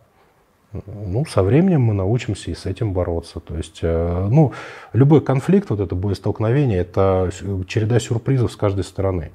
Ну, 0.87 1.25
со 1.25 1.43
временем 1.43 1.81
мы 1.81 1.93
научимся 1.93 2.49
и 2.49 2.55
с 2.55 2.65
этим 2.65 2.93
бороться. 2.93 3.39
То 3.39 3.55
есть, 3.55 3.79
э, 3.83 4.27
ну, 4.29 4.53
любой 4.91 5.21
конфликт, 5.21 5.69
вот 5.69 5.79
это 5.79 5.93
боестолкновение, 5.93 6.79
это 6.79 7.29
череда 7.67 7.99
сюрпризов 7.99 8.51
с 8.51 8.55
каждой 8.55 8.83
стороны. 8.83 9.31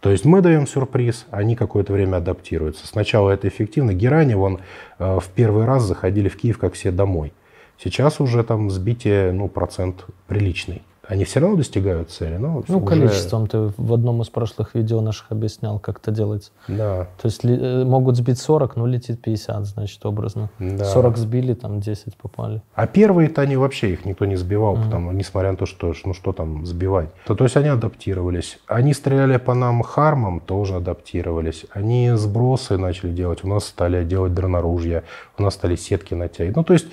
То 0.00 0.10
есть 0.10 0.26
мы 0.26 0.42
даем 0.42 0.66
сюрприз, 0.66 1.24
они 1.30 1.56
какое-то 1.56 1.94
время 1.94 2.16
адаптируются. 2.16 2.86
Сначала 2.86 3.30
это 3.30 3.48
эффективно. 3.48 3.94
Герани, 3.94 4.34
вон, 4.34 4.60
э, 4.98 5.18
в 5.18 5.28
первый 5.34 5.64
раз 5.64 5.84
заходили 5.84 6.28
в 6.28 6.36
Киев 6.36 6.58
как 6.58 6.74
все 6.74 6.90
домой. 6.90 7.32
Сейчас 7.78 8.20
уже 8.20 8.42
там 8.44 8.70
сбитие, 8.70 9.32
ну, 9.32 9.48
процент 9.48 10.06
приличный. 10.26 10.82
Они 11.06 11.24
все 11.24 11.38
равно 11.40 11.56
достигают 11.58 12.10
цели, 12.10 12.38
но 12.38 12.62
Ну, 12.66 12.78
уже- 12.78 12.86
количеством 12.86 13.46
ты 13.46 13.70
в 13.76 13.92
одном 13.92 14.22
из 14.22 14.30
прошлых 14.30 14.74
видео 14.74 15.02
наших 15.02 15.32
объяснял, 15.32 15.78
как 15.78 15.98
это 15.98 16.10
делается. 16.10 16.50
Да, 16.66 17.08
То 17.20 17.26
есть 17.26 17.44
ли- 17.44 17.58
э, 17.60 17.84
могут 17.84 18.16
сбить 18.16 18.38
40, 18.38 18.74
но 18.76 18.86
летит 18.86 19.20
50, 19.20 19.66
значит, 19.66 20.06
образно. 20.06 20.48
да. 20.58 20.86
40 20.86 21.18
сбили, 21.18 21.52
там 21.52 21.80
10 21.80 22.16
попали. 22.16 22.62
А 22.74 22.86
первые-то 22.86 23.42
они 23.42 23.58
вообще 23.58 23.92
их 23.92 24.06
никто 24.06 24.24
не 24.24 24.36
сбивал, 24.36 24.76
потому, 24.76 25.12
несмотря 25.12 25.50
на 25.50 25.58
то, 25.58 25.66
что 25.66 25.92
ну 26.06 26.14
что 26.14 26.32
там 26.32 26.64
сбивать. 26.64 27.10
То, 27.26 27.34
то 27.34 27.44
есть 27.44 27.58
они 27.58 27.68
адаптировались. 27.68 28.58
Они 28.66 28.94
стреляли 28.94 29.36
по 29.36 29.52
нам 29.52 29.82
хармам, 29.82 30.40
тоже 30.40 30.76
адаптировались. 30.76 31.66
Они 31.70 32.12
сбросы 32.14 32.78
начали 32.78 33.12
делать, 33.12 33.44
у 33.44 33.48
нас 33.48 33.66
стали 33.66 34.04
делать 34.06 34.32
дроноружья, 34.32 35.04
у 35.36 35.42
нас 35.42 35.52
стали 35.52 35.76
сетки 35.76 36.14
натягивать. 36.14 36.56
Ну 36.56 36.64
то 36.64 36.72
есть 36.72 36.86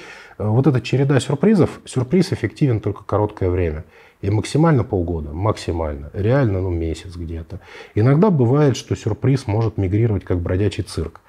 вот 0.50 0.68
эта 0.68 0.82
череда 0.82 1.20
сюрпризов, 1.20 1.80
сюрприз 1.86 2.34
эффективен 2.34 2.80
только 2.80 3.04
короткое 3.04 3.50
время. 3.50 3.84
И 4.22 4.30
максимально 4.30 4.84
полгода, 4.84 5.32
максимально. 5.34 6.12
Реально, 6.14 6.62
ну, 6.62 6.70
месяц 6.70 7.16
где-то. 7.16 7.60
Иногда 7.96 8.30
бывает, 8.30 8.78
что 8.78 8.96
сюрприз 8.96 9.48
может 9.48 9.78
мигрировать 9.78 10.24
как 10.24 10.39
бродячий 10.39 10.84
цирк. 10.84 11.22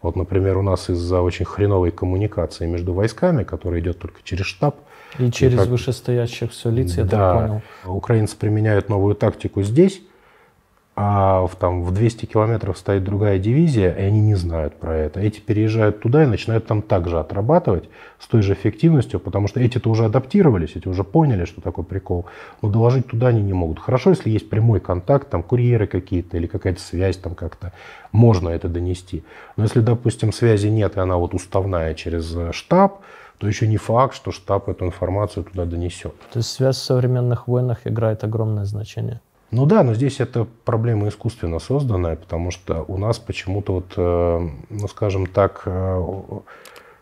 Вот, 0.00 0.14
например, 0.14 0.56
у 0.58 0.62
нас 0.62 0.88
из-за 0.88 1.20
очень 1.22 1.44
хреновой 1.44 1.90
коммуникации 1.90 2.66
между 2.66 2.92
войсками, 2.92 3.42
которая 3.42 3.80
идет 3.80 3.98
только 3.98 4.20
через 4.22 4.46
штаб, 4.46 4.76
И 5.18 5.30
через 5.32 5.58
как- 5.58 5.68
вышестоящих 5.68 6.52
все 6.52 6.70
лиц, 6.70 6.96
я 6.96 7.04
да, 7.04 7.10
так 7.10 7.48
понял. 7.48 7.62
украинцы 7.96 8.36
применяют 8.36 8.88
новую 8.88 9.16
тактику 9.16 9.62
здесь, 9.62 10.00
а 10.98 11.46
в, 11.46 11.56
там, 11.56 11.82
в 11.82 11.92
200 11.92 12.24
километров 12.24 12.78
стоит 12.78 13.04
другая 13.04 13.38
дивизия, 13.38 13.92
и 13.92 14.00
они 14.00 14.20
не 14.20 14.34
знают 14.34 14.76
про 14.76 14.96
это. 14.96 15.20
Эти 15.20 15.40
переезжают 15.40 16.00
туда 16.00 16.24
и 16.24 16.26
начинают 16.26 16.66
там 16.66 16.80
также 16.80 17.20
отрабатывать 17.20 17.90
с 18.18 18.26
той 18.26 18.40
же 18.40 18.54
эффективностью, 18.54 19.20
потому 19.20 19.46
что 19.46 19.60
эти-то 19.60 19.90
уже 19.90 20.06
адаптировались, 20.06 20.74
эти 20.74 20.88
уже 20.88 21.04
поняли, 21.04 21.44
что 21.44 21.60
такое 21.60 21.84
прикол. 21.84 22.24
Но 22.62 22.70
доложить 22.70 23.08
туда 23.08 23.28
они 23.28 23.42
не 23.42 23.52
могут. 23.52 23.78
Хорошо, 23.78 24.10
если 24.10 24.30
есть 24.30 24.48
прямой 24.48 24.80
контакт, 24.80 25.28
там 25.28 25.42
курьеры 25.42 25.86
какие-то 25.86 26.38
или 26.38 26.46
какая-то 26.46 26.80
связь 26.80 27.18
там 27.18 27.34
как-то, 27.34 27.74
можно 28.10 28.48
это 28.48 28.68
донести. 28.68 29.22
Но 29.58 29.64
если, 29.64 29.80
допустим, 29.80 30.32
связи 30.32 30.68
нет, 30.68 30.96
и 30.96 31.00
она 31.00 31.18
вот 31.18 31.34
уставная 31.34 31.92
через 31.92 32.34
э, 32.34 32.52
штаб, 32.52 33.02
то 33.36 33.46
еще 33.46 33.68
не 33.68 33.76
факт, 33.76 34.14
что 34.14 34.32
штаб 34.32 34.70
эту 34.70 34.86
информацию 34.86 35.44
туда 35.44 35.66
донесет. 35.66 36.14
То 36.32 36.38
есть 36.38 36.50
связь 36.50 36.76
в 36.76 36.82
современных 36.82 37.48
войнах 37.48 37.80
играет 37.84 38.24
огромное 38.24 38.64
значение. 38.64 39.20
Ну 39.56 39.64
да, 39.64 39.82
но 39.82 39.94
здесь 39.94 40.20
это 40.20 40.46
проблема 40.66 41.08
искусственно 41.08 41.60
созданная, 41.60 42.16
потому 42.16 42.50
что 42.50 42.84
у 42.88 42.98
нас 42.98 43.18
почему-то 43.18 43.72
вот, 43.72 43.94
э, 43.96 44.48
ну 44.68 44.86
скажем 44.88 45.24
так, 45.24 45.62
э, 45.64 46.02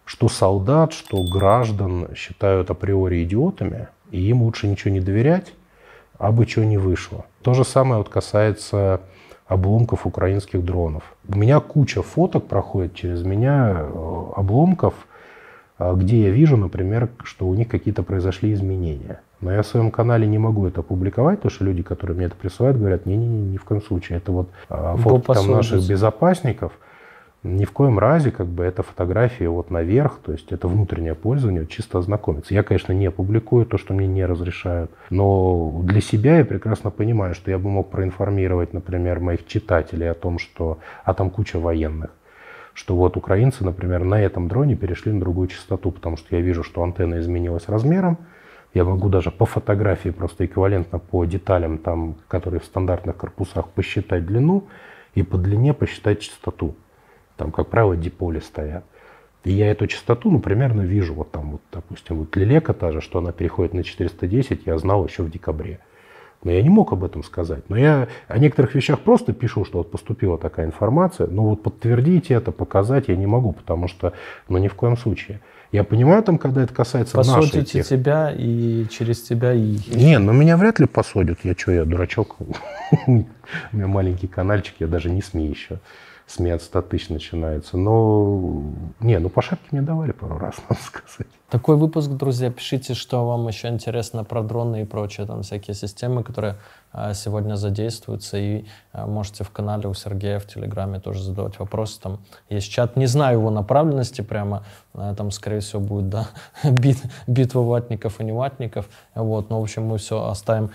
что 0.04 0.28
солдат, 0.28 0.92
что 0.92 1.24
граждан 1.24 2.14
считают 2.14 2.70
априори 2.70 3.24
идиотами, 3.24 3.88
и 4.12 4.20
им 4.20 4.42
лучше 4.42 4.68
ничего 4.68 4.92
не 4.92 5.00
доверять, 5.00 5.52
а 6.16 6.30
бы 6.30 6.46
чего 6.46 6.64
не 6.64 6.78
вышло. 6.78 7.24
То 7.42 7.54
же 7.54 7.64
самое 7.64 7.98
вот 7.98 8.08
касается 8.08 9.00
обломков 9.48 10.06
украинских 10.06 10.64
дронов. 10.64 11.02
У 11.28 11.36
меня 11.36 11.58
куча 11.58 12.02
фоток 12.02 12.46
проходит 12.46 12.94
через 12.94 13.24
меня 13.24 13.78
э, 13.80 14.24
обломков, 14.36 14.94
где 15.76 16.22
я 16.22 16.30
вижу, 16.30 16.56
например, 16.56 17.08
что 17.24 17.48
у 17.48 17.54
них 17.56 17.66
какие-то 17.66 18.04
произошли 18.04 18.52
изменения. 18.52 19.22
Но 19.44 19.52
я 19.52 19.62
в 19.62 19.66
своем 19.66 19.90
канале 19.90 20.26
не 20.26 20.38
могу 20.38 20.66
это 20.66 20.82
публиковать, 20.82 21.40
потому 21.40 21.50
что 21.50 21.64
люди, 21.64 21.82
которые 21.82 22.16
мне 22.16 22.26
это 22.26 22.34
присылают, 22.34 22.78
говорят, 22.78 23.04
не-не-не, 23.04 23.52
ни 23.52 23.56
в 23.58 23.64
коем 23.64 23.82
случае. 23.82 24.16
Это 24.18 24.32
вот 24.32 24.48
а, 24.70 24.96
фотки 24.96 25.34
там 25.34 25.50
наших 25.50 25.86
безопасников. 25.86 26.72
Ни 27.42 27.66
в 27.66 27.72
коем 27.72 27.98
разе, 27.98 28.30
как 28.30 28.46
бы, 28.46 28.64
это 28.64 28.82
фотографии 28.82 29.44
вот 29.44 29.70
наверх, 29.70 30.18
то 30.24 30.32
есть 30.32 30.50
это 30.50 30.66
внутреннее 30.66 31.14
пользование, 31.14 31.66
чисто 31.66 31.98
ознакомиться. 31.98 32.54
Я, 32.54 32.62
конечно, 32.62 32.92
не 32.92 33.10
публикую 33.10 33.66
то, 33.66 33.76
что 33.76 33.92
мне 33.92 34.06
не 34.06 34.24
разрешают, 34.24 34.90
но 35.10 35.82
для 35.82 36.00
себя 36.00 36.38
я 36.38 36.46
прекрасно 36.46 36.90
понимаю, 36.90 37.34
что 37.34 37.50
я 37.50 37.58
бы 37.58 37.68
мог 37.68 37.90
проинформировать, 37.90 38.72
например, 38.72 39.20
моих 39.20 39.46
читателей 39.46 40.10
о 40.10 40.14
том, 40.14 40.38
что, 40.38 40.78
а 41.04 41.12
там 41.12 41.28
куча 41.28 41.58
военных, 41.58 42.12
что 42.72 42.96
вот 42.96 43.18
украинцы, 43.18 43.62
например, 43.62 44.04
на 44.04 44.22
этом 44.22 44.48
дроне 44.48 44.74
перешли 44.74 45.12
на 45.12 45.20
другую 45.20 45.48
частоту, 45.48 45.90
потому 45.90 46.16
что 46.16 46.34
я 46.34 46.40
вижу, 46.40 46.64
что 46.64 46.82
антенна 46.82 47.18
изменилась 47.18 47.68
размером, 47.68 48.16
я 48.74 48.84
могу 48.84 49.08
даже 49.08 49.30
по 49.30 49.46
фотографии 49.46 50.10
просто 50.10 50.46
эквивалентно 50.46 50.98
по 50.98 51.24
деталям, 51.24 51.78
там, 51.78 52.16
которые 52.28 52.60
в 52.60 52.64
стандартных 52.64 53.16
корпусах, 53.16 53.68
посчитать 53.68 54.26
длину 54.26 54.64
и 55.14 55.22
по 55.22 55.38
длине 55.38 55.72
посчитать 55.72 56.20
частоту. 56.20 56.74
Там, 57.36 57.52
как 57.52 57.68
правило, 57.68 57.96
диполи 57.96 58.40
стоят. 58.40 58.84
И 59.44 59.52
я 59.52 59.70
эту 59.70 59.86
частоту, 59.86 60.30
ну, 60.30 60.40
примерно 60.40 60.82
вижу. 60.82 61.14
Вот 61.14 61.30
там, 61.30 61.52
вот, 61.52 61.60
допустим, 61.70 62.16
вот 62.16 62.34
Лелека 62.34 62.72
та 62.74 62.90
же, 62.90 63.00
что 63.00 63.18
она 63.18 63.30
переходит 63.30 63.74
на 63.74 63.84
410, 63.84 64.66
я 64.66 64.78
знал 64.78 65.06
еще 65.06 65.22
в 65.22 65.30
декабре. 65.30 65.80
Но 66.42 66.50
я 66.50 66.62
не 66.62 66.68
мог 66.68 66.92
об 66.92 67.04
этом 67.04 67.22
сказать. 67.22 67.68
Но 67.68 67.76
я 67.76 68.08
о 68.28 68.38
некоторых 68.38 68.74
вещах 68.74 69.00
просто 69.00 69.32
пишу, 69.32 69.64
что 69.64 69.78
вот 69.78 69.90
поступила 69.90 70.38
такая 70.38 70.66
информация. 70.66 71.26
Но 71.26 71.44
вот 71.44 71.62
подтвердить 71.62 72.30
это, 72.30 72.52
показать 72.52 73.08
я 73.08 73.16
не 73.16 73.26
могу, 73.26 73.52
потому 73.52 73.86
что, 73.86 74.12
ну, 74.48 74.58
ни 74.58 74.68
в 74.68 74.74
коем 74.74 74.96
случае. 74.96 75.40
Я 75.74 75.82
понимаю 75.82 76.22
там, 76.22 76.38
когда 76.38 76.62
это 76.62 76.72
касается 76.72 77.16
нашей 77.16 77.34
Посадите 77.34 77.64
тех- 77.64 77.88
тебя 77.88 78.32
и 78.32 78.86
через 78.90 79.20
тебя 79.22 79.52
и... 79.52 79.76
не, 79.92 80.20
ну 80.20 80.32
меня 80.32 80.56
вряд 80.56 80.78
ли 80.78 80.86
посадят. 80.86 81.40
Я 81.42 81.54
что, 81.54 81.72
я 81.72 81.84
дурачок? 81.84 82.36
У 83.08 83.12
меня 83.72 83.88
маленький 83.88 84.28
каналчик, 84.28 84.76
я 84.78 84.86
даже 84.86 85.10
не 85.10 85.20
СМИ 85.20 85.48
еще. 85.48 85.80
СМИ 86.26 86.50
от 86.50 86.62
100 86.62 86.82
тысяч 86.82 87.08
начинается. 87.10 87.76
Но, 87.76 88.62
не, 89.00 89.18
ну 89.18 89.28
по 89.28 89.42
шапке 89.42 89.66
мне 89.70 89.82
давали 89.82 90.12
пару 90.12 90.38
раз, 90.38 90.56
надо 90.68 90.80
сказать. 90.82 91.28
Такой 91.50 91.76
выпуск, 91.76 92.10
друзья. 92.10 92.50
Пишите, 92.50 92.94
что 92.94 93.24
вам 93.24 93.46
еще 93.46 93.68
интересно 93.68 94.24
про 94.24 94.42
дроны 94.42 94.82
и 94.82 94.84
прочие 94.84 95.24
там 95.26 95.42
всякие 95.42 95.74
системы, 95.74 96.24
которые 96.24 96.56
а, 96.90 97.14
сегодня 97.14 97.54
задействуются. 97.54 98.38
И 98.38 98.64
а, 98.92 99.06
можете 99.06 99.44
в 99.44 99.50
канале 99.50 99.86
у 99.86 99.94
Сергея 99.94 100.40
в 100.40 100.46
Телеграме 100.46 100.98
тоже 100.98 101.22
задавать 101.22 101.58
вопросы. 101.60 102.00
Там 102.00 102.20
есть 102.48 102.72
чат. 102.72 102.96
Не 102.96 103.06
знаю 103.06 103.38
его 103.38 103.50
направленности 103.50 104.22
прямо. 104.22 104.64
А, 104.94 105.14
Там, 105.14 105.30
скорее 105.30 105.60
всего, 105.60 105.80
будет 105.80 106.08
да, 106.08 106.28
бит, 106.64 106.98
битва 107.28 107.60
ватников 107.60 108.20
и 108.20 108.24
не 108.24 108.32
ватников. 108.32 108.88
Вот. 109.14 109.50
Но, 109.50 109.60
в 109.60 109.62
общем, 109.62 109.84
мы 109.84 109.98
все 109.98 110.26
оставим 110.26 110.70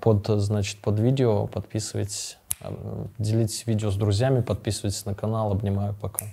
под, 0.00 0.28
значит, 0.28 0.80
под 0.80 0.98
видео. 0.98 1.46
Подписывайтесь. 1.46 2.38
А, 2.62 3.06
Делитесь 3.18 3.66
видео 3.66 3.90
с 3.90 3.96
друзьями, 3.96 4.42
подписывайтесь 4.42 5.04
на 5.04 5.14
канал. 5.14 5.52
Обнимаю, 5.52 5.94
пока. 5.94 6.26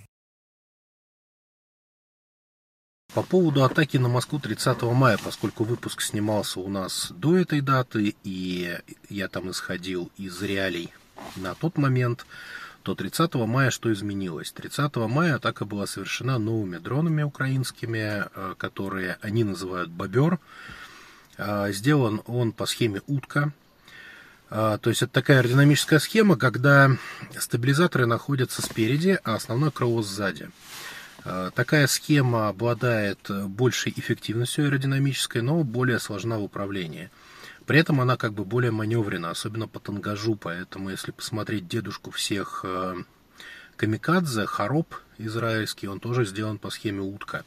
По 3.14 3.24
поводу 3.24 3.64
атаки 3.64 3.98
на 3.98 4.08
Москву 4.08 4.40
30 4.40 4.84
мая, 4.84 5.18
поскольку 5.24 5.64
выпуск 5.64 6.02
снимался 6.02 6.60
у 6.60 6.70
нас 6.70 7.12
до 7.12 7.38
этой 7.38 7.62
даты, 7.62 8.16
и 8.24 8.78
я 9.10 9.28
там 9.28 9.50
исходил 9.50 10.12
из 10.16 10.40
реалий 10.44 10.94
на 11.36 11.56
тот 11.56 11.78
момент, 11.78 12.28
то 12.84 12.94
30 12.94 13.34
мая 13.34 13.72
что 13.72 13.92
изменилось? 13.92 14.52
30 14.52 14.96
мая 15.08 15.36
атака 15.36 15.66
была 15.66 15.88
совершена 15.88 16.38
новыми 16.38 16.78
дронами 16.78 17.24
украинскими, 17.24 18.26
э, 18.34 18.56
которые 18.58 19.18
они 19.22 19.44
называют 19.44 19.90
«Бобер». 19.90 20.40
Э, 21.38 21.72
сделан 21.72 22.22
он 22.28 22.52
по 22.52 22.68
схеме 22.68 23.02
«Утка». 23.08 23.54
Э, 24.50 24.78
то 24.82 24.90
есть 24.90 25.02
это 25.02 25.12
такая 25.12 25.40
аэродинамическая 25.40 26.00
схема, 26.00 26.38
когда 26.38 26.92
стабилизаторы 27.38 28.06
находятся 28.06 28.62
спереди, 28.62 29.20
а 29.24 29.36
основное 29.36 29.72
крыло 29.72 30.02
сзади. 30.02 30.50
Такая 31.54 31.86
схема 31.88 32.48
обладает 32.48 33.30
большей 33.30 33.94
эффективностью 33.96 34.66
аэродинамической, 34.66 35.42
но 35.42 35.64
более 35.64 36.00
сложна 36.00 36.38
в 36.38 36.44
управлении– 36.44 37.12
при 37.70 37.78
этом 37.78 38.02
она 38.02 38.18
как 38.18 38.34
бы 38.34 38.46
более 38.46 38.72
маневрена, 38.72 39.30
особенно 39.30 39.68
по 39.68 39.80
тангажу, 39.80 40.34
поэтому 40.34 40.90
если 40.90 41.12
посмотреть 41.12 41.68
дедушку 41.68 42.10
всех 42.10 42.62
э, 42.64 42.96
камикадзе, 43.76 44.48
Хароп 44.48 44.96
израильский, 45.20 45.88
он 45.88 46.00
тоже 46.00 46.26
сделан 46.26 46.58
по 46.58 46.72
схеме 46.72 47.02
утка. 47.02 47.46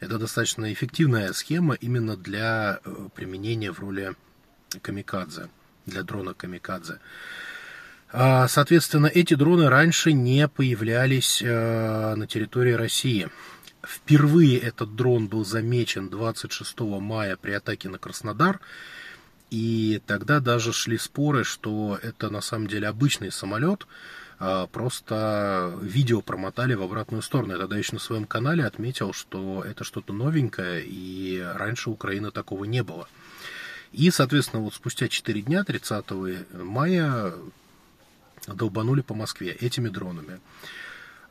Это 0.00 0.18
достаточно 0.18 0.72
эффективная 0.72 1.32
схема 1.32 1.74
именно 1.74 2.16
для 2.16 2.80
э, 2.84 3.08
применения 3.14 3.70
в 3.70 3.78
роли 3.78 4.16
камикадзе, 4.82 5.48
для 5.86 6.02
дрона 6.02 6.34
камикадзе. 6.34 6.98
А, 8.12 8.46
соответственно, 8.48 9.06
эти 9.06 9.34
дроны 9.34 9.70
раньше 9.70 10.12
не 10.12 10.46
появлялись 10.46 11.40
э, 11.42 12.14
на 12.14 12.26
территории 12.26 12.72
России. 12.72 13.28
Впервые 13.82 14.58
этот 14.58 14.94
дрон 14.94 15.28
был 15.28 15.44
замечен 15.44 16.08
26 16.08 16.80
мая 16.80 17.36
при 17.36 17.52
атаке 17.52 17.88
на 17.88 17.98
Краснодар, 17.98 18.60
и 19.50 20.00
тогда 20.06 20.40
даже 20.40 20.72
шли 20.72 20.98
споры, 20.98 21.42
что 21.44 21.98
это 22.02 22.30
на 22.30 22.42
самом 22.42 22.68
деле 22.68 22.86
обычный 22.86 23.32
самолет, 23.32 23.86
а 24.38 24.66
просто 24.66 25.74
видео 25.80 26.20
промотали 26.20 26.74
в 26.74 26.82
обратную 26.82 27.22
сторону. 27.22 27.52
Я 27.52 27.58
тогда 27.58 27.76
еще 27.76 27.94
на 27.94 27.98
своем 27.98 28.24
канале 28.26 28.64
отметил, 28.64 29.12
что 29.12 29.64
это 29.64 29.84
что-то 29.84 30.12
новенькое, 30.12 30.84
и 30.84 31.42
раньше 31.54 31.90
Украины 31.90 32.30
такого 32.30 32.64
не 32.64 32.82
было. 32.82 33.08
И, 33.92 34.10
соответственно, 34.10 34.62
вот 34.62 34.74
спустя 34.74 35.08
4 35.08 35.42
дня, 35.42 35.64
30 35.64 36.06
мая, 36.54 37.34
долбанули 38.46 39.02
по 39.02 39.14
Москве 39.14 39.52
этими 39.52 39.88
дронами. 39.88 40.40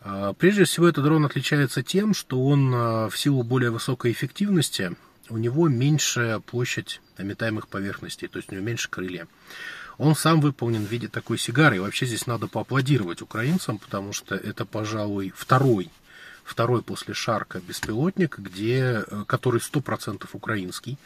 А, 0.01 0.33
прежде 0.33 0.65
всего, 0.65 0.87
этот 0.87 1.03
дрон 1.03 1.25
отличается 1.25 1.83
тем, 1.83 2.13
что 2.13 2.43
он 2.45 2.71
а, 2.73 3.09
в 3.09 3.17
силу 3.17 3.43
более 3.43 3.71
высокой 3.71 4.11
эффективности 4.11 4.95
у 5.29 5.37
него 5.37 5.69
меньшая 5.69 6.39
площадь 6.39 7.01
обитаемых 7.17 7.67
поверхностей, 7.67 8.27
то 8.27 8.37
есть 8.37 8.51
у 8.51 8.55
него 8.55 8.65
меньше 8.65 8.89
крылья. 8.89 9.27
Он 9.97 10.15
сам 10.15 10.41
выполнен 10.41 10.85
в 10.85 10.91
виде 10.91 11.07
такой 11.07 11.37
сигары. 11.37 11.75
И 11.75 11.79
вообще 11.79 12.05
здесь 12.05 12.25
надо 12.25 12.47
поаплодировать 12.47 13.21
украинцам, 13.21 13.77
потому 13.77 14.13
что 14.13 14.35
это, 14.35 14.65
пожалуй, 14.65 15.31
второй, 15.35 15.91
второй 16.43 16.81
после 16.81 17.13
Шарка 17.13 17.61
беспилотник, 17.65 18.39
где, 18.39 19.03
э, 19.05 19.23
который 19.27 19.59
100% 19.61 20.27
украинский. 20.33 20.97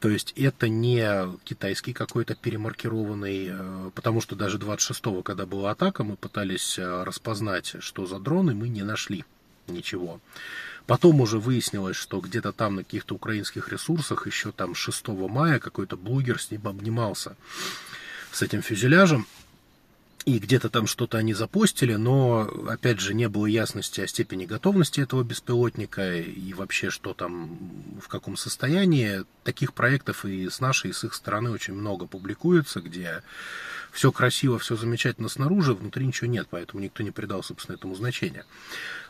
То 0.00 0.08
есть 0.08 0.32
это 0.34 0.68
не 0.68 1.36
китайский 1.44 1.92
какой-то 1.92 2.34
перемаркированный, 2.34 3.48
э, 3.50 3.90
потому 3.94 4.22
что 4.22 4.34
даже 4.34 4.56
26-го, 4.56 5.22
когда 5.22 5.44
была 5.44 5.72
атака, 5.72 6.04
мы 6.04 6.16
пытались 6.16 6.78
э, 6.78 7.02
распознать, 7.02 7.76
что 7.80 8.06
за 8.06 8.18
дроны, 8.18 8.54
мы 8.54 8.70
не 8.70 8.82
нашли 8.82 9.26
ничего. 9.68 10.20
Потом 10.86 11.20
уже 11.20 11.38
выяснилось, 11.38 11.96
что 11.96 12.20
где-то 12.20 12.52
там 12.52 12.76
на 12.76 12.84
каких-то 12.84 13.14
украинских 13.14 13.68
ресурсах 13.68 14.26
еще 14.26 14.52
там 14.52 14.74
6 14.74 15.08
мая 15.08 15.58
какой-то 15.58 15.98
блогер 15.98 16.40
с 16.40 16.50
ним 16.50 16.66
обнимался 16.66 17.36
с 18.32 18.40
этим 18.40 18.62
фюзеляжем. 18.62 19.26
И 20.26 20.38
где-то 20.38 20.68
там 20.68 20.86
что-то 20.86 21.16
они 21.16 21.32
запостили, 21.32 21.94
но, 21.94 22.42
опять 22.68 23.00
же, 23.00 23.14
не 23.14 23.28
было 23.28 23.46
ясности 23.46 24.02
о 24.02 24.06
степени 24.06 24.44
готовности 24.44 25.00
этого 25.00 25.22
беспилотника 25.22 26.18
и 26.18 26.52
вообще, 26.52 26.90
что 26.90 27.14
там, 27.14 27.58
в 28.02 28.08
каком 28.08 28.36
состоянии. 28.36 29.24
Таких 29.42 29.72
проектов 29.72 30.26
и 30.26 30.50
с 30.50 30.60
нашей, 30.60 30.90
и 30.90 30.92
с 30.92 31.02
их 31.02 31.14
стороны 31.14 31.50
очень 31.50 31.72
много 31.72 32.06
публикуется, 32.06 32.82
где 32.82 33.22
все 33.90 34.12
красиво, 34.12 34.58
все 34.58 34.76
замечательно 34.76 35.30
снаружи, 35.30 35.72
внутри 35.72 36.06
ничего 36.06 36.28
нет, 36.28 36.46
поэтому 36.50 36.82
никто 36.82 37.02
не 37.02 37.10
придал, 37.10 37.42
собственно, 37.42 37.76
этому 37.76 37.94
значения. 37.94 38.44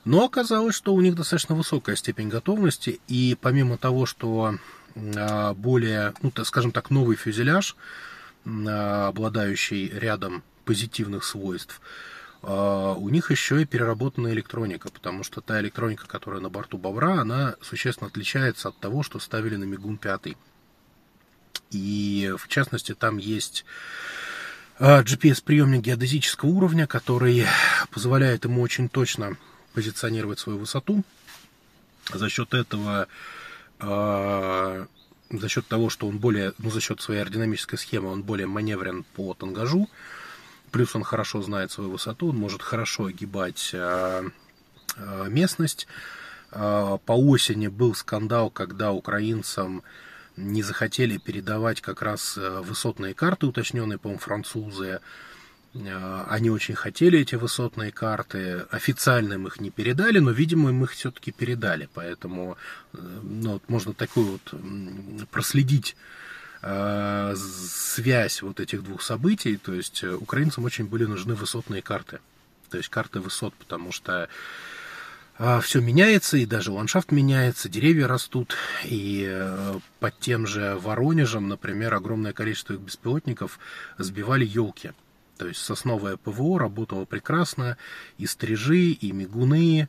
Но 0.05 0.25
оказалось, 0.25 0.77
что 0.77 0.95
у 0.95 1.01
них 1.01 1.17
достаточно 1.17 1.57
высокая 1.57 1.97
степень 1.97 2.29
готовности, 2.29 3.01
и 3.09 3.37
помимо 3.41 3.77
того, 3.77 4.07
что 4.07 4.55
а, 5.17 5.55
более, 5.55 6.15
ну, 6.23 6.33
скажем 6.45 6.73
так, 6.73 6.91
новый 6.91 7.17
фюзеляж, 7.17 7.77
а, 8.47 9.09
обладающий 9.09 9.89
рядом 9.89 10.43
позитивных 10.71 11.25
свойств, 11.25 11.81
а, 12.43 12.95
у 12.95 13.09
них 13.09 13.33
еще 13.33 13.61
и 13.61 13.65
переработанная 13.65 14.33
электроника, 14.35 14.89
потому 14.89 15.25
что 15.25 15.41
та 15.41 15.61
электроника, 15.61 16.07
которая 16.07 16.41
на 16.41 16.49
борту 16.49 16.79
Бобра, 16.79 17.21
она 17.21 17.57
существенно 17.61 18.07
отличается 18.07 18.69
от 18.69 18.79
того, 18.79 19.03
что 19.03 19.19
ставили 19.19 19.57
на 19.57 19.65
Мигун 19.65 19.97
5. 19.97 20.37
И 21.73 22.33
в 22.39 22.47
частности 22.47 22.95
там 22.95 23.19
есть 23.19 23.65
GPS-приемник 24.79 25.83
геодезического 25.83 26.51
уровня, 26.51 26.87
который 26.87 27.47
позволяет 27.91 28.45
ему 28.45 28.63
очень 28.63 28.89
точно 28.89 29.37
позиционировать 29.75 30.39
свою 30.39 30.61
высоту. 30.61 31.03
За 32.15 32.29
счет 32.29 32.55
этого, 32.55 33.09
э, 33.81 34.87
за 35.31 35.49
счет 35.49 35.67
того, 35.67 35.91
что 35.91 36.07
он 36.07 36.19
более, 36.19 36.53
ну, 36.59 36.71
за 36.71 36.81
счет 36.81 37.01
своей 37.01 37.23
аэродинамической 37.23 37.77
схемы, 37.77 38.13
он 38.13 38.23
более 38.23 38.47
маневрен 38.47 39.05
по 39.17 39.35
тангажу, 39.35 39.91
плюс 40.71 40.95
он 40.97 41.03
хорошо 41.03 41.43
знает 41.43 41.71
свою 41.71 41.91
высоту, 41.91 42.29
он 42.29 42.37
может 42.37 42.63
хорошо 42.63 43.07
огибать 43.07 43.71
э, 43.73 44.23
э, 44.97 45.29
местность. 45.29 45.87
Э, 46.53 46.99
по 47.05 47.13
осени 47.13 47.69
был 47.69 47.95
скандал, 47.95 48.51
когда 48.51 48.93
украинцам 48.93 49.83
не 50.37 50.63
захотели 50.63 51.19
передавать 51.19 51.81
как 51.81 52.03
раз 52.03 52.37
высотные 52.37 53.15
карты, 53.15 53.47
уточненные, 53.47 53.99
по-моему, 53.99 54.21
французы, 54.21 55.01
они 55.75 56.51
очень 56.51 56.75
хотели 56.75 57.19
эти 57.19 57.35
высотные 57.35 57.93
карты, 57.93 58.65
официально 58.71 59.35
им 59.35 59.47
их 59.47 59.61
не 59.61 59.71
передали, 59.71 60.19
но, 60.19 60.31
видимо, 60.31 60.71
им 60.71 60.83
их 60.85 60.93
все-таки 60.93 61.31
передали, 61.31 61.89
поэтому 61.93 62.57
ну, 62.93 63.53
вот 63.55 63.69
можно 63.69 63.93
такую 63.93 64.41
вот 64.53 65.29
проследить 65.31 65.97
связь 67.37 68.43
вот 68.43 68.61
этих 68.61 68.83
двух 68.83 69.03
событий, 69.03 69.57
то 69.57 69.73
есть 69.73 70.05
э, 70.05 70.13
украинцам 70.13 70.65
очень 70.65 70.87
были 70.87 71.05
нужны 71.05 71.35
высотные 71.35 71.81
карты, 71.81 72.21
то 72.71 72.77
есть 72.77 72.89
карты 72.91 73.21
высот, 73.21 73.55
потому 73.55 73.93
что 73.93 74.29
э, 75.39 75.61
все 75.63 75.81
меняется, 75.81 76.37
и 76.37 76.45
даже 76.45 76.71
ландшафт 76.71 77.13
меняется, 77.13 77.69
деревья 77.69 78.07
растут, 78.07 78.57
и 78.85 79.27
э, 79.27 79.79
под 80.01 80.19
тем 80.19 80.47
же 80.47 80.77
Воронежем, 80.77 81.49
например, 81.49 81.95
огромное 81.95 82.35
количество 82.35 82.75
их 82.75 82.81
беспилотников 82.81 83.59
сбивали 83.97 84.45
елки, 84.45 84.93
то 85.39 85.49
есть 85.49 85.61
сосновое 85.63 86.19
ПВО 86.19 86.59
работало 86.59 87.07
прекрасно, 87.07 87.79
и 88.19 88.27
стрижи, 88.27 88.91
и 88.91 89.13
мигуны, 89.13 89.89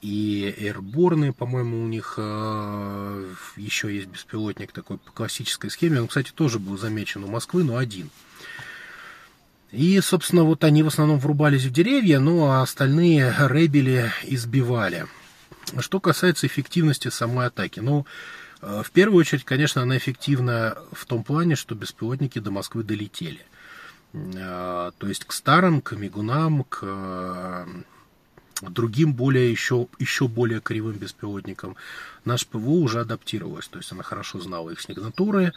и 0.00 0.54
Airborne, 0.58 1.32
по-моему, 1.32 1.82
у 1.82 1.86
них 1.86 2.14
э, 2.16 3.34
еще 3.56 3.94
есть 3.94 4.08
беспилотник 4.08 4.72
такой 4.72 4.96
по 4.96 5.12
классической 5.12 5.70
схеме. 5.70 6.00
Он, 6.00 6.08
кстати, 6.08 6.30
тоже 6.30 6.58
был 6.58 6.78
замечен 6.78 7.24
у 7.24 7.28
Москвы, 7.28 7.64
но 7.64 7.76
один. 7.76 8.10
И, 9.72 10.00
собственно, 10.00 10.44
вот 10.44 10.64
они 10.64 10.82
в 10.82 10.88
основном 10.88 11.18
врубались 11.18 11.64
в 11.64 11.70
деревья, 11.70 12.18
ну 12.18 12.46
а 12.46 12.62
остальные 12.62 13.34
ребели 13.38 14.10
избивали. 14.24 15.06
Что 15.78 16.00
касается 16.00 16.46
эффективности 16.46 17.08
самой 17.08 17.46
атаки, 17.46 17.80
ну, 17.80 18.06
э, 18.62 18.82
в 18.82 18.90
первую 18.92 19.20
очередь, 19.20 19.44
конечно, 19.44 19.82
она 19.82 19.98
эффективна 19.98 20.78
в 20.92 21.04
том 21.04 21.22
плане, 21.24 21.56
что 21.56 21.74
беспилотники 21.74 22.38
до 22.38 22.50
Москвы 22.50 22.84
долетели. 22.84 23.44
А, 24.14 24.92
то 24.98 25.06
есть 25.06 25.24
к 25.24 25.32
старым, 25.32 25.80
к 25.82 25.92
мигунам, 25.92 26.64
к 26.64 26.80
э, 26.82 27.66
другим 28.60 29.14
более 29.14 29.50
еще, 29.50 29.88
еще 29.98 30.28
более 30.28 30.60
кривым 30.60 30.96
беспилотникам 30.96 31.76
наш 32.24 32.46
ПВО 32.46 32.80
уже 32.80 33.00
адаптировалось. 33.00 33.68
То 33.68 33.78
есть 33.78 33.92
она 33.92 34.02
хорошо 34.02 34.40
знала 34.40 34.70
их 34.70 34.80
сигнатуры, 34.80 35.52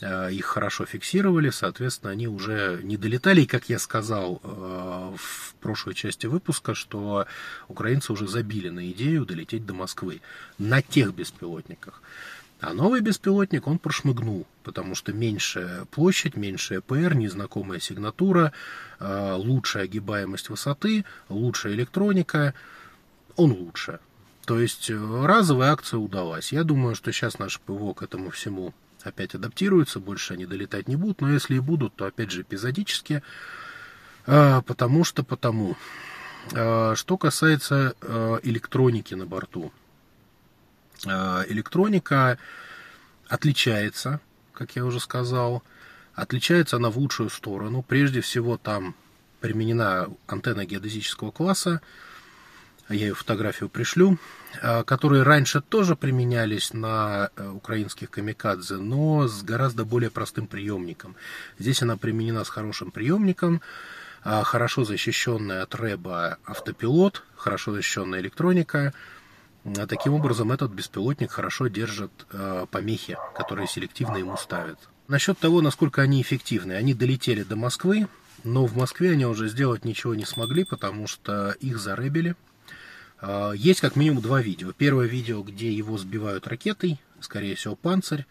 э, 0.00 0.32
их 0.32 0.46
хорошо 0.46 0.86
фиксировали, 0.86 1.50
соответственно, 1.50 2.12
они 2.12 2.28
уже 2.28 2.80
не 2.82 2.96
долетали. 2.96 3.42
И, 3.42 3.46
как 3.46 3.68
я 3.68 3.78
сказал 3.78 4.40
э, 4.42 5.16
в 5.16 5.54
прошлой 5.60 5.94
части 5.94 6.26
выпуска, 6.26 6.74
что 6.74 7.26
украинцы 7.68 8.12
уже 8.12 8.26
забили 8.26 8.70
на 8.70 8.90
идею 8.90 9.26
долететь 9.26 9.66
до 9.66 9.74
Москвы 9.74 10.20
на 10.58 10.80
тех 10.82 11.14
беспилотниках. 11.14 12.02
А 12.60 12.74
новый 12.74 13.00
беспилотник 13.00 13.66
он 13.66 13.78
прошмыгнул, 13.78 14.46
потому 14.64 14.94
что 14.94 15.14
меньшая 15.14 15.86
площадь, 15.86 16.36
меньшая 16.36 16.82
ПР, 16.82 17.14
незнакомая 17.14 17.80
сигнатура, 17.80 18.52
а, 18.98 19.36
лучшая 19.36 19.84
огибаемость 19.84 20.50
высоты, 20.50 21.06
лучшая 21.30 21.72
электроника, 21.72 22.52
он 23.36 23.52
лучше. 23.52 23.98
То 24.44 24.60
есть 24.60 24.90
э, 24.90 25.24
разовая 25.24 25.72
акция 25.72 25.98
удалась. 25.98 26.52
Я 26.52 26.64
думаю, 26.64 26.94
что 26.94 27.12
сейчас 27.12 27.38
наш 27.38 27.60
ПВО 27.60 27.94
к 27.94 28.02
этому 28.02 28.28
всему 28.28 28.74
опять 29.04 29.34
адаптируется, 29.34 29.98
больше 29.98 30.34
они 30.34 30.44
долетать 30.44 30.86
не 30.86 30.96
будут, 30.96 31.22
но 31.22 31.32
если 31.32 31.54
и 31.54 31.60
будут, 31.60 31.94
то 31.94 32.04
опять 32.04 32.30
же 32.30 32.42
эпизодически, 32.42 33.22
а, 34.26 34.60
потому 34.62 35.04
что 35.04 35.22
потому. 35.22 35.76
Что 36.48 37.18
касается 37.20 37.94
электроники 38.42 39.12
на 39.12 39.26
борту. 39.26 39.72
Электроника 41.06 42.38
отличается, 43.28 44.20
как 44.52 44.76
я 44.76 44.84
уже 44.84 45.00
сказал, 45.00 45.62
отличается 46.14 46.76
она 46.76 46.90
в 46.90 46.98
лучшую 46.98 47.30
сторону. 47.30 47.82
Прежде 47.82 48.20
всего 48.20 48.56
там 48.56 48.94
применена 49.40 50.08
антенна 50.26 50.66
геодезического 50.66 51.30
класса, 51.30 51.80
я 52.88 53.06
ее 53.06 53.14
фотографию 53.14 53.68
пришлю, 53.68 54.18
а, 54.62 54.82
которые 54.82 55.22
раньше 55.22 55.60
тоже 55.60 55.94
применялись 55.94 56.72
на 56.72 57.30
э, 57.36 57.48
украинских 57.48 58.10
камикадзе, 58.10 58.78
но 58.78 59.28
с 59.28 59.44
гораздо 59.44 59.84
более 59.84 60.10
простым 60.10 60.48
приемником. 60.48 61.14
Здесь 61.58 61.82
она 61.82 61.96
применена 61.96 62.44
с 62.44 62.48
хорошим 62.48 62.90
приемником, 62.90 63.62
хорошо 64.22 64.84
защищенная 64.84 65.62
от 65.62 65.74
рэба 65.74 66.38
автопилот, 66.44 67.22
хорошо 67.36 67.72
защищенная 67.72 68.20
электроника. 68.20 68.92
А, 69.64 69.86
таким 69.86 70.14
образом, 70.14 70.52
этот 70.52 70.72
беспилотник 70.72 71.30
хорошо 71.30 71.68
держит 71.68 72.12
помехи, 72.70 73.16
которые 73.34 73.66
селективно 73.66 74.16
ему 74.16 74.36
ставят. 74.36 74.78
Насчет 75.08 75.38
того, 75.38 75.60
насколько 75.60 76.02
они 76.02 76.22
эффективны. 76.22 76.74
Они 76.74 76.94
долетели 76.94 77.42
до 77.42 77.56
Москвы, 77.56 78.06
но 78.44 78.64
в 78.66 78.76
Москве 78.76 79.12
они 79.12 79.26
уже 79.26 79.48
сделать 79.48 79.84
ничего 79.84 80.14
не 80.14 80.24
смогли, 80.24 80.64
потому 80.64 81.06
что 81.06 81.50
их 81.60 81.78
заребили. 81.78 82.36
А, 83.20 83.52
есть 83.52 83.80
как 83.80 83.96
минимум 83.96 84.22
два 84.22 84.40
видео. 84.40 84.72
Первое 84.72 85.06
видео, 85.06 85.42
где 85.42 85.72
его 85.72 85.98
сбивают 85.98 86.46
ракетой, 86.46 87.00
скорее 87.20 87.54
всего, 87.54 87.76
панцирь. 87.76 88.26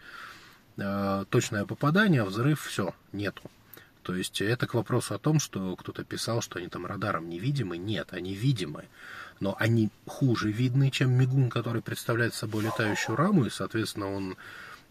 А, 0.78 1.24
точное 1.26 1.64
попадание, 1.66 2.24
взрыв, 2.24 2.62
все, 2.62 2.94
нету. 3.12 3.42
То 4.02 4.14
есть 4.14 4.40
это 4.40 4.66
к 4.66 4.74
вопросу 4.74 5.14
о 5.14 5.18
том, 5.18 5.38
что 5.38 5.76
кто-то 5.76 6.02
писал, 6.04 6.40
что 6.40 6.58
они 6.58 6.68
там 6.68 6.86
радаром 6.86 7.28
невидимы. 7.28 7.76
Нет, 7.76 8.08
они 8.12 8.34
видимы. 8.34 8.86
Но 9.40 9.56
они 9.58 9.90
хуже 10.06 10.50
видны, 10.50 10.90
чем 10.90 11.10
мигун, 11.12 11.50
который 11.50 11.82
представляет 11.82 12.34
собой 12.34 12.64
летающую 12.64 13.16
раму, 13.16 13.46
и, 13.46 13.50
соответственно, 13.50 14.14
он 14.14 14.36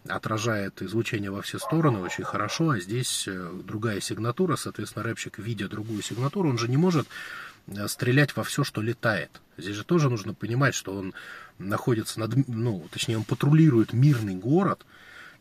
отражает 0.08 0.82
излучение 0.82 1.30
во 1.30 1.42
все 1.42 1.60
стороны 1.60 2.00
очень 2.00 2.24
хорошо, 2.24 2.72
а 2.72 2.80
здесь 2.80 3.26
э, 3.28 3.52
другая 3.64 4.00
сигнатура, 4.00 4.56
соответственно, 4.56 5.04
рэпчик, 5.04 5.38
видя 5.38 5.68
другую 5.68 6.02
сигнатуру, 6.02 6.50
он 6.50 6.58
же 6.58 6.68
не 6.68 6.78
может 6.78 7.08
Э, 7.76 7.88
стрелять 7.88 8.36
во 8.36 8.44
все, 8.44 8.64
что 8.64 8.82
летает. 8.82 9.42
Здесь 9.58 9.76
же 9.76 9.84
тоже 9.84 10.10
нужно 10.10 10.34
понимать, 10.34 10.74
что 10.76 10.94
он 10.94 11.14
находится 11.58 12.20
над, 12.20 12.48
ну, 12.48 12.88
точнее, 12.92 13.18
он 13.18 13.24
патрулирует 13.24 13.94
мирный 13.94 14.36
город, 14.36 14.86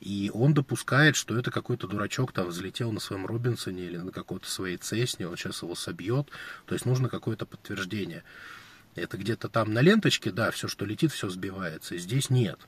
и 0.00 0.30
он 0.32 0.54
допускает, 0.54 1.16
что 1.16 1.36
это 1.36 1.50
какой-то 1.50 1.86
дурачок 1.86 2.32
там 2.32 2.48
взлетел 2.48 2.92
на 2.92 3.00
своем 3.00 3.26
Робинсоне 3.26 3.84
или 3.84 3.96
на 3.96 4.12
какой-то 4.12 4.48
своей 4.48 4.76
Цесне, 4.76 5.28
он 5.28 5.36
сейчас 5.36 5.62
его 5.62 5.74
собьет. 5.74 6.28
То 6.66 6.74
есть 6.74 6.86
нужно 6.86 7.08
какое-то 7.08 7.46
подтверждение. 7.46 8.22
Это 8.98 9.16
где-то 9.16 9.48
там 9.48 9.72
на 9.72 9.80
ленточке, 9.80 10.30
да, 10.30 10.50
все, 10.50 10.68
что 10.68 10.84
летит, 10.84 11.12
все 11.12 11.28
сбивается. 11.28 11.96
Здесь 11.98 12.30
нет. 12.30 12.58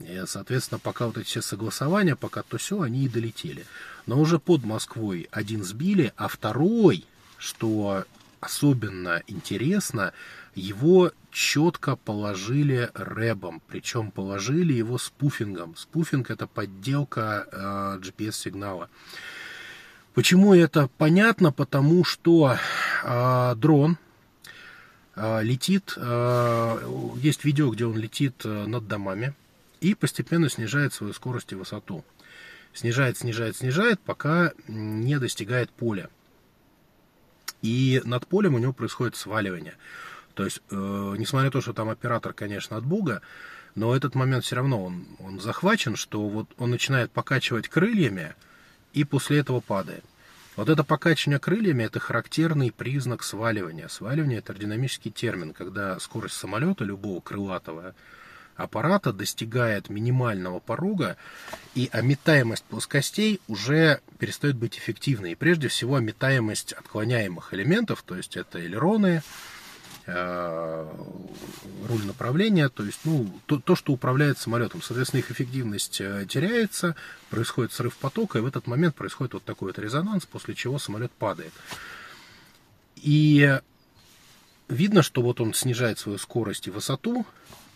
И, 0.00 0.22
соответственно, 0.26 0.78
пока 0.78 1.06
вот 1.06 1.18
эти 1.18 1.26
все 1.26 1.42
согласования, 1.42 2.14
пока 2.16 2.42
то 2.42 2.58
все, 2.58 2.80
они 2.80 3.04
и 3.04 3.08
долетели. 3.08 3.66
Но 4.06 4.20
уже 4.20 4.38
под 4.38 4.64
Москвой 4.64 5.28
один 5.32 5.64
сбили, 5.64 6.12
а 6.16 6.28
второй, 6.28 7.04
что 7.36 8.04
особенно 8.40 9.22
интересно, 9.26 10.12
его 10.54 11.12
четко 11.30 11.96
положили 11.96 12.90
рэбом, 12.94 13.60
причем 13.68 14.10
положили 14.10 14.72
его 14.72 14.98
спуфингом. 14.98 15.76
Спуфинг 15.76 16.30
это 16.30 16.46
подделка 16.46 17.46
э, 17.50 18.00
GPS-сигнала. 18.00 18.88
Почему 20.14 20.54
это 20.54 20.88
понятно? 20.98 21.52
Потому 21.52 22.04
что 22.04 22.56
э, 23.04 23.54
дрон 23.56 23.98
летит, 25.42 25.94
э, 25.96 27.12
есть 27.16 27.44
видео, 27.44 27.70
где 27.70 27.86
он 27.86 27.96
летит 27.96 28.42
э, 28.44 28.66
над 28.66 28.86
домами 28.88 29.34
и 29.80 29.94
постепенно 29.94 30.48
снижает 30.48 30.92
свою 30.92 31.12
скорость 31.12 31.52
и 31.52 31.54
высоту. 31.54 32.04
Снижает, 32.74 33.18
снижает, 33.18 33.56
снижает, 33.56 34.00
пока 34.00 34.52
не 34.68 35.18
достигает 35.18 35.70
поля 35.70 36.08
и 37.62 38.00
над 38.04 38.26
полем 38.26 38.54
у 38.54 38.58
него 38.58 38.72
происходит 38.72 39.16
сваливание. 39.16 39.74
То 40.34 40.44
есть, 40.44 40.62
э, 40.70 41.14
несмотря 41.18 41.46
на 41.46 41.50
то, 41.50 41.60
что 41.60 41.72
там 41.72 41.88
оператор, 41.88 42.32
конечно, 42.32 42.76
от 42.76 42.84
Бога, 42.84 43.22
но 43.74 43.94
этот 43.94 44.14
момент 44.14 44.44
все 44.44 44.56
равно 44.56 44.84
он, 44.84 45.06
он 45.18 45.40
захвачен, 45.40 45.96
что 45.96 46.28
вот 46.28 46.48
он 46.58 46.70
начинает 46.70 47.10
покачивать 47.10 47.68
крыльями 47.68 48.34
и 48.92 49.04
после 49.04 49.38
этого 49.38 49.60
падает. 49.60 50.04
Вот 50.58 50.68
это 50.68 50.82
покачивание 50.82 51.38
крыльями– 51.38 51.84
это 51.84 52.00
характерный 52.00 52.72
признак 52.72 53.22
сваливания. 53.22 53.86
Сваливание– 53.86 54.38
это 54.40 54.52
аэродинамический 54.52 55.12
термин, 55.12 55.52
когда 55.52 56.00
скорость 56.00 56.34
самолета, 56.34 56.82
любого 56.82 57.20
крылатого, 57.20 57.94
аппарата 58.56 59.12
достигает 59.12 59.88
минимального 59.88 60.58
порога, 60.58 61.16
и 61.76 61.88
ометаемость 61.92 62.64
плоскостей 62.64 63.40
уже 63.46 64.00
перестает 64.18 64.56
быть 64.56 64.76
эффективной. 64.76 65.30
И 65.30 65.36
прежде 65.36 65.68
всего 65.68 65.94
ометаемость 65.94 66.72
отклоняемых 66.72 67.54
элементов, 67.54 68.02
то 68.02 68.16
есть 68.16 68.36
это 68.36 68.60
элероны, 68.60 69.22
руль 70.08 72.04
направления, 72.06 72.68
то 72.68 72.84
есть 72.84 73.00
ну, 73.04 73.30
то, 73.46 73.58
то, 73.58 73.76
что 73.76 73.92
управляет 73.92 74.38
самолетом. 74.38 74.80
Соответственно, 74.82 75.20
их 75.20 75.30
эффективность 75.30 76.00
э, 76.00 76.24
теряется, 76.28 76.96
происходит 77.30 77.72
срыв 77.72 77.96
потока, 77.96 78.38
и 78.38 78.40
в 78.40 78.46
этот 78.46 78.66
момент 78.66 78.94
происходит 78.94 79.34
вот 79.34 79.44
такой 79.44 79.68
вот 79.68 79.78
резонанс, 79.78 80.24
после 80.24 80.54
чего 80.54 80.78
самолет 80.78 81.12
падает. 81.12 81.52
И 82.96 83.60
видно, 84.68 85.02
что 85.02 85.22
вот 85.22 85.40
он 85.40 85.54
снижает 85.54 85.98
свою 85.98 86.18
скорость 86.18 86.66
и 86.66 86.70
высоту, 86.70 87.26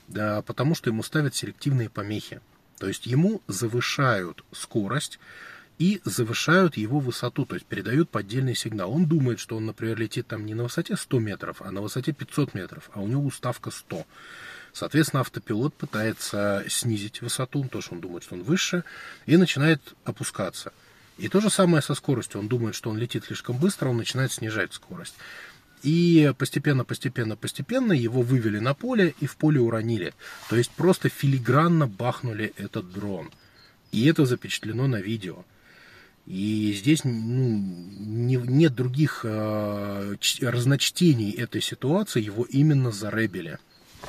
да, 0.09 0.43
потому 0.43 0.75
что 0.75 0.91
ему 0.91 1.03
ставят 1.03 1.35
селективные 1.35 1.91
помехи. 1.91 2.41
То 2.79 2.89
есть 2.89 3.07
ему 3.07 3.43
завышают 3.47 4.45
скорость 4.53 5.19
и 5.79 6.01
завышают 6.05 6.77
его 6.77 7.01
высоту, 7.01 7.45
то 7.45 7.55
есть 7.55 7.67
передают 7.67 8.11
поддельный 8.11 8.55
сигнал. 8.55 8.93
Он 8.93 9.07
думает, 9.07 9.41
что 9.41 9.57
он, 9.57 9.67
например, 9.67 9.99
летит 9.99 10.27
там 10.27 10.47
не 10.47 10.55
на 10.55 10.65
высоте 10.65 10.97
100 10.97 11.19
метров, 11.19 11.63
а 11.63 11.71
на 11.71 11.81
высоте 11.81 12.13
500 12.13 12.55
метров, 12.55 12.91
а 12.93 13.01
у 13.01 13.09
него 13.09 13.25
уставка 13.25 13.71
100. 13.71 14.07
Соответственно, 14.73 15.21
автопилот 15.21 15.75
пытается 15.75 16.65
снизить 16.69 17.21
высоту, 17.21 17.65
то, 17.65 17.81
что 17.81 17.95
он 17.95 18.01
думает, 18.01 18.25
что 18.25 18.35
он 18.35 18.43
выше, 18.43 18.85
и 19.27 19.37
начинает 19.37 19.81
опускаться. 20.05 20.73
И 21.19 21.29
то 21.29 21.41
же 21.41 21.51
самое 21.51 21.83
со 21.83 21.95
скоростью. 21.95 22.41
Он 22.41 22.49
думает, 22.49 22.75
что 22.75 22.91
он 22.91 22.97
летит 22.97 23.25
слишком 23.27 23.59
быстро, 23.59 23.89
он 23.89 23.99
начинает 23.99 24.33
снижать 24.33 24.73
скорость. 24.73 25.15
И 25.83 26.33
постепенно, 26.39 26.85
постепенно, 26.85 27.37
постепенно 27.37 27.93
его 27.93 28.23
вывели 28.23 28.61
на 28.61 28.73
поле 28.73 29.15
и 29.21 29.27
в 29.27 29.37
поле 29.37 29.61
уронили. 29.61 30.15
То 30.49 30.57
есть 30.57 30.71
просто 30.71 31.09
филигранно 31.09 31.87
бахнули 31.87 32.55
этот 32.57 32.93
дрон. 32.93 33.31
И 33.91 34.07
это 34.07 34.25
запечатлено 34.25 34.87
на 34.87 35.01
видео. 35.01 35.45
И 36.27 36.73
здесь 36.79 37.05
ну, 37.05 37.11
не, 37.11 38.37
нет 38.37 38.75
других 38.75 39.23
э, 39.25 40.15
разночтений 40.41 41.33
этой 41.33 41.61
ситуации, 41.61 42.23
его 42.23 42.45
именно 42.45 42.93
зарэбили. 42.93 43.59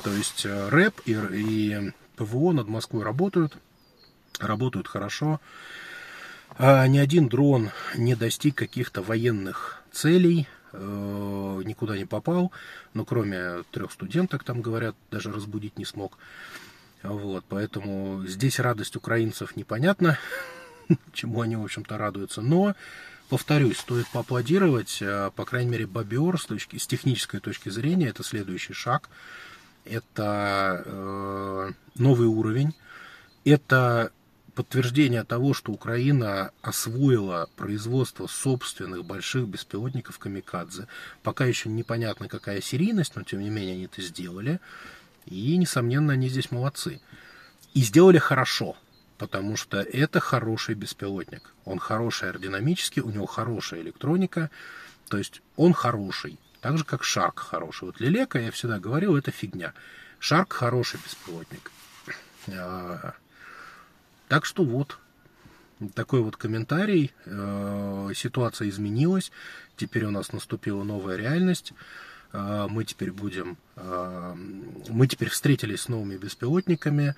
То 0.02 0.12
есть 0.12 0.46
э, 0.46 0.68
рэп 0.68 1.00
и, 1.06 1.12
и 1.32 1.92
ПВО 2.16 2.52
над 2.52 2.68
Москвой 2.68 3.02
работают, 3.02 3.56
работают 4.38 4.86
хорошо. 4.86 5.40
А 6.56 6.86
ни 6.86 6.98
один 6.98 7.28
дрон 7.28 7.70
не 7.96 8.14
достиг 8.14 8.54
каких-то 8.54 9.02
военных 9.02 9.82
целей, 9.90 10.46
Э, 10.76 11.62
никуда 11.64 11.96
не 11.96 12.04
попал, 12.04 12.50
но 12.94 13.04
кроме 13.04 13.62
трех 13.70 13.92
студенток, 13.92 14.42
там 14.42 14.60
говорят, 14.60 14.96
даже 15.10 15.30
разбудить 15.30 15.78
не 15.78 15.84
смог. 15.84 16.18
Вот, 17.04 17.44
поэтому 17.48 18.24
здесь 18.26 18.58
радость 18.58 18.96
украинцев 18.96 19.54
непонятна, 19.54 20.18
чему 21.12 21.40
они, 21.40 21.56
в 21.56 21.64
общем-то, 21.64 21.98
радуются. 21.98 22.40
Но, 22.40 22.74
повторюсь, 23.28 23.78
стоит 23.78 24.06
поаплодировать, 24.08 24.98
э, 25.00 25.30
по 25.34 25.44
крайней 25.44 25.70
мере, 25.70 25.86
бобер 25.86 26.38
с, 26.38 26.46
точки, 26.46 26.76
с 26.76 26.86
технической 26.86 27.40
точки 27.40 27.68
зрения, 27.68 28.08
это 28.08 28.22
следующий 28.22 28.72
шаг. 28.72 29.08
Это 29.84 30.82
э, 30.84 31.72
новый 31.96 32.28
уровень. 32.28 32.74
Это 33.44 34.10
подтверждение 34.54 35.24
того, 35.24 35.52
что 35.52 35.72
Украина 35.72 36.52
освоила 36.62 37.48
производство 37.56 38.26
собственных 38.26 39.04
больших 39.04 39.48
беспилотников 39.48 40.18
«Камикадзе». 40.18 40.86
Пока 41.22 41.44
еще 41.44 41.68
непонятно, 41.68 42.28
какая 42.28 42.60
серийность, 42.60 43.16
но 43.16 43.22
тем 43.22 43.40
не 43.40 43.50
менее 43.50 43.74
они 43.74 43.84
это 43.84 44.00
сделали. 44.00 44.60
И, 45.26 45.56
несомненно, 45.56 46.12
они 46.12 46.28
здесь 46.28 46.50
молодцы. 46.50 47.00
И 47.74 47.80
сделали 47.80 48.18
хорошо, 48.18 48.76
потому 49.18 49.56
что 49.56 49.80
это 49.80 50.20
хороший 50.20 50.74
беспилотник. 50.74 51.54
Он 51.64 51.78
хороший 51.78 52.28
аэродинамически, 52.30 53.00
у 53.00 53.10
него 53.10 53.26
хорошая 53.26 53.80
электроника, 53.80 54.50
то 55.08 55.18
есть 55.18 55.42
он 55.56 55.72
хороший. 55.72 56.38
Так 56.60 56.78
же, 56.78 56.84
как 56.84 57.04
Шарк 57.04 57.38
хороший. 57.38 57.84
Вот 57.84 58.00
Лелека, 58.00 58.38
я 58.38 58.50
всегда 58.50 58.78
говорил, 58.78 59.16
это 59.16 59.30
фигня. 59.30 59.74
Шарк 60.18 60.52
хороший 60.52 60.98
беспилотник. 61.04 61.70
А, 62.48 63.14
так 64.28 64.46
что 64.46 64.64
вот, 64.64 64.98
такой 65.94 66.20
вот 66.20 66.36
комментарий. 66.36 67.12
Э, 67.26 68.10
ситуация 68.14 68.68
изменилась. 68.68 69.32
Теперь 69.76 70.04
у 70.04 70.10
нас 70.10 70.32
наступила 70.32 70.82
новая 70.84 71.16
реальность. 71.16 71.72
Э, 72.32 72.66
мы 72.68 72.84
теперь 72.84 73.12
будем... 73.12 73.56
Э, 73.76 74.34
мы 74.34 75.06
теперь 75.06 75.28
встретились 75.28 75.82
с 75.82 75.88
новыми 75.88 76.16
беспилотниками. 76.16 77.14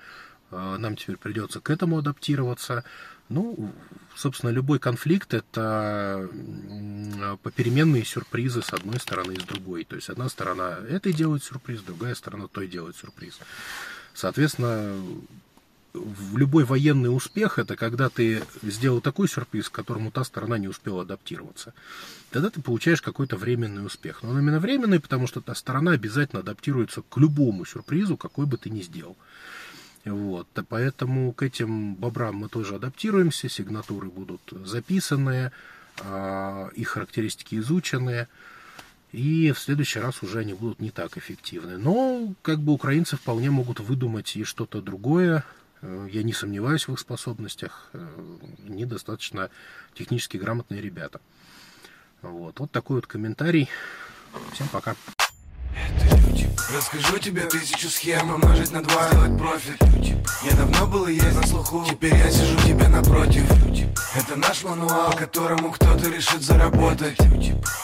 Нам 0.51 0.95
теперь 0.95 1.17
придется 1.17 1.59
к 1.59 1.69
этому 1.69 1.97
адаптироваться. 1.97 2.83
Ну, 3.29 3.73
собственно, 4.15 4.51
любой 4.51 4.79
конфликт– 4.79 5.33
это 5.35 6.29
попеременные 7.43 8.05
сюрпризы 8.05 8.61
с 8.61 8.71
одной 8.71 8.99
стороны 8.99 9.33
и 9.33 9.39
с 9.39 9.43
другой. 9.43 9.83
То 9.83 9.95
есть 9.97 10.09
одна 10.09 10.29
сторона 10.29 10.77
этой 10.87 11.11
делает 11.11 11.43
сюрприз, 11.43 11.81
другая 11.81 12.15
сторона 12.15 12.47
той 12.47 12.67
делает 12.67 12.95
сюрприз. 12.95 13.39
Соответственно, 14.13 14.95
в 15.93 16.37
любой 16.37 16.63
военный 16.63 17.13
успех 17.13 17.59
это 17.59 17.75
когда 17.75 18.07
ты 18.09 18.43
сделал 18.61 19.01
такой 19.01 19.27
сюрприз, 19.27 19.69
к 19.69 19.73
которому 19.73 20.11
та 20.11 20.23
сторона 20.23 20.57
не 20.57 20.67
успела 20.67 21.01
адаптироваться. 21.01 21.73
Тогда 22.29 22.49
ты 22.49 22.61
получаешь 22.61 23.01
какой-то 23.01 23.35
временный 23.35 23.85
успех. 23.85 24.23
Но 24.23 24.29
он 24.29 24.39
именно 24.39 24.59
временный, 24.59 24.99
потому 24.99 25.27
что 25.27 25.41
та 25.41 25.53
сторона 25.55 25.91
обязательно 25.91 26.39
адаптируется 26.41 27.01
к 27.01 27.17
любому 27.17 27.65
сюрпризу, 27.65 28.15
какой 28.15 28.45
бы 28.45 28.57
ты 28.57 28.69
ни 28.69 28.81
сделал. 28.81 29.17
Вот. 30.07 30.47
Поэтому 30.69 31.33
к 31.33 31.43
этим 31.43 31.95
бобрам 31.95 32.35
мы 32.35 32.49
тоже 32.49 32.75
адаптируемся, 32.75 33.49
сигнатуры 33.49 34.09
будут 34.09 34.41
записаны, 34.51 35.51
а, 35.99 36.69
их 36.75 36.89
характеристики 36.89 37.55
изучены, 37.55 38.27
и 39.11 39.51
в 39.51 39.59
следующий 39.59 39.99
раз 39.99 40.21
уже 40.23 40.39
они 40.39 40.53
будут 40.53 40.79
не 40.79 40.91
так 40.91 41.17
эффективны. 41.17 41.77
Но 41.77 42.33
как 42.41 42.59
бы 42.59 42.73
украинцы 42.73 43.17
вполне 43.17 43.51
могут 43.51 43.79
выдумать 43.79 44.35
и 44.35 44.43
что-то 44.43 44.81
другое, 44.81 45.43
Э, 45.81 46.07
я 46.11 46.23
не 46.23 46.33
сомневаюсь 46.33 46.87
в 46.87 46.93
их 46.93 46.99
способностях. 46.99 47.89
Э, 47.93 48.07
они 48.67 48.85
достаточно 48.85 49.49
технически 49.93 50.37
грамотные 50.37 50.81
ребята. 50.81 51.21
Вот, 52.21 52.59
вот 52.59 52.71
такой 52.71 52.97
вот 52.97 53.07
комментарий. 53.07 53.69
Всем 54.53 54.67
пока. 54.69 54.95
Это 55.85 56.15
люди. 56.17 56.49
Расскажу 56.73 57.17
тебе 57.17 57.43
тысячу 57.43 57.89
схем 57.89 58.33
Умножить 58.33 58.71
на 58.71 58.83
два, 58.83 59.07
сделать 59.09 59.37
профит. 59.37 59.81
Я 60.43 60.51
давно 60.55 60.87
был 60.87 61.07
и 61.07 61.13
есть 61.13 61.35
на 61.35 61.47
слуху 61.47 61.85
Теперь 61.89 62.15
я 62.15 62.29
сижу 62.31 62.57
тебе 62.67 62.87
напротив. 62.87 63.43
Это 64.15 64.35
наш 64.35 64.63
мануал, 64.63 65.13
которому 65.13 65.71
кто-то 65.71 66.09
решит 66.09 66.41
заработать. 66.41 67.17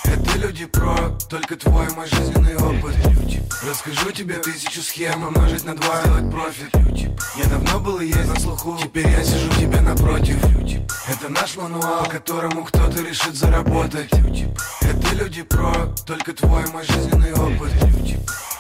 Это 0.04 0.38
люди 0.38 0.66
про, 0.66 1.18
только 1.30 1.56
твой 1.56 1.88
мой 1.96 2.08
жизненный 2.08 2.56
опыт. 2.56 2.96
Расскажу 3.68 4.12
тебе 4.12 4.36
тысячу 4.36 4.82
схем 4.82 5.24
Умножить 5.24 5.64
на 5.64 5.76
два, 5.76 6.02
сделать 6.02 6.32
профит. 6.32 6.76
Я 7.38 7.46
давно 7.46 7.80
был 7.80 8.00
и 8.00 8.08
есть 8.08 8.28
на 8.28 8.40
слуху 8.40 8.78
Теперь 8.82 9.08
я 9.08 9.24
сижу 9.24 9.50
тебе 9.60 9.80
напротив. 9.82 10.38
Это 11.08 11.30
наш 11.30 11.56
мануал, 11.58 12.06
которому 12.06 12.64
кто-то 12.64 13.02
решит 13.02 13.36
заработать. 13.36 14.12
Это 14.82 15.16
люди 15.16 15.44
про, 15.44 15.74
только 16.06 16.34
твой 16.34 16.66
мой 16.72 16.84
жизненный 16.86 17.34
опыт 17.34 17.83
Люди, 17.84 18.18
бро. 18.26 18.53